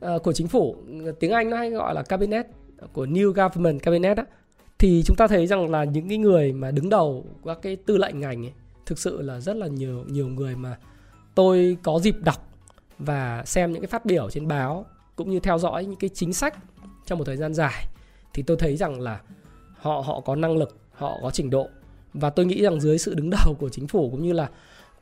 ờ, 0.00 0.18
của 0.18 0.32
chính 0.32 0.48
phủ, 0.48 0.76
tiếng 1.20 1.30
Anh 1.30 1.50
nó 1.50 1.56
hay 1.56 1.70
gọi 1.70 1.94
là 1.94 2.02
cabinet 2.02 2.46
của 2.92 3.06
new 3.06 3.32
government 3.32 3.82
cabinet 3.82 4.16
á, 4.16 4.24
thì 4.78 5.02
chúng 5.06 5.16
ta 5.16 5.26
thấy 5.26 5.46
rằng 5.46 5.70
là 5.70 5.84
những 5.84 6.08
cái 6.08 6.18
người 6.18 6.52
mà 6.52 6.70
đứng 6.70 6.88
đầu 6.88 7.24
các 7.44 7.58
cái 7.62 7.76
tư 7.76 7.96
lệnh 7.96 8.20
ngành 8.20 8.46
ấy, 8.46 8.52
thực 8.86 8.98
sự 8.98 9.22
là 9.22 9.40
rất 9.40 9.56
là 9.56 9.66
nhiều 9.66 10.04
nhiều 10.08 10.28
người 10.28 10.56
mà 10.56 10.76
tôi 11.34 11.76
có 11.82 11.98
dịp 11.98 12.16
đọc 12.20 12.48
và 12.98 13.42
xem 13.46 13.72
những 13.72 13.82
cái 13.82 13.88
phát 13.88 14.04
biểu 14.04 14.30
trên 14.30 14.48
báo 14.48 14.86
cũng 15.16 15.30
như 15.30 15.40
theo 15.40 15.58
dõi 15.58 15.84
những 15.84 15.98
cái 15.98 16.10
chính 16.14 16.32
sách 16.32 16.54
trong 17.06 17.18
một 17.18 17.24
thời 17.24 17.36
gian 17.36 17.54
dài 17.54 17.86
thì 18.34 18.42
tôi 18.42 18.56
thấy 18.56 18.76
rằng 18.76 19.00
là 19.00 19.20
họ 19.76 20.02
họ 20.06 20.20
có 20.20 20.36
năng 20.36 20.56
lực, 20.56 20.76
họ 20.92 21.18
có 21.22 21.30
trình 21.30 21.50
độ. 21.50 21.68
Và 22.14 22.30
tôi 22.30 22.46
nghĩ 22.46 22.62
rằng 22.62 22.80
dưới 22.80 22.98
sự 22.98 23.14
đứng 23.14 23.30
đầu 23.30 23.56
của 23.58 23.68
chính 23.68 23.88
phủ 23.88 24.10
cũng 24.10 24.22
như 24.22 24.32
là 24.32 24.48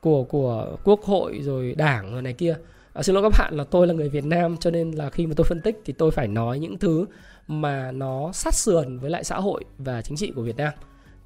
của 0.01 0.25
của 0.25 0.77
quốc 0.85 1.03
hội 1.03 1.41
rồi 1.43 1.75
đảng 1.75 2.13
rồi 2.13 2.23
này 2.23 2.33
kia 2.33 2.57
à, 2.93 3.03
xin 3.03 3.15
lỗi 3.15 3.23
các 3.23 3.39
bạn 3.39 3.57
là 3.57 3.65
tôi 3.65 3.87
là 3.87 3.95
người 3.95 4.09
Việt 4.09 4.25
Nam 4.25 4.57
cho 4.57 4.71
nên 4.71 4.91
là 4.91 5.11
khi 5.11 5.27
mà 5.27 5.35
tôi 5.37 5.45
phân 5.45 5.61
tích 5.61 5.83
thì 5.85 5.93
tôi 5.93 6.11
phải 6.11 6.29
nói 6.29 6.59
những 6.59 6.79
thứ 6.79 7.07
mà 7.47 7.93
nó 7.93 8.33
sát 8.33 8.55
sườn 8.55 8.99
với 8.99 9.11
lại 9.11 9.25
xã 9.25 9.37
hội 9.37 9.65
và 9.79 10.03
chính 10.03 10.17
trị 10.17 10.33
của 10.37 10.43
Việt 10.43 10.57
Nam. 10.57 10.73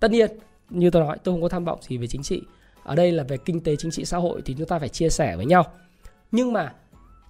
Tất 0.00 0.10
nhiên 0.10 0.30
như 0.70 0.90
tôi 0.90 1.02
nói 1.02 1.18
tôi 1.24 1.32
không 1.32 1.42
có 1.42 1.48
tham 1.48 1.64
vọng 1.64 1.78
gì 1.82 1.98
về 1.98 2.06
chính 2.06 2.22
trị 2.22 2.42
ở 2.84 2.94
đây 2.94 3.12
là 3.12 3.22
về 3.22 3.36
kinh 3.36 3.60
tế, 3.60 3.76
chính 3.76 3.90
trị, 3.90 4.04
xã 4.04 4.18
hội 4.18 4.42
thì 4.44 4.54
chúng 4.58 4.68
ta 4.68 4.78
phải 4.78 4.88
chia 4.88 5.08
sẻ 5.08 5.36
với 5.36 5.46
nhau 5.46 5.64
nhưng 6.34 6.52
mà 6.52 6.72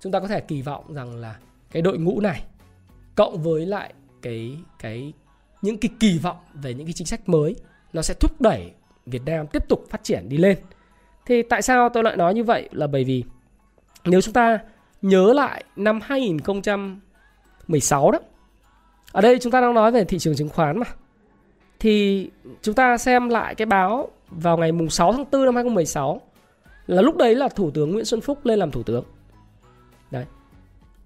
chúng 0.00 0.12
ta 0.12 0.20
có 0.20 0.28
thể 0.28 0.40
kỳ 0.40 0.62
vọng 0.62 0.94
rằng 0.94 1.16
là 1.16 1.36
cái 1.70 1.82
đội 1.82 1.98
ngũ 1.98 2.20
này, 2.20 2.44
cộng 3.14 3.42
với 3.42 3.66
lại 3.66 3.94
cái 4.22 4.58
cái, 4.78 5.12
những 5.62 5.78
cái 5.78 5.90
kỳ 6.00 6.18
vọng 6.18 6.36
về 6.54 6.74
những 6.74 6.86
cái 6.86 6.92
chính 6.92 7.06
sách 7.06 7.28
mới, 7.28 7.56
nó 7.92 8.02
sẽ 8.02 8.14
thúc 8.20 8.40
đẩy 8.40 8.72
Việt 9.06 9.22
Nam 9.26 9.46
tiếp 9.46 9.68
tục 9.68 9.84
phát 9.90 10.04
triển 10.04 10.28
đi 10.28 10.36
lên. 10.36 10.58
Thì 11.26 11.42
tại 11.42 11.62
sao 11.62 11.88
tôi 11.88 12.02
lại 12.02 12.16
nói 12.16 12.34
như 12.34 12.44
vậy 12.44 12.68
là 12.72 12.86
bởi 12.86 13.04
vì 13.04 13.24
nếu 14.04 14.20
chúng 14.20 14.34
ta 14.34 14.58
nhớ 15.02 15.32
lại 15.32 15.64
năm 15.76 16.00
2016 16.02 18.10
đó. 18.10 18.18
Ở 19.12 19.20
đây 19.20 19.38
chúng 19.38 19.52
ta 19.52 19.60
đang 19.60 19.74
nói 19.74 19.92
về 19.92 20.04
thị 20.04 20.18
trường 20.18 20.36
chứng 20.36 20.48
khoán 20.48 20.78
mà. 20.78 20.86
Thì 21.78 22.30
chúng 22.62 22.74
ta 22.74 22.98
xem 22.98 23.28
lại 23.28 23.54
cái 23.54 23.66
báo 23.66 24.10
vào 24.30 24.56
ngày 24.56 24.72
mùng 24.72 24.90
6 24.90 25.12
tháng 25.12 25.24
4 25.32 25.44
năm 25.44 25.54
2016 25.54 26.20
là 26.86 27.02
lúc 27.02 27.16
đấy 27.16 27.34
là 27.34 27.48
Thủ 27.48 27.70
tướng 27.70 27.92
Nguyễn 27.92 28.04
Xuân 28.04 28.20
Phúc 28.20 28.38
lên 28.46 28.58
làm 28.58 28.70
Thủ 28.70 28.82
tướng. 28.82 29.04
Đấy. 30.10 30.24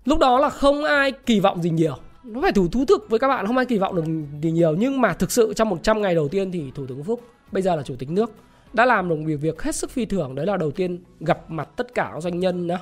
Lúc 0.04 0.18
đó 0.18 0.38
là 0.38 0.50
không 0.50 0.84
ai 0.84 1.12
kỳ 1.12 1.40
vọng 1.40 1.62
gì 1.62 1.70
nhiều. 1.70 1.96
Nó 2.24 2.40
phải 2.40 2.52
thủ 2.52 2.68
thú 2.68 2.84
thực 2.84 3.10
với 3.10 3.18
các 3.18 3.28
bạn 3.28 3.46
không 3.46 3.56
ai 3.56 3.66
kỳ 3.66 3.78
vọng 3.78 3.96
được 3.96 4.04
gì 4.42 4.50
nhiều. 4.50 4.74
Nhưng 4.78 5.00
mà 5.00 5.12
thực 5.12 5.32
sự 5.32 5.52
trong 5.56 5.68
100 5.68 6.02
ngày 6.02 6.14
đầu 6.14 6.28
tiên 6.28 6.52
thì 6.52 6.72
thủ 6.74 6.86
tướng 6.86 7.04
Phúc 7.04 7.20
bây 7.52 7.62
giờ 7.62 7.76
là 7.76 7.82
chủ 7.82 7.96
tịch 7.98 8.10
nước 8.10 8.32
đã 8.72 8.86
làm 8.86 9.08
được 9.08 9.16
việc 9.24 9.36
việc 9.36 9.62
hết 9.62 9.74
sức 9.74 9.90
phi 9.90 10.06
thường. 10.06 10.34
Đấy 10.34 10.46
là 10.46 10.56
đầu 10.56 10.70
tiên 10.70 10.98
gặp 11.20 11.50
mặt 11.50 11.68
tất 11.76 11.94
cả 11.94 12.10
các 12.14 12.20
doanh 12.20 12.40
nhân 12.40 12.68
đó 12.68 12.76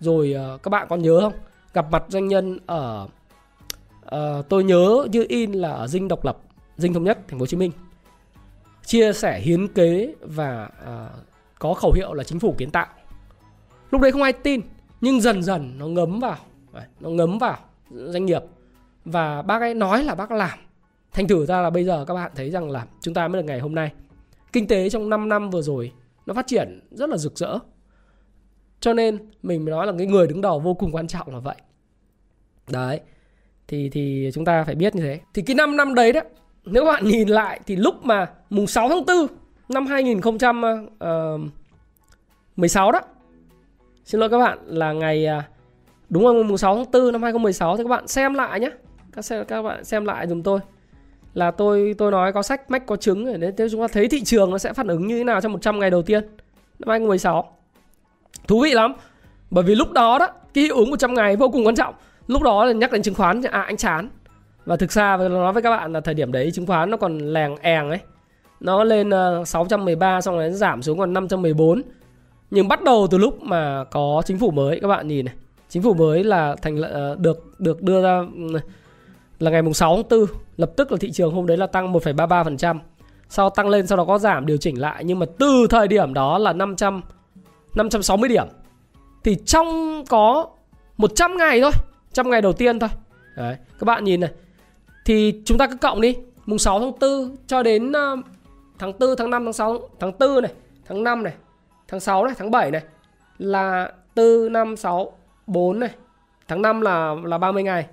rồi 0.00 0.32
ờ, 0.32 0.58
các 0.62 0.68
bạn 0.68 0.86
còn 0.90 1.02
nhớ 1.02 1.20
không? 1.20 1.32
Gặp 1.74 1.86
mặt 1.90 2.04
doanh 2.08 2.28
nhân 2.28 2.58
ở 2.66 3.06
uh, 4.06 4.48
tôi 4.48 4.64
nhớ 4.64 5.06
như 5.12 5.24
in 5.28 5.52
là 5.52 5.72
ở 5.72 5.86
dinh 5.86 6.08
độc 6.08 6.24
lập 6.24 6.38
dinh 6.76 6.94
thống 6.94 7.04
nhất 7.04 7.18
thành 7.28 7.38
phố 7.38 7.42
hồ 7.42 7.46
chí 7.46 7.56
minh 7.56 7.72
chia 8.84 9.12
sẻ 9.12 9.40
hiến 9.40 9.68
kế 9.68 10.14
và 10.20 10.70
uh, 10.82 11.26
có 11.58 11.74
khẩu 11.74 11.92
hiệu 11.92 12.14
là 12.14 12.24
chính 12.24 12.40
phủ 12.40 12.54
kiến 12.58 12.70
tạo. 12.70 12.86
Lúc 13.90 14.00
đấy 14.00 14.12
không 14.12 14.22
ai 14.22 14.32
tin 14.32 14.60
nhưng 15.00 15.20
dần 15.20 15.42
dần 15.42 15.78
nó 15.78 15.86
ngấm 15.86 16.20
vào 16.20 16.36
nó 17.00 17.10
ngấm 17.10 17.38
vào 17.38 17.58
doanh 17.90 18.26
nghiệp. 18.26 18.42
Và 19.04 19.42
bác 19.42 19.60
ấy 19.60 19.74
nói 19.74 20.04
là 20.04 20.14
bác 20.14 20.30
làm. 20.30 20.58
Thành 21.12 21.28
thử 21.28 21.46
ra 21.46 21.60
là 21.60 21.70
bây 21.70 21.84
giờ 21.84 22.04
các 22.04 22.14
bạn 22.14 22.32
thấy 22.34 22.50
rằng 22.50 22.70
là 22.70 22.86
chúng 23.00 23.14
ta 23.14 23.28
mới 23.28 23.42
được 23.42 23.46
ngày 23.46 23.60
hôm 23.60 23.74
nay. 23.74 23.92
Kinh 24.52 24.66
tế 24.66 24.90
trong 24.90 25.10
5 25.10 25.28
năm 25.28 25.50
vừa 25.50 25.62
rồi 25.62 25.92
nó 26.26 26.34
phát 26.34 26.46
triển 26.46 26.80
rất 26.90 27.08
là 27.08 27.16
rực 27.16 27.38
rỡ. 27.38 27.58
Cho 28.80 28.92
nên 28.92 29.18
mình 29.42 29.64
mới 29.64 29.70
nói 29.70 29.86
là 29.86 29.92
cái 29.98 30.06
người 30.06 30.26
đứng 30.26 30.40
đầu 30.40 30.60
vô 30.60 30.74
cùng 30.74 30.92
quan 30.92 31.06
trọng 31.06 31.34
là 31.34 31.38
vậy. 31.38 31.56
Đấy 32.70 33.00
thì 33.68 33.90
thì 33.90 34.30
chúng 34.34 34.44
ta 34.44 34.64
phải 34.64 34.74
biết 34.74 34.94
như 34.94 35.02
thế. 35.02 35.20
Thì 35.34 35.42
cái 35.42 35.54
5 35.54 35.76
năm 35.76 35.94
đấy 35.94 36.12
đó 36.12 36.20
nếu 36.64 36.84
bạn 36.84 37.04
nhìn 37.04 37.28
lại 37.28 37.60
thì 37.66 37.76
lúc 37.76 38.04
mà 38.04 38.26
mùng 38.50 38.66
6 38.66 38.88
tháng 38.88 39.04
4 39.06 39.26
năm 39.68 39.86
2016 39.86 42.86
ờ, 42.86 42.92
đó. 42.92 43.00
Xin 44.04 44.20
lỗi 44.20 44.30
các 44.30 44.38
bạn, 44.38 44.58
là 44.66 44.92
ngày 44.92 45.26
à, 45.26 45.48
đúng 46.08 46.24
rồi, 46.24 46.44
mùng 46.44 46.58
6 46.58 46.76
tháng 46.76 46.90
4 46.92 47.12
năm 47.12 47.22
2016 47.22 47.76
thì 47.76 47.82
các 47.82 47.88
bạn 47.88 48.08
xem 48.08 48.34
lại 48.34 48.60
nhé 48.60 48.70
các 49.12 49.24
xem 49.24 49.44
các 49.44 49.62
bạn 49.62 49.84
xem 49.84 50.04
lại 50.04 50.28
dùm 50.28 50.42
tôi. 50.42 50.60
Là 51.34 51.50
tôi 51.50 51.94
tôi 51.98 52.10
nói 52.10 52.32
có 52.32 52.42
sách 52.42 52.70
mách, 52.70 52.86
có 52.86 52.96
trứng 52.96 53.26
để 53.26 53.38
nên 53.38 53.54
chúng 53.70 53.80
ta 53.80 53.86
thấy 53.92 54.08
thị 54.08 54.24
trường 54.24 54.50
nó 54.50 54.58
sẽ 54.58 54.72
phản 54.72 54.88
ứng 54.88 55.06
như 55.06 55.18
thế 55.18 55.24
nào 55.24 55.40
trong 55.40 55.52
100 55.52 55.78
ngày 55.78 55.90
đầu 55.90 56.02
tiên 56.02 56.24
năm 56.78 56.88
2016 56.88 57.56
thú 58.48 58.60
vị 58.60 58.74
lắm, 58.74 58.94
bởi 59.50 59.64
vì 59.64 59.74
lúc 59.74 59.92
đó 59.92 60.18
đó, 60.18 60.28
cái 60.54 60.64
hiệu 60.64 60.76
ứng 60.76 60.90
100 60.90 61.14
ngày 61.14 61.36
vô 61.36 61.48
cùng 61.48 61.66
quan 61.66 61.74
trọng. 61.74 61.94
Lúc 62.26 62.42
đó 62.42 62.64
là 62.64 62.72
nhắc 62.72 62.92
đến 62.92 63.02
chứng 63.02 63.14
khoán 63.14 63.42
à 63.42 63.62
anh 63.62 63.76
chán 63.76 64.08
và 64.64 64.76
thực 64.76 64.92
ra 64.92 65.16
nói 65.16 65.52
với 65.52 65.62
các 65.62 65.70
bạn 65.70 65.92
là 65.92 66.00
thời 66.00 66.14
điểm 66.14 66.32
đấy 66.32 66.50
chứng 66.50 66.66
khoán 66.66 66.90
nó 66.90 66.96
còn 66.96 67.18
lèng 67.18 67.56
èng 67.56 67.88
ấy 67.88 68.00
nó 68.60 68.84
lên 68.84 69.10
ờ, 69.10 69.44
613 69.44 70.20
xong 70.20 70.34
rồi 70.34 70.48
nó 70.48 70.54
giảm 70.54 70.82
xuống 70.82 70.98
còn 70.98 71.12
514 71.12 71.82
nhưng 72.50 72.68
bắt 72.68 72.82
đầu 72.82 73.06
từ 73.10 73.18
lúc 73.18 73.42
mà 73.42 73.84
có 73.84 74.22
chính 74.24 74.38
phủ 74.38 74.50
mới 74.50 74.80
các 74.80 74.88
bạn 74.88 75.08
nhìn 75.08 75.24
này 75.24 75.34
chính 75.68 75.82
phủ 75.82 75.94
mới 75.94 76.24
là 76.24 76.56
thành 76.62 76.82
ờ, 76.82 77.16
được 77.18 77.60
được 77.60 77.82
đưa 77.82 78.02
ra 78.02 78.22
là 79.38 79.50
ngày 79.50 79.62
mùng 79.62 79.74
6 79.74 79.96
tháng 79.96 80.20
4 80.20 80.26
lập 80.56 80.70
tức 80.76 80.92
là 80.92 80.98
thị 81.00 81.10
trường 81.10 81.34
hôm 81.34 81.46
đấy 81.46 81.56
là 81.56 81.66
tăng 81.66 81.92
1,33%. 81.92 82.78
Sau 83.28 83.50
tăng 83.50 83.68
lên 83.68 83.86
sau 83.86 83.98
đó 83.98 84.04
có 84.04 84.18
giảm 84.18 84.46
điều 84.46 84.56
chỉnh 84.56 84.80
lại 84.80 85.04
nhưng 85.04 85.18
mà 85.18 85.26
từ 85.38 85.66
thời 85.70 85.88
điểm 85.88 86.14
đó 86.14 86.38
là 86.38 86.52
500 86.52 87.02
560 87.74 88.28
điểm. 88.28 88.46
Thì 89.24 89.36
trong 89.46 90.02
có 90.08 90.46
100 90.96 91.36
ngày 91.36 91.60
thôi, 91.60 91.70
100 92.08 92.30
ngày 92.30 92.42
đầu 92.42 92.52
tiên 92.52 92.78
thôi. 92.78 92.90
Đấy, 93.36 93.56
các 93.78 93.84
bạn 93.84 94.04
nhìn 94.04 94.20
này. 94.20 94.30
Thì 95.04 95.42
chúng 95.44 95.58
ta 95.58 95.66
cứ 95.66 95.76
cộng 95.76 96.00
đi, 96.00 96.16
mùng 96.46 96.58
6 96.58 96.80
tháng 96.80 96.92
4 97.00 97.36
cho 97.46 97.62
đến 97.62 97.92
ờ, 97.92 98.16
tháng 98.78 98.92
4, 98.98 99.16
tháng 99.18 99.30
5, 99.30 99.44
tháng 99.44 99.52
6, 99.52 99.78
tháng 100.00 100.12
4 100.18 100.42
này, 100.42 100.52
tháng 100.84 101.04
5 101.04 101.22
này, 101.22 101.34
tháng 101.88 102.00
6 102.00 102.24
này, 102.24 102.34
tháng 102.38 102.50
7 102.50 102.70
này 102.70 102.82
là 103.38 103.92
4 104.16 104.52
5 104.52 104.76
6 104.76 105.12
4 105.46 105.80
này. 105.80 105.90
Tháng 106.48 106.62
5 106.62 106.80
là 106.80 107.14
là 107.24 107.38
30 107.38 107.62
ngày. 107.62 107.86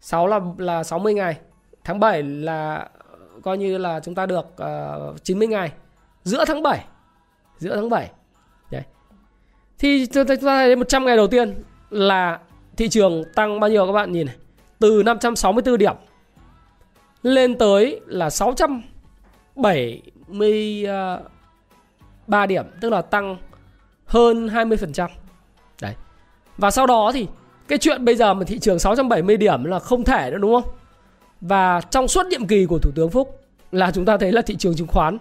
6 0.00 0.26
là 0.26 0.40
là 0.58 0.84
60 0.84 1.14
ngày. 1.14 1.38
Tháng 1.84 2.00
7 2.00 2.22
là 2.22 2.88
coi 3.42 3.58
như 3.58 3.78
là 3.78 4.00
chúng 4.00 4.14
ta 4.14 4.26
được 4.26 4.46
ờ, 4.56 5.10
uh, 5.14 5.24
90 5.24 5.48
ngày. 5.48 5.72
Giữa 6.22 6.44
tháng 6.44 6.62
7. 6.62 6.84
Giữa 7.58 7.76
tháng 7.76 7.88
7. 7.90 8.10
Đấy. 8.70 8.82
Thì 9.78 10.06
chúng 10.06 10.26
ta 10.26 10.34
thấy 10.40 10.76
100 10.76 11.04
ngày 11.04 11.16
đầu 11.16 11.26
tiên 11.26 11.54
là 11.90 12.38
thị 12.76 12.88
trường 12.88 13.24
tăng 13.34 13.60
bao 13.60 13.70
nhiêu 13.70 13.86
các 13.86 13.92
bạn 13.92 14.12
nhìn 14.12 14.26
này. 14.26 14.36
Từ 14.78 15.02
564 15.02 15.78
điểm 15.78 15.94
lên 17.22 17.58
tới 17.58 18.00
là 18.06 18.30
673 18.30 21.18
à, 22.30 22.46
điểm, 22.46 22.64
tức 22.80 22.90
là 22.90 23.02
tăng 23.02 23.36
hơn 24.06 24.46
20%. 24.46 25.08
Đấy. 25.82 25.94
Và 26.56 26.70
sau 26.70 26.86
đó 26.86 27.10
thì 27.14 27.26
cái 27.68 27.78
chuyện 27.78 28.04
bây 28.04 28.16
giờ 28.16 28.34
mà 28.34 28.44
thị 28.44 28.58
trường 28.58 28.78
670 28.78 29.36
điểm 29.36 29.64
là 29.64 29.78
không 29.78 30.04
thể 30.04 30.30
nữa 30.30 30.38
đúng 30.38 30.62
không? 30.62 30.72
Và 31.40 31.80
trong 31.80 32.08
suốt 32.08 32.26
nhiệm 32.26 32.46
kỳ 32.46 32.66
của 32.66 32.78
Thủ 32.78 32.90
tướng 32.94 33.10
Phúc 33.10 33.40
là 33.72 33.90
chúng 33.90 34.04
ta 34.04 34.16
thấy 34.16 34.32
là 34.32 34.42
thị 34.42 34.56
trường 34.56 34.74
chứng 34.74 34.86
khoán 34.86 35.18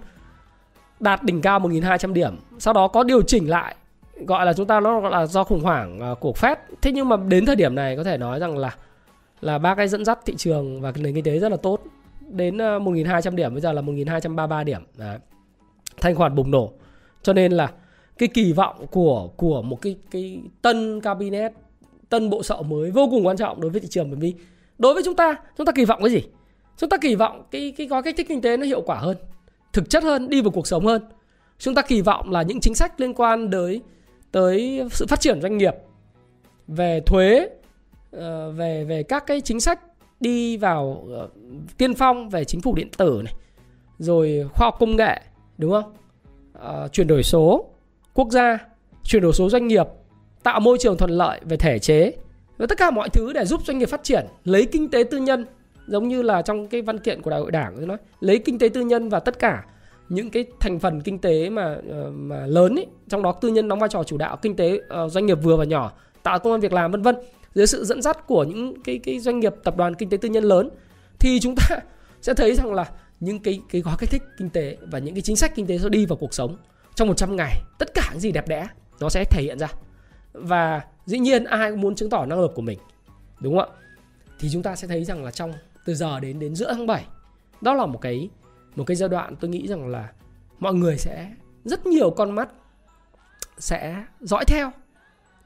đạt 0.99 1.23
đỉnh 1.23 1.41
cao 1.41 1.59
1.200 1.59 2.13
điểm. 2.13 2.39
Sau 2.59 2.73
đó 2.73 2.87
có 2.87 3.03
điều 3.03 3.21
chỉnh 3.21 3.49
lại 3.49 3.75
gọi 4.25 4.45
là 4.45 4.53
chúng 4.53 4.67
ta 4.67 4.79
nó 4.79 4.99
gọi 4.99 5.11
là 5.11 5.25
do 5.25 5.43
khủng 5.43 5.63
hoảng 5.63 5.99
à, 5.99 6.13
của 6.19 6.31
Fed. 6.31 6.55
Thế 6.81 6.91
nhưng 6.91 7.09
mà 7.09 7.17
đến 7.17 7.45
thời 7.45 7.55
điểm 7.55 7.75
này 7.75 7.97
có 7.97 8.03
thể 8.03 8.17
nói 8.17 8.39
rằng 8.39 8.57
là 8.57 8.75
là 9.41 9.57
ba 9.57 9.75
cái 9.75 9.87
dẫn 9.87 10.05
dắt 10.05 10.19
thị 10.25 10.33
trường 10.37 10.81
và 10.81 10.93
nền 10.95 11.15
kinh 11.15 11.23
tế 11.23 11.39
rất 11.39 11.49
là 11.49 11.57
tốt. 11.57 11.83
Đến 12.27 12.57
ờ, 12.57 12.79
1.200 12.79 13.35
điểm, 13.35 13.53
bây 13.53 13.61
giờ 13.61 13.71
là 13.71 13.81
1.233 13.81 14.63
điểm. 14.63 14.81
Đấy. 14.97 15.17
Thanh 16.01 16.15
khoản 16.15 16.35
bùng 16.35 16.51
nổ. 16.51 16.71
Cho 17.23 17.33
nên 17.33 17.51
là 17.51 17.71
cái 18.17 18.29
kỳ 18.33 18.53
vọng 18.53 18.87
của 18.91 19.29
của 19.37 19.61
một 19.61 19.81
cái 19.81 19.97
cái 20.11 20.41
tân 20.61 21.01
cabinet, 21.01 21.51
tân 22.09 22.29
bộ 22.29 22.43
sậu 22.43 22.63
mới 22.63 22.91
vô 22.91 23.07
cùng 23.11 23.27
quan 23.27 23.37
trọng 23.37 23.61
đối 23.61 23.71
với 23.71 23.81
thị 23.81 23.87
trường 23.87 24.09
bởi 24.09 24.19
vì 24.19 24.33
đối 24.77 24.93
với 24.93 25.03
chúng 25.05 25.15
ta 25.15 25.35
chúng 25.57 25.65
ta 25.65 25.71
kỳ 25.71 25.85
vọng 25.85 25.99
cái 26.03 26.11
gì 26.11 26.21
chúng 26.77 26.89
ta 26.89 26.97
kỳ 26.97 27.15
vọng 27.15 27.43
cái 27.51 27.73
cái 27.77 27.87
gói 27.87 28.03
kích 28.03 28.17
thích 28.17 28.27
kinh 28.29 28.41
tế 28.41 28.57
nó 28.57 28.65
hiệu 28.65 28.81
quả 28.81 28.95
hơn, 28.95 29.17
thực 29.73 29.89
chất 29.89 30.03
hơn, 30.03 30.29
đi 30.29 30.41
vào 30.41 30.51
cuộc 30.51 30.67
sống 30.67 30.85
hơn 30.85 31.01
chúng 31.59 31.75
ta 31.75 31.81
kỳ 31.81 32.01
vọng 32.01 32.31
là 32.31 32.41
những 32.41 32.59
chính 32.59 32.75
sách 32.75 32.99
liên 32.99 33.13
quan 33.13 33.51
tới 33.51 33.81
tới 34.31 34.81
sự 34.91 35.05
phát 35.07 35.19
triển 35.19 35.41
doanh 35.41 35.57
nghiệp 35.57 35.73
về 36.67 37.01
thuế 37.05 37.49
Ờ, 38.17 38.51
về 38.51 38.83
về 38.83 39.03
các 39.03 39.23
cái 39.27 39.41
chính 39.41 39.59
sách 39.59 39.79
đi 40.19 40.57
vào 40.57 41.05
ờ, 41.11 41.29
tiên 41.77 41.93
phong 41.93 42.29
về 42.29 42.45
chính 42.45 42.61
phủ 42.61 42.75
điện 42.75 42.89
tử 42.97 43.21
này 43.25 43.33
rồi 43.99 44.49
khoa 44.53 44.67
học 44.67 44.75
công 44.79 44.95
nghệ 44.95 45.21
đúng 45.57 45.71
không? 45.71 45.93
À, 46.61 46.87
chuyển 46.87 47.07
đổi 47.07 47.23
số 47.23 47.65
quốc 48.13 48.29
gia 48.31 48.57
chuyển 49.03 49.21
đổi 49.21 49.33
số 49.33 49.49
doanh 49.49 49.67
nghiệp 49.67 49.85
tạo 50.43 50.59
môi 50.59 50.77
trường 50.77 50.97
thuận 50.97 51.11
lợi 51.11 51.39
về 51.43 51.57
thể 51.57 51.79
chế 51.79 52.11
và 52.57 52.65
tất 52.69 52.77
cả 52.77 52.91
mọi 52.91 53.09
thứ 53.09 53.33
để 53.33 53.45
giúp 53.45 53.61
doanh 53.65 53.77
nghiệp 53.77 53.89
phát 53.89 54.03
triển 54.03 54.25
lấy 54.43 54.65
kinh 54.65 54.89
tế 54.91 55.03
tư 55.03 55.17
nhân 55.17 55.45
giống 55.87 56.07
như 56.07 56.21
là 56.21 56.41
trong 56.41 56.67
cái 56.67 56.81
văn 56.81 56.99
kiện 56.99 57.21
của 57.21 57.29
đại 57.29 57.39
hội 57.39 57.51
đảng 57.51 57.87
nói 57.87 57.97
lấy 58.19 58.39
kinh 58.39 58.59
tế 58.59 58.69
tư 58.69 58.81
nhân 58.81 59.09
và 59.09 59.19
tất 59.19 59.39
cả 59.39 59.65
những 60.09 60.29
cái 60.29 60.45
thành 60.59 60.79
phần 60.79 61.01
kinh 61.01 61.19
tế 61.19 61.49
mà 61.49 61.77
mà 62.11 62.45
lớn 62.45 62.75
ấy, 62.75 62.85
trong 63.09 63.23
đó 63.23 63.31
tư 63.31 63.49
nhân 63.49 63.67
đóng 63.67 63.79
vai 63.79 63.89
trò 63.89 64.03
chủ 64.03 64.17
đạo 64.17 64.37
kinh 64.41 64.55
tế 64.55 64.79
doanh 65.09 65.25
nghiệp 65.25 65.37
vừa 65.43 65.55
và 65.55 65.63
nhỏ 65.63 65.91
tạo 66.23 66.39
công 66.39 66.53
an 66.53 66.61
việc 66.61 66.73
làm 66.73 66.91
vân 66.91 67.01
vân 67.01 67.15
dưới 67.57 67.67
sự 67.67 67.85
dẫn 67.85 68.01
dắt 68.01 68.27
của 68.27 68.43
những 68.43 68.83
cái 68.83 68.99
cái 69.03 69.19
doanh 69.19 69.39
nghiệp, 69.39 69.53
tập 69.63 69.77
đoàn 69.77 69.95
kinh 69.95 70.09
tế 70.09 70.17
tư 70.17 70.29
nhân 70.29 70.43
lớn, 70.43 70.69
thì 71.19 71.39
chúng 71.39 71.55
ta 71.55 71.79
sẽ 72.21 72.33
thấy 72.33 72.55
rằng 72.55 72.73
là 72.73 72.91
những 73.19 73.39
cái 73.39 73.61
cái 73.69 73.81
gói 73.81 73.95
kích 73.99 74.09
thích 74.09 74.23
kinh 74.37 74.49
tế 74.49 74.77
và 74.81 74.99
những 74.99 75.15
cái 75.15 75.21
chính 75.21 75.35
sách 75.35 75.51
kinh 75.55 75.67
tế 75.67 75.77
sẽ 75.77 75.89
đi 75.89 76.05
vào 76.05 76.17
cuộc 76.17 76.33
sống 76.33 76.57
trong 76.95 77.07
100 77.07 77.35
ngày. 77.35 77.61
Tất 77.79 77.93
cả 77.93 78.09
những 78.11 78.19
gì 78.19 78.31
đẹp 78.31 78.47
đẽ, 78.47 78.67
nó 78.99 79.09
sẽ 79.09 79.23
thể 79.31 79.41
hiện 79.43 79.59
ra. 79.59 79.67
Và 80.33 80.81
dĩ 81.05 81.19
nhiên 81.19 81.43
ai 81.43 81.71
cũng 81.71 81.81
muốn 81.81 81.95
chứng 81.95 82.09
tỏ 82.09 82.25
năng 82.25 82.41
lực 82.41 82.51
của 82.55 82.61
mình, 82.61 82.79
đúng 83.39 83.57
không 83.57 83.69
ạ? 83.69 83.75
Thì 84.39 84.49
chúng 84.53 84.63
ta 84.63 84.75
sẽ 84.75 84.87
thấy 84.87 85.05
rằng 85.05 85.23
là 85.23 85.31
trong, 85.31 85.53
từ 85.85 85.95
giờ 85.95 86.19
đến 86.19 86.39
đến 86.39 86.55
giữa 86.55 86.73
tháng 86.73 86.87
7 86.87 87.05
đó 87.61 87.73
là 87.73 87.85
một 87.85 88.01
cái 88.01 88.29
một 88.75 88.83
cái 88.87 88.95
giai 88.95 89.09
đoạn 89.09 89.35
tôi 89.35 89.49
nghĩ 89.49 89.67
rằng 89.67 89.87
là 89.87 90.11
mọi 90.59 90.73
người 90.73 90.97
sẽ, 90.97 91.31
rất 91.65 91.85
nhiều 91.85 92.09
con 92.09 92.31
mắt 92.31 92.49
sẽ 93.57 94.03
dõi 94.21 94.45
theo 94.45 94.71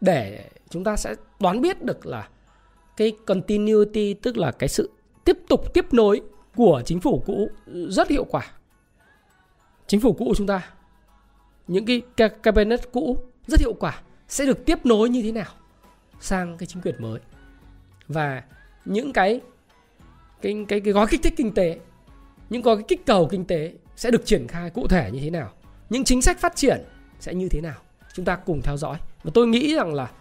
để 0.01 0.49
chúng 0.69 0.83
ta 0.83 0.97
sẽ 0.97 1.15
đoán 1.39 1.61
biết 1.61 1.83
được 1.83 2.05
là 2.05 2.27
cái 2.97 3.13
continuity 3.25 4.13
tức 4.13 4.37
là 4.37 4.51
cái 4.51 4.69
sự 4.69 4.89
tiếp 5.25 5.37
tục 5.47 5.73
tiếp 5.73 5.93
nối 5.93 6.21
của 6.55 6.81
chính 6.85 6.99
phủ 6.99 7.23
cũ 7.25 7.49
rất 7.67 8.09
hiệu 8.09 8.23
quả. 8.23 8.51
Chính 9.87 9.99
phủ 9.99 10.13
cũ 10.13 10.25
của 10.25 10.35
chúng 10.35 10.47
ta 10.47 10.69
những 11.67 11.85
cái 11.85 12.01
cabinet 12.43 12.91
cũ 12.91 13.17
rất 13.47 13.59
hiệu 13.59 13.73
quả 13.79 14.01
sẽ 14.27 14.45
được 14.45 14.65
tiếp 14.65 14.85
nối 14.85 15.09
như 15.09 15.21
thế 15.21 15.31
nào 15.31 15.51
sang 16.19 16.57
cái 16.57 16.67
chính 16.67 16.81
quyền 16.81 16.95
mới. 16.99 17.19
Và 18.07 18.43
những 18.85 19.13
cái 19.13 19.41
cái 20.41 20.65
cái 20.67 20.79
cái 20.79 20.93
gói 20.93 21.07
kích 21.09 21.23
thích 21.23 21.33
kinh 21.37 21.53
tế, 21.53 21.79
những 22.49 22.61
gói 22.61 22.83
kích 22.87 23.05
cầu 23.05 23.27
kinh 23.31 23.45
tế 23.45 23.73
sẽ 23.95 24.11
được 24.11 24.25
triển 24.25 24.47
khai 24.47 24.69
cụ 24.69 24.87
thể 24.87 25.11
như 25.13 25.19
thế 25.19 25.29
nào? 25.29 25.51
Những 25.89 26.03
chính 26.03 26.21
sách 26.21 26.39
phát 26.39 26.55
triển 26.55 26.81
sẽ 27.19 27.33
như 27.33 27.49
thế 27.49 27.61
nào? 27.61 27.81
Chúng 28.13 28.25
ta 28.25 28.35
cùng 28.35 28.61
theo 28.61 28.77
dõi. 28.77 28.97
Và 29.23 29.31
tôi 29.33 29.47
nghĩ 29.47 29.75
rằng 29.75 29.93
là 29.93 30.11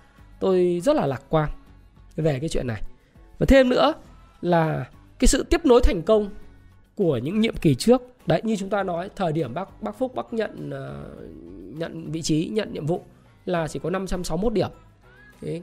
tôi 0.41 0.81
rất 0.85 0.97
là 0.97 1.07
lạc 1.07 1.23
quan 1.29 1.51
về 2.17 2.39
cái 2.41 2.49
chuyện 2.49 2.67
này. 2.67 2.83
Và 3.39 3.47
thêm 3.47 3.69
nữa 3.69 3.95
là 4.41 4.91
cái 5.19 5.29
sự 5.29 5.43
tiếp 5.43 5.67
nối 5.67 5.81
thành 5.81 6.03
công 6.03 6.31
của 6.95 7.19
những 7.19 7.41
nhiệm 7.41 7.57
kỳ 7.57 7.75
trước 7.75 8.03
đấy 8.27 8.41
như 8.45 8.57
chúng 8.57 8.71
ta 8.71 8.83
nói 8.83 9.11
thời 9.17 9.33
điểm 9.33 9.55
bác 9.55 9.83
bác 9.83 9.99
Phúc 9.99 10.15
bác 10.15 10.33
nhận 10.33 10.71
uh, 10.71 11.79
nhận 11.79 12.13
vị 12.13 12.23
trí 12.23 12.49
nhận 12.49 12.73
nhiệm 12.73 12.87
vụ 12.87 13.03
là 13.47 13.69
chỉ 13.69 13.79
có 13.79 13.91
561 13.91 14.53
điểm. 14.53 14.71
Thế, 15.41 15.63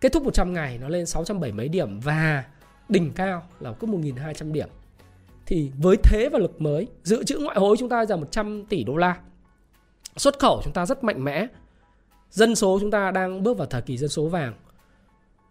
kết 0.00 0.12
thúc 0.12 0.22
100 0.22 0.52
ngày 0.52 0.78
nó 0.78 0.88
lên 0.88 1.06
670 1.06 1.52
mấy 1.52 1.68
điểm 1.68 2.00
và 2.00 2.44
đỉnh 2.88 3.12
cao 3.12 3.42
là 3.60 3.72
có 3.72 3.88
1.200 3.88 4.52
điểm. 4.52 4.68
Thì 5.46 5.70
với 5.78 5.96
thế 6.02 6.28
và 6.32 6.38
lực 6.38 6.60
mới 6.60 6.86
dự 7.02 7.24
trữ 7.24 7.38
ngoại 7.38 7.58
hối 7.58 7.76
chúng 7.78 7.88
ta 7.88 8.06
giờ 8.06 8.16
100 8.16 8.64
tỷ 8.64 8.84
đô 8.84 8.96
la. 8.96 9.16
Xuất 10.16 10.38
khẩu 10.38 10.60
chúng 10.64 10.72
ta 10.72 10.86
rất 10.86 11.04
mạnh 11.04 11.24
mẽ 11.24 11.46
dân 12.32 12.54
số 12.54 12.78
chúng 12.80 12.90
ta 12.90 13.10
đang 13.10 13.42
bước 13.42 13.58
vào 13.58 13.66
thời 13.66 13.82
kỳ 13.82 13.96
dân 13.96 14.10
số 14.10 14.26
vàng. 14.26 14.54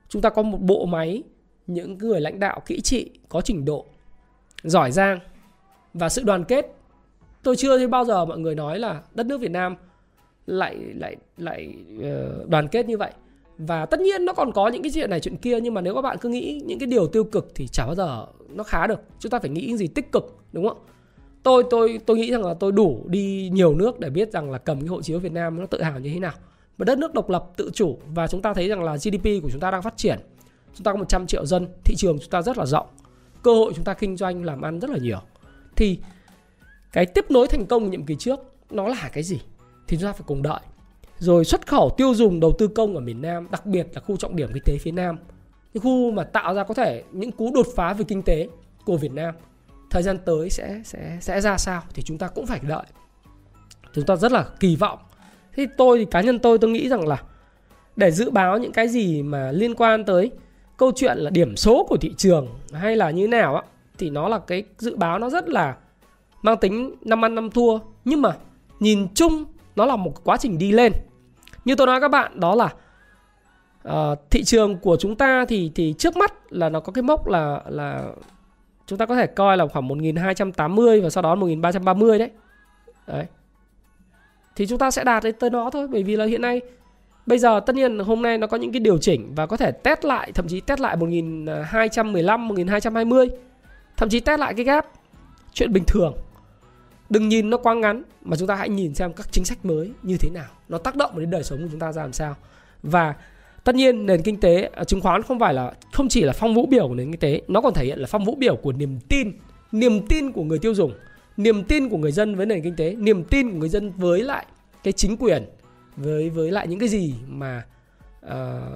Chúng 0.09 0.21
ta 0.21 0.29
có 0.29 0.41
một 0.41 0.57
bộ 0.61 0.85
máy, 0.85 1.23
những 1.67 1.97
người 1.97 2.21
lãnh 2.21 2.39
đạo 2.39 2.61
kỹ 2.65 2.81
trị 2.81 3.09
có 3.29 3.41
trình 3.41 3.65
độ, 3.65 3.85
giỏi 4.63 4.91
giang 4.91 5.19
và 5.93 6.09
sự 6.09 6.23
đoàn 6.23 6.43
kết. 6.43 6.65
Tôi 7.43 7.55
chưa 7.55 7.77
thấy 7.77 7.87
bao 7.87 8.05
giờ 8.05 8.25
mọi 8.25 8.39
người 8.39 8.55
nói 8.55 8.79
là 8.79 9.01
đất 9.13 9.25
nước 9.25 9.41
Việt 9.41 9.51
Nam 9.51 9.75
lại 10.45 10.77
lại 10.95 11.15
lại 11.37 11.75
ờ, 12.03 12.45
đoàn 12.47 12.67
kết 12.67 12.85
như 12.85 12.97
vậy. 12.97 13.11
Và 13.57 13.85
tất 13.85 13.99
nhiên 13.99 14.25
nó 14.25 14.33
còn 14.33 14.51
có 14.51 14.67
những 14.67 14.83
cái 14.83 14.91
chuyện 14.95 15.09
này, 15.09 15.19
chuyện 15.19 15.37
kia, 15.37 15.59
nhưng 15.59 15.73
mà 15.73 15.81
nếu 15.81 15.95
các 15.95 16.01
bạn 16.01 16.17
cứ 16.21 16.29
nghĩ 16.29 16.61
những 16.65 16.79
cái 16.79 16.87
điều 16.87 17.07
tiêu 17.07 17.23
cực 17.23 17.51
thì 17.55 17.67
chả 17.67 17.85
bao 17.85 17.95
giờ 17.95 18.25
nó 18.49 18.63
khá 18.63 18.87
được. 18.87 19.01
Chúng 19.19 19.29
ta 19.29 19.39
phải 19.39 19.49
nghĩ 19.49 19.65
những 19.67 19.77
gì 19.77 19.87
tích 19.87 20.11
cực, 20.11 20.37
đúng 20.53 20.67
không? 20.67 20.77
Tôi 21.43 21.63
tôi 21.69 21.99
tôi 22.05 22.17
nghĩ 22.17 22.31
rằng 22.31 22.45
là 22.45 22.53
tôi 22.53 22.71
đủ 22.71 23.05
đi 23.07 23.49
nhiều 23.53 23.75
nước 23.75 23.99
để 23.99 24.09
biết 24.09 24.31
rằng 24.31 24.51
là 24.51 24.57
cầm 24.57 24.79
cái 24.79 24.87
hộ 24.87 25.01
chiếu 25.01 25.19
Việt 25.19 25.31
Nam 25.31 25.59
nó 25.59 25.65
tự 25.65 25.81
hào 25.81 25.99
như 25.99 26.09
thế 26.13 26.19
nào 26.19 26.33
một 26.77 26.85
đất 26.85 26.97
nước 26.97 27.13
độc 27.13 27.29
lập, 27.29 27.45
tự 27.57 27.71
chủ 27.73 27.99
và 28.07 28.27
chúng 28.27 28.41
ta 28.41 28.53
thấy 28.53 28.67
rằng 28.67 28.83
là 28.83 28.95
GDP 28.95 29.23
của 29.23 29.49
chúng 29.51 29.59
ta 29.59 29.71
đang 29.71 29.81
phát 29.81 29.97
triển. 29.97 30.19
Chúng 30.75 30.83
ta 30.83 30.91
có 30.91 30.97
100 30.97 31.27
triệu 31.27 31.45
dân, 31.45 31.67
thị 31.83 31.95
trường 31.97 32.19
chúng 32.19 32.29
ta 32.29 32.41
rất 32.41 32.57
là 32.57 32.65
rộng. 32.65 32.87
Cơ 33.43 33.53
hội 33.53 33.73
chúng 33.75 33.85
ta 33.85 33.93
kinh 33.93 34.17
doanh, 34.17 34.43
làm 34.43 34.61
ăn 34.61 34.79
rất 34.79 34.89
là 34.89 34.97
nhiều. 34.97 35.19
Thì 35.75 35.99
cái 36.91 37.05
tiếp 37.05 37.25
nối 37.29 37.47
thành 37.47 37.65
công 37.65 37.89
nhiệm 37.89 38.05
kỳ 38.05 38.15
trước, 38.19 38.39
nó 38.69 38.87
là 38.87 39.09
cái 39.13 39.23
gì? 39.23 39.41
Thì 39.87 39.97
chúng 39.97 40.09
ta 40.09 40.13
phải 40.13 40.23
cùng 40.25 40.41
đợi. 40.41 40.59
Rồi 41.17 41.45
xuất 41.45 41.67
khẩu 41.67 41.89
tiêu 41.97 42.13
dùng 42.13 42.39
đầu 42.39 42.55
tư 42.59 42.67
công 42.67 42.95
ở 42.95 43.01
miền 43.01 43.21
Nam, 43.21 43.47
đặc 43.51 43.65
biệt 43.65 43.87
là 43.93 44.01
khu 44.01 44.17
trọng 44.17 44.35
điểm 44.35 44.49
kinh 44.53 44.63
tế 44.65 44.77
phía 44.81 44.91
Nam. 44.91 45.17
Cái 45.73 45.81
khu 45.81 46.11
mà 46.11 46.23
tạo 46.23 46.53
ra 46.53 46.63
có 46.63 46.73
thể 46.73 47.03
những 47.11 47.31
cú 47.31 47.51
đột 47.53 47.67
phá 47.75 47.93
về 47.93 48.05
kinh 48.07 48.23
tế 48.23 48.47
của 48.85 48.97
Việt 48.97 49.11
Nam, 49.11 49.35
thời 49.89 50.03
gian 50.03 50.17
tới 50.25 50.49
sẽ 50.49 50.81
sẽ 50.85 51.17
sẽ 51.21 51.41
ra 51.41 51.57
sao 51.57 51.81
thì 51.93 52.03
chúng 52.03 52.17
ta 52.17 52.27
cũng 52.27 52.45
phải 52.45 52.59
đợi. 52.59 52.85
Chúng 53.93 54.05
ta 54.05 54.15
rất 54.15 54.31
là 54.31 54.45
kỳ 54.59 54.75
vọng 54.75 54.99
thì 55.55 55.67
tôi 55.77 55.97
thì 55.97 56.05
cá 56.05 56.21
nhân 56.21 56.39
tôi 56.39 56.57
tôi 56.57 56.71
nghĩ 56.71 56.89
rằng 56.89 57.07
là 57.07 57.23
để 57.95 58.11
dự 58.11 58.31
báo 58.31 58.57
những 58.57 58.71
cái 58.71 58.87
gì 58.87 59.23
mà 59.23 59.51
liên 59.51 59.75
quan 59.75 60.05
tới 60.05 60.31
câu 60.77 60.91
chuyện 60.95 61.17
là 61.17 61.29
điểm 61.29 61.55
số 61.55 61.85
của 61.89 61.97
thị 61.97 62.13
trường 62.17 62.47
hay 62.73 62.95
là 62.95 63.11
như 63.11 63.23
thế 63.23 63.27
nào 63.27 63.55
á 63.55 63.61
thì 63.97 64.09
nó 64.09 64.27
là 64.27 64.39
cái 64.39 64.63
dự 64.77 64.95
báo 64.95 65.19
nó 65.19 65.29
rất 65.29 65.49
là 65.49 65.75
mang 66.41 66.57
tính 66.57 66.95
năm 67.01 67.25
ăn 67.25 67.35
năm 67.35 67.49
thua. 67.51 67.79
Nhưng 68.05 68.21
mà 68.21 68.37
nhìn 68.79 69.07
chung 69.13 69.45
nó 69.75 69.85
là 69.85 69.95
một 69.95 70.23
quá 70.23 70.37
trình 70.37 70.57
đi 70.57 70.71
lên. 70.71 70.93
Như 71.65 71.75
tôi 71.75 71.87
nói 71.87 72.01
các 72.01 72.07
bạn 72.07 72.39
đó 72.39 72.55
là 72.55 72.73
uh, 73.87 74.19
thị 74.29 74.43
trường 74.43 74.77
của 74.77 74.97
chúng 74.99 75.15
ta 75.15 75.45
thì 75.45 75.71
thì 75.75 75.95
trước 75.97 76.17
mắt 76.17 76.33
là 76.49 76.69
nó 76.69 76.79
có 76.79 76.91
cái 76.91 77.01
mốc 77.01 77.27
là 77.27 77.61
là 77.69 78.11
chúng 78.85 78.97
ta 78.97 79.05
có 79.05 79.15
thể 79.15 79.27
coi 79.27 79.57
là 79.57 79.67
khoảng 79.67 79.87
1280 79.87 81.01
và 81.01 81.09
sau 81.09 81.23
đó 81.23 81.35
1330 81.35 82.19
đấy. 82.19 82.29
Đấy 83.07 83.25
thì 84.55 84.67
chúng 84.67 84.77
ta 84.77 84.91
sẽ 84.91 85.03
đạt 85.03 85.23
đến 85.23 85.35
tới 85.39 85.49
nó 85.49 85.69
thôi, 85.69 85.87
bởi 85.87 86.03
vì 86.03 86.15
là 86.15 86.25
hiện 86.25 86.41
nay, 86.41 86.61
bây 87.25 87.39
giờ 87.39 87.59
tất 87.65 87.75
nhiên 87.75 87.99
hôm 87.99 88.21
nay 88.21 88.37
nó 88.37 88.47
có 88.47 88.57
những 88.57 88.71
cái 88.71 88.79
điều 88.79 88.97
chỉnh 88.97 89.35
và 89.35 89.45
có 89.45 89.57
thể 89.57 89.71
test 89.71 90.05
lại, 90.05 90.31
thậm 90.31 90.47
chí 90.47 90.61
test 90.61 90.79
lại 90.79 90.95
1215 90.95 92.47
1220 92.47 93.27
thậm 93.97 94.09
chí 94.09 94.19
test 94.19 94.39
lại 94.39 94.53
cái 94.53 94.65
gap. 94.65 94.85
Chuyện 95.53 95.73
bình 95.73 95.83
thường. 95.87 96.13
Đừng 97.09 97.29
nhìn 97.29 97.49
nó 97.49 97.57
quá 97.57 97.73
ngắn, 97.73 98.03
mà 98.21 98.37
chúng 98.37 98.47
ta 98.47 98.55
hãy 98.55 98.69
nhìn 98.69 98.93
xem 98.93 99.13
các 99.13 99.27
chính 99.31 99.45
sách 99.45 99.65
mới 99.65 99.91
như 100.03 100.17
thế 100.19 100.29
nào. 100.29 100.49
Nó 100.69 100.77
tác 100.77 100.95
động 100.95 101.19
đến 101.19 101.29
đời 101.29 101.43
sống 101.43 101.61
của 101.61 101.67
chúng 101.71 101.79
ta 101.79 101.91
ra 101.91 102.01
làm 102.01 102.13
sao. 102.13 102.35
Và 102.83 103.15
tất 103.63 103.75
nhiên 103.75 104.05
nền 104.05 104.21
kinh 104.21 104.39
tế 104.39 104.69
à, 104.73 104.83
chứng 104.83 105.01
khoán 105.01 105.21
không 105.21 105.39
phải 105.39 105.53
là, 105.53 105.73
không 105.93 106.09
chỉ 106.09 106.21
là 106.21 106.33
phong 106.33 106.55
vũ 106.55 106.65
biểu 106.65 106.87
của 106.87 106.93
nền 106.93 107.11
kinh 107.11 107.19
tế, 107.19 107.41
nó 107.47 107.61
còn 107.61 107.73
thể 107.73 107.85
hiện 107.85 107.99
là 107.99 108.07
phong 108.07 108.25
vũ 108.25 108.35
biểu 108.35 108.55
của 108.55 108.71
niềm 108.71 108.99
tin 109.09 109.31
niềm 109.71 110.07
tin 110.07 110.31
của 110.31 110.43
người 110.43 110.59
tiêu 110.59 110.73
dùng 110.73 110.93
niềm 111.37 111.63
tin 111.63 111.89
của 111.89 111.97
người 111.97 112.11
dân 112.11 112.35
với 112.35 112.45
nền 112.45 112.61
kinh 112.61 112.75
tế 112.75 112.95
niềm 112.95 113.23
tin 113.23 113.51
của 113.51 113.57
người 113.57 113.69
dân 113.69 113.91
với 113.91 114.23
lại 114.23 114.45
cái 114.83 114.93
chính 114.93 115.17
quyền 115.17 115.45
với 115.95 116.29
với 116.29 116.51
lại 116.51 116.67
những 116.67 116.79
cái 116.79 116.89
gì 116.89 117.15
mà 117.27 117.65
uh, 118.25 118.31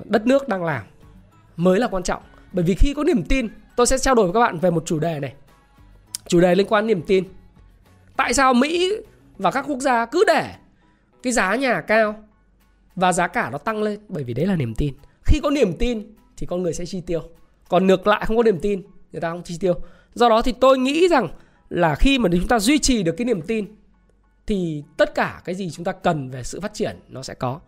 đất 0.06 0.28
nước 0.28 0.47
đang 0.47 0.64
làm 0.64 0.84
mới 1.56 1.80
là 1.80 1.88
quan 1.88 2.03
trọng. 2.03 2.24
Bởi 2.51 2.64
vì 2.64 2.76
khi 2.76 2.93
có 2.93 3.03
niềm 3.03 3.24
tin 3.24 3.47
tôi 3.76 3.88
sẽ 3.88 3.97
trao 3.97 4.16
đổi 4.16 4.26
với 4.26 4.34
các 4.34 4.39
bạn 4.39 4.60
về 4.60 4.72
một 4.72 4.84
chủ 4.86 4.99
đề 4.99 5.20
này. 5.20 5.34
Chủ 6.28 6.41
đề 6.41 6.56
liên 6.56 6.68
quan 6.68 6.88
niềm 6.88 7.01
tin. 7.01 7.24
Tại 8.18 8.34
sao 8.34 8.53
mỹ 8.53 8.93
và 9.38 9.51
các 9.51 9.66
quốc 9.68 9.80
gia 9.80 10.06
cứ 10.06 10.24
để 10.28 10.56
cái 11.24 11.34
giá 11.34 11.56
nhà 11.56 11.82
cao 11.82 12.24
và 12.95 13.14
giá 13.14 13.28
cả 13.28 13.49
nó 13.51 13.58
tăng 13.58 13.84
lên? 13.84 13.99
Bởi 14.10 14.24
vì 14.24 14.34
đấy 14.34 14.45
là 14.45 14.56
niềm 14.56 14.74
tin. 14.76 14.93
Khi 15.26 15.39
có 15.43 15.49
niềm 15.49 15.74
tin 15.80 16.16
thì 16.38 16.47
con 16.47 16.64
người 16.64 16.74
sẽ 16.74 16.86
chi 16.86 17.01
tiêu. 17.01 17.22
Còn 17.70 17.88
ngược 17.88 18.08
lại 18.08 18.24
không 18.26 18.38
có 18.38 18.43
niềm 18.43 18.60
tin 18.60 18.82
người 19.12 19.22
ta 19.22 19.30
không 19.30 19.43
chi 19.43 19.58
tiêu. 19.60 19.74
Do 20.14 20.30
đó 20.30 20.41
thì 20.41 20.51
tôi 20.51 20.78
nghĩ 20.78 21.08
rằng 21.08 21.28
là 21.70 21.95
khi 21.95 22.20
mà 22.20 22.30
chúng 22.32 22.47
ta 22.47 22.59
duy 22.59 22.80
trì 22.80 23.03
được 23.03 23.11
cái 23.18 23.26
niềm 23.26 23.41
tin 23.41 23.66
thì 24.47 24.84
tất 24.97 25.16
cả 25.16 25.41
cái 25.45 25.55
gì 25.55 25.70
chúng 25.70 25.86
ta 25.86 25.91
cần 25.91 26.30
về 26.30 26.43
sự 26.43 26.61
phát 26.61 26.74
triển 26.74 26.95
nó 27.09 27.24
sẽ 27.24 27.34
có 27.34 27.59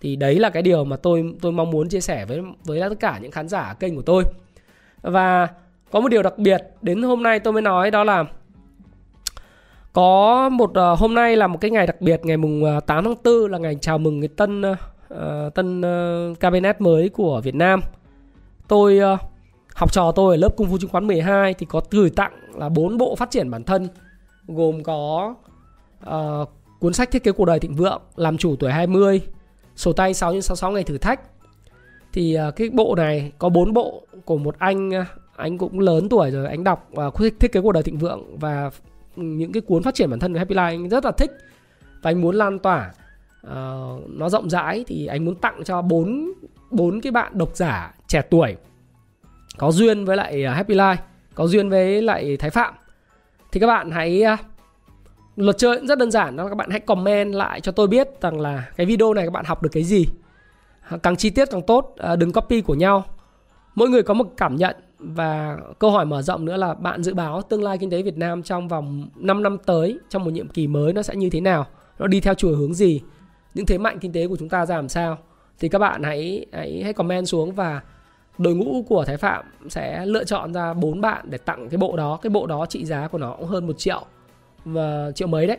thì 0.00 0.16
đấy 0.16 0.38
là 0.38 0.50
cái 0.50 0.62
điều 0.62 0.84
mà 0.84 0.96
tôi 0.96 1.34
tôi 1.40 1.52
mong 1.52 1.70
muốn 1.70 1.88
chia 1.88 2.00
sẻ 2.00 2.24
với 2.24 2.42
với 2.64 2.80
tất 2.80 3.00
cả 3.00 3.18
những 3.22 3.30
khán 3.30 3.48
giả 3.48 3.74
kênh 3.80 3.96
của 3.96 4.02
tôi 4.02 4.24
và 5.02 5.48
có 5.90 6.00
một 6.00 6.08
điều 6.08 6.22
đặc 6.22 6.38
biệt 6.38 6.62
đến 6.82 7.02
hôm 7.02 7.22
nay 7.22 7.40
tôi 7.40 7.52
mới 7.52 7.62
nói 7.62 7.90
đó 7.90 8.04
là 8.04 8.24
có 9.92 10.48
một 10.48 10.70
uh, 10.70 10.98
hôm 10.98 11.14
nay 11.14 11.36
là 11.36 11.46
một 11.46 11.58
cái 11.60 11.70
ngày 11.70 11.86
đặc 11.86 12.00
biệt 12.00 12.20
ngày 12.24 12.36
mùng 12.36 12.64
ờ, 12.64 12.80
8 12.80 13.04
tháng 13.04 13.14
4 13.24 13.50
là 13.50 13.58
ngày 13.58 13.76
chào 13.80 13.98
mừng 13.98 14.20
cái 14.20 14.28
tân 14.36 14.62
uh, 14.62 15.54
tân 15.54 15.80
uh, 15.80 16.40
cabinet 16.40 16.80
mới 16.80 17.08
của 17.08 17.40
Việt 17.40 17.54
Nam. 17.54 17.80
Tôi 18.68 19.00
uh, 19.14 19.20
học 19.78 19.92
trò 19.92 20.12
tôi 20.12 20.34
ở 20.34 20.36
lớp 20.36 20.56
Cung 20.56 20.70
Phu 20.70 20.78
Chứng 20.78 20.90
khoán 20.90 21.06
12 21.06 21.54
thì 21.54 21.66
có 21.66 21.80
gửi 21.90 22.10
tặng 22.10 22.32
là 22.54 22.68
bốn 22.68 22.98
bộ 22.98 23.16
phát 23.16 23.30
triển 23.30 23.50
bản 23.50 23.64
thân 23.64 23.88
gồm 24.46 24.82
có 24.82 25.34
uh, 26.10 26.48
cuốn 26.80 26.92
sách 26.92 27.10
thiết 27.10 27.24
kế 27.24 27.32
cuộc 27.32 27.44
đời 27.44 27.60
thịnh 27.60 27.74
vượng, 27.74 28.02
làm 28.16 28.38
chủ 28.38 28.56
tuổi 28.56 28.72
20, 28.72 29.20
sổ 29.76 29.92
tay 29.92 30.14
6 30.14 30.32
x 30.32 30.44
66 30.44 30.70
ngày 30.70 30.84
thử 30.84 30.98
thách. 30.98 31.20
Thì 32.12 32.38
uh, 32.48 32.56
cái 32.56 32.70
bộ 32.70 32.94
này 32.94 33.32
có 33.38 33.48
bốn 33.48 33.72
bộ 33.72 34.02
của 34.24 34.36
một 34.36 34.58
anh 34.58 34.90
ờ, 34.90 35.04
anh 35.36 35.58
cũng 35.58 35.80
lớn 35.80 36.08
tuổi 36.08 36.30
rồi, 36.30 36.46
anh 36.46 36.64
đọc 36.64 36.90
uh, 37.06 37.14
thiết 37.40 37.52
kế 37.52 37.60
cuộc 37.60 37.72
đời 37.72 37.82
thịnh 37.82 37.98
vượng 37.98 38.38
và 38.38 38.70
ừ, 39.16 39.22
những 39.22 39.52
cái 39.52 39.60
cuốn 39.60 39.82
phát 39.82 39.94
triển 39.94 40.10
bản 40.10 40.18
thân 40.18 40.32
của 40.32 40.38
Happy 40.38 40.54
Life 40.54 40.68
anh 40.68 40.88
rất 40.88 41.04
là 41.04 41.12
thích 41.12 41.30
và 42.02 42.10
anh 42.10 42.20
muốn 42.20 42.34
lan 42.34 42.58
tỏa 42.58 42.92
uh, 43.46 43.52
nó 44.08 44.28
rộng 44.28 44.50
rãi 44.50 44.84
thì 44.86 45.06
anh 45.06 45.24
muốn 45.24 45.34
tặng 45.34 45.64
cho 45.64 45.82
bốn 45.82 46.32
bốn 46.70 47.00
cái 47.00 47.12
bạn 47.12 47.38
độc 47.38 47.56
giả 47.56 47.94
trẻ 48.06 48.22
tuổi 48.30 48.56
có 49.58 49.72
duyên 49.72 50.04
với 50.04 50.16
lại 50.16 50.44
à, 50.44 50.54
Happy 50.54 50.74
Life, 50.74 50.96
có 51.34 51.46
duyên 51.46 51.70
với 51.70 52.02
lại 52.02 52.36
Thái 52.36 52.50
Phạm. 52.50 52.74
Thì 53.52 53.60
các 53.60 53.66
bạn 53.66 53.90
hãy 53.90 54.22
à, 54.22 54.36
luật 55.36 55.58
chơi 55.58 55.76
cũng 55.76 55.86
rất 55.86 55.98
đơn 55.98 56.10
giản 56.10 56.36
đó 56.36 56.44
là 56.44 56.48
các 56.48 56.54
bạn 56.54 56.70
hãy 56.70 56.80
comment 56.80 57.34
lại 57.34 57.60
cho 57.60 57.72
tôi 57.72 57.88
biết 57.88 58.08
rằng 58.20 58.40
là 58.40 58.64
cái 58.76 58.86
video 58.86 59.14
này 59.14 59.24
các 59.24 59.32
bạn 59.32 59.44
học 59.44 59.62
được 59.62 59.70
cái 59.72 59.84
gì. 59.84 60.06
Càng 61.02 61.16
chi 61.16 61.30
tiết 61.30 61.48
càng 61.50 61.62
tốt 61.62 61.94
à, 61.98 62.16
đừng 62.16 62.32
copy 62.32 62.60
của 62.60 62.74
nhau. 62.74 63.04
Mỗi 63.74 63.88
người 63.88 64.02
có 64.02 64.14
một 64.14 64.26
cảm 64.36 64.56
nhận 64.56 64.76
và 64.98 65.58
câu 65.78 65.90
hỏi 65.90 66.06
mở 66.06 66.22
rộng 66.22 66.44
nữa 66.44 66.56
là 66.56 66.74
bạn 66.74 67.02
dự 67.02 67.14
báo 67.14 67.42
tương 67.42 67.62
lai 67.62 67.78
kinh 67.78 67.90
tế 67.90 68.02
Việt 68.02 68.16
Nam 68.16 68.42
trong 68.42 68.68
vòng 68.68 69.08
5 69.16 69.42
năm 69.42 69.58
tới 69.66 69.98
trong 70.08 70.24
một 70.24 70.30
nhiệm 70.30 70.48
kỳ 70.48 70.66
mới 70.66 70.92
nó 70.92 71.02
sẽ 71.02 71.16
như 71.16 71.30
thế 71.30 71.40
nào? 71.40 71.66
Nó 71.98 72.06
đi 72.06 72.20
theo 72.20 72.34
chiều 72.34 72.56
hướng 72.56 72.74
gì? 72.74 73.00
Những 73.54 73.66
thế 73.66 73.78
mạnh 73.78 73.98
kinh 73.98 74.12
tế 74.12 74.26
của 74.26 74.36
chúng 74.36 74.48
ta 74.48 74.66
ra 74.66 74.76
làm 74.76 74.88
sao? 74.88 75.18
Thì 75.58 75.68
các 75.68 75.78
bạn 75.78 76.02
hãy 76.02 76.46
hãy 76.52 76.80
hãy 76.84 76.92
comment 76.92 77.28
xuống 77.28 77.52
và 77.52 77.80
đội 78.38 78.54
ngũ 78.54 78.84
của 78.88 79.04
Thái 79.04 79.16
Phạm 79.16 79.44
sẽ 79.68 80.06
lựa 80.06 80.24
chọn 80.24 80.54
ra 80.54 80.74
bốn 80.74 81.00
bạn 81.00 81.24
để 81.30 81.38
tặng 81.38 81.68
cái 81.68 81.78
bộ 81.78 81.96
đó. 81.96 82.18
Cái 82.22 82.30
bộ 82.30 82.46
đó 82.46 82.66
trị 82.66 82.84
giá 82.84 83.08
của 83.08 83.18
nó 83.18 83.34
cũng 83.38 83.46
hơn 83.46 83.66
một 83.66 83.78
triệu 83.78 84.04
và 84.64 85.10
triệu 85.14 85.28
mấy 85.28 85.46
đấy. 85.46 85.58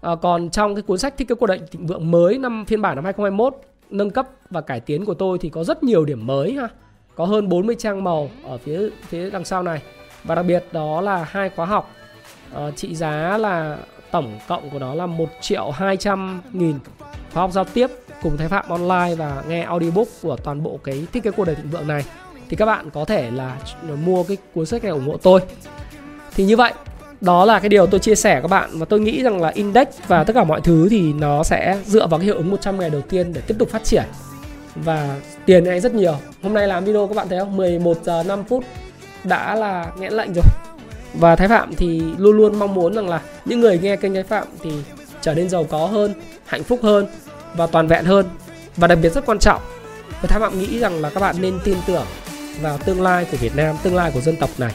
À, 0.00 0.14
còn 0.22 0.50
trong 0.50 0.74
cái 0.74 0.82
cuốn 0.82 0.98
sách 0.98 1.16
thiết 1.16 1.28
kế 1.28 1.34
cuộc 1.34 1.46
đời 1.46 1.60
thịnh 1.70 1.86
vượng 1.86 2.10
mới 2.10 2.38
năm 2.38 2.64
phiên 2.64 2.82
bản 2.82 2.96
năm 2.96 3.04
2021 3.04 3.54
nâng 3.90 4.10
cấp 4.10 4.28
và 4.50 4.60
cải 4.60 4.80
tiến 4.80 5.04
của 5.04 5.14
tôi 5.14 5.38
thì 5.38 5.48
có 5.48 5.64
rất 5.64 5.82
nhiều 5.82 6.04
điểm 6.04 6.26
mới 6.26 6.52
ha. 6.52 6.68
Có 7.14 7.24
hơn 7.24 7.48
40 7.48 7.76
trang 7.78 8.04
màu 8.04 8.30
ở 8.44 8.58
phía 8.58 8.90
phía 9.08 9.30
đằng 9.30 9.44
sau 9.44 9.62
này. 9.62 9.82
Và 10.24 10.34
đặc 10.34 10.44
biệt 10.46 10.64
đó 10.72 11.00
là 11.00 11.24
hai 11.30 11.50
khóa 11.50 11.66
học. 11.66 11.90
À, 12.54 12.70
trị 12.70 12.94
giá 12.94 13.38
là 13.38 13.78
tổng 14.10 14.38
cộng 14.48 14.70
của 14.70 14.78
nó 14.78 14.94
là 14.94 15.06
1 15.06 15.28
triệu 15.40 15.70
200 15.70 16.40
nghìn 16.52 16.78
khóa 17.32 17.42
học 17.42 17.52
giao 17.52 17.64
tiếp 17.64 17.90
cùng 18.22 18.36
Thái 18.36 18.48
Phạm 18.48 18.64
online 18.68 19.14
và 19.14 19.42
nghe 19.48 19.62
audiobook 19.62 20.08
của 20.22 20.36
toàn 20.36 20.62
bộ 20.62 20.78
cái 20.84 21.06
thiết 21.12 21.22
kế 21.22 21.30
cuộc 21.30 21.44
đời 21.44 21.54
thịnh 21.54 21.70
vượng 21.70 21.88
này, 21.88 22.04
thì 22.48 22.56
các 22.56 22.66
bạn 22.66 22.90
có 22.90 23.04
thể 23.04 23.30
là 23.30 23.56
mua 24.04 24.22
cái 24.22 24.36
cuốn 24.54 24.66
sách 24.66 24.82
này 24.82 24.92
ủng 24.92 25.08
hộ 25.08 25.16
tôi. 25.16 25.40
Thì 26.34 26.44
như 26.44 26.56
vậy, 26.56 26.72
đó 27.20 27.44
là 27.44 27.58
cái 27.58 27.68
điều 27.68 27.86
tôi 27.86 28.00
chia 28.00 28.14
sẻ 28.14 28.40
các 28.40 28.48
bạn, 28.48 28.70
và 28.72 28.86
tôi 28.86 29.00
nghĩ 29.00 29.22
rằng 29.22 29.40
là 29.40 29.48
index 29.48 29.86
và 30.06 30.24
tất 30.24 30.32
cả 30.32 30.44
mọi 30.44 30.60
thứ 30.60 30.88
thì 30.90 31.12
nó 31.12 31.42
sẽ 31.42 31.78
dựa 31.86 32.06
vào 32.06 32.20
cái 32.20 32.24
hiệu 32.24 32.36
ứng 32.36 32.50
100 32.50 32.80
ngày 32.80 32.90
đầu 32.90 33.00
tiên 33.00 33.32
để 33.32 33.40
tiếp 33.40 33.54
tục 33.58 33.68
phát 33.70 33.84
triển. 33.84 34.04
Và 34.74 35.16
tiền 35.46 35.64
này 35.64 35.80
rất 35.80 35.94
nhiều. 35.94 36.16
Hôm 36.42 36.54
nay 36.54 36.68
làm 36.68 36.84
video 36.84 37.06
các 37.06 37.14
bạn 37.16 37.28
thấy 37.28 37.38
không? 37.38 37.56
11 37.56 37.98
giờ 38.02 38.22
5 38.26 38.44
phút 38.44 38.64
đã 39.24 39.54
là 39.54 39.92
nghẽn 39.98 40.12
lệnh 40.12 40.32
rồi. 40.32 40.44
Và 41.14 41.36
Thái 41.36 41.48
Phạm 41.48 41.74
thì 41.74 42.02
luôn 42.18 42.36
luôn 42.36 42.58
mong 42.58 42.74
muốn 42.74 42.94
rằng 42.94 43.08
là 43.08 43.20
những 43.44 43.60
người 43.60 43.78
nghe 43.78 43.96
kênh 43.96 44.14
Thái 44.14 44.22
Phạm 44.22 44.46
thì 44.62 44.70
trở 45.20 45.34
nên 45.34 45.48
giàu 45.48 45.64
có 45.64 45.86
hơn, 45.86 46.14
hạnh 46.46 46.62
phúc 46.62 46.80
hơn 46.82 47.06
và 47.58 47.66
toàn 47.66 47.86
vẹn 47.86 48.04
hơn 48.04 48.26
và 48.76 48.86
đặc 48.86 48.98
biệt 49.02 49.10
rất 49.10 49.26
quan 49.26 49.38
trọng 49.38 49.62
và 50.22 50.28
Thái 50.28 50.40
Phạm 50.40 50.58
nghĩ 50.58 50.78
rằng 50.78 51.00
là 51.00 51.10
các 51.10 51.20
bạn 51.20 51.36
nên 51.40 51.58
tin 51.64 51.76
tưởng 51.86 52.06
vào 52.60 52.78
tương 52.78 53.02
lai 53.02 53.26
của 53.30 53.36
Việt 53.36 53.56
Nam, 53.56 53.76
tương 53.82 53.96
lai 53.96 54.10
của 54.14 54.20
dân 54.20 54.36
tộc 54.36 54.50
này 54.58 54.72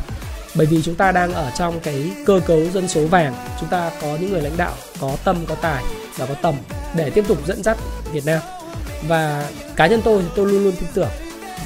bởi 0.56 0.68
vì 0.68 0.82
chúng 0.82 0.96
ta 0.96 1.12
đang 1.12 1.34
ở 1.34 1.52
trong 1.58 1.80
cái 1.80 2.12
cơ 2.26 2.40
cấu 2.46 2.70
dân 2.74 2.88
số 2.88 3.08
vàng, 3.08 3.34
chúng 3.60 3.70
ta 3.70 3.92
có 4.02 4.18
những 4.22 4.32
người 4.32 4.42
lãnh 4.42 4.58
đạo 4.58 4.74
có 5.00 5.16
tâm, 5.24 5.38
có 5.48 5.56
tài 5.56 5.84
và 6.18 6.26
có 6.26 6.34
tầm 6.34 6.56
để 6.96 7.10
tiếp 7.10 7.26
tục 7.28 7.48
dẫn 7.48 7.64
dắt 7.64 7.78
Việt 8.14 8.26
Nam 8.26 8.40
và 9.08 9.50
cá 9.76 9.88
nhân 9.88 10.02
tôi 10.04 10.24
tôi 10.36 10.52
luôn 10.52 10.64
luôn 10.64 10.74
tin 10.80 10.90
tưởng 10.94 11.12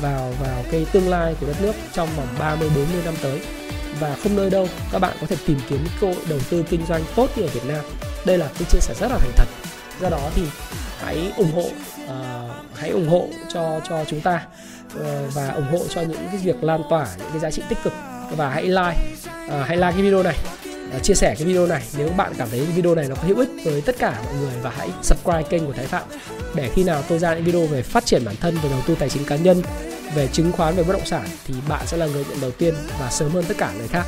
vào 0.02 0.34
vào 0.42 0.64
cái 0.72 0.86
tương 0.92 1.10
lai 1.10 1.36
của 1.42 1.48
đất 1.48 1.62
nước 1.62 1.74
trong 1.94 2.08
vòng 2.18 2.28
30 2.40 2.70
40 2.76 3.02
năm 3.06 3.14
tới 3.22 3.42
và 4.00 4.16
không 4.24 4.36
nơi 4.36 4.50
đâu 4.50 4.68
các 4.92 5.00
bạn 5.00 5.18
có 5.22 5.28
thể 5.28 5.36
tìm 5.46 5.60
kiếm 5.70 5.86
cơ 6.02 6.08
hội 6.08 6.26
đầu 6.30 6.40
tư 6.50 6.64
kinh 6.70 6.82
doanh 6.90 7.04
tốt 7.16 7.30
như 7.36 7.44
ở 7.44 7.48
Việt 7.48 7.66
Nam. 7.68 7.86
Đây 8.26 8.38
là 8.38 8.50
cái 8.54 8.64
chia 8.70 8.80
sẻ 8.80 8.94
rất 9.00 9.08
là 9.12 9.18
thành 9.18 9.32
thật. 9.36 9.67
Do 10.02 10.10
đó 10.10 10.30
thì 10.36 10.42
hãy 11.00 11.32
ủng 11.38 11.52
hộ 11.52 11.70
uh, 12.04 12.52
hãy 12.76 12.90
ủng 12.90 13.10
hộ 13.10 13.28
cho 13.54 13.80
cho 13.90 14.06
chúng 14.06 14.22
ta 14.22 14.46
uh, 15.00 15.04
và 15.34 15.50
ủng 15.50 15.68
hộ 15.72 15.80
cho 15.90 16.02
những 16.02 16.28
cái 16.28 16.38
việc 16.38 16.64
lan 16.64 16.82
tỏa 16.90 17.08
những 17.18 17.28
cái 17.32 17.40
giá 17.40 17.52
trị 17.52 17.62
tích 17.70 17.78
cực. 17.84 17.94
Và 18.32 18.50
hãy 18.50 18.64
like 18.64 18.98
uh, 19.46 19.68
hãy 19.68 19.78
like 19.78 19.92
cái 19.92 20.02
video 20.02 20.24
này 20.24 20.38
uh, 20.96 21.04
chia 21.04 21.14
sẻ 21.14 21.36
cái 21.38 21.48
video 21.48 21.68
này 21.68 21.84
nếu 21.98 22.10
bạn 22.10 22.34
cảm 22.38 22.50
thấy 22.50 22.60
video 22.60 22.96
này 22.96 23.06
nó 23.10 23.16
có 23.16 23.24
hữu 23.28 23.38
ích 23.38 23.50
với 23.64 23.82
tất 23.82 23.96
cả 24.00 24.22
mọi 24.26 24.34
người. 24.34 24.54
Và 24.62 24.72
hãy 24.78 24.90
subscribe 25.04 25.44
kênh 25.44 25.66
của 25.66 25.74
Thái 25.74 25.86
Phạm 25.86 26.04
để 26.56 26.70
khi 26.74 26.84
nào 26.84 27.04
tôi 27.08 27.20
ra 27.20 27.36
những 27.36 27.44
video 27.44 27.66
về 27.66 27.82
phát 27.82 28.06
triển 28.06 28.26
bản 28.26 28.36
thân 28.42 28.58
về 28.64 28.70
đầu 28.70 28.80
tư 28.88 28.96
tài 29.00 29.10
chính 29.10 29.26
cá 29.26 29.36
nhân 29.36 29.62
về 30.16 30.28
chứng 30.28 30.52
khoán 30.52 30.76
về 30.76 30.84
bất 30.84 30.94
động 30.94 31.06
sản 31.06 31.28
thì 31.48 31.54
bạn 31.70 31.88
sẽ 31.88 31.98
là 31.98 32.06
người 32.06 32.26
nhận 32.30 32.42
đầu 32.42 32.52
tiên 32.52 32.74
và 33.00 33.10
sớm 33.10 33.32
hơn 33.32 33.46
tất 33.48 33.58
cả 33.58 33.72
người 33.78 33.88
khác. 33.88 34.06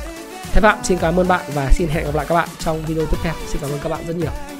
Thái 0.52 0.60
Phạm 0.60 0.78
xin 0.84 0.98
cảm 0.98 1.20
ơn 1.20 1.28
bạn 1.28 1.40
và 1.54 1.68
xin 1.72 1.88
hẹn 1.88 2.04
gặp 2.04 2.14
lại 2.14 2.26
các 2.28 2.34
bạn 2.34 2.48
trong 2.58 2.82
video 2.86 3.06
tiếp 3.06 3.18
theo. 3.22 3.34
Xin 3.48 3.60
cảm 3.60 3.70
ơn 3.70 3.78
các 3.82 3.88
bạn 3.88 4.06
rất 4.06 4.16
nhiều. 4.16 4.59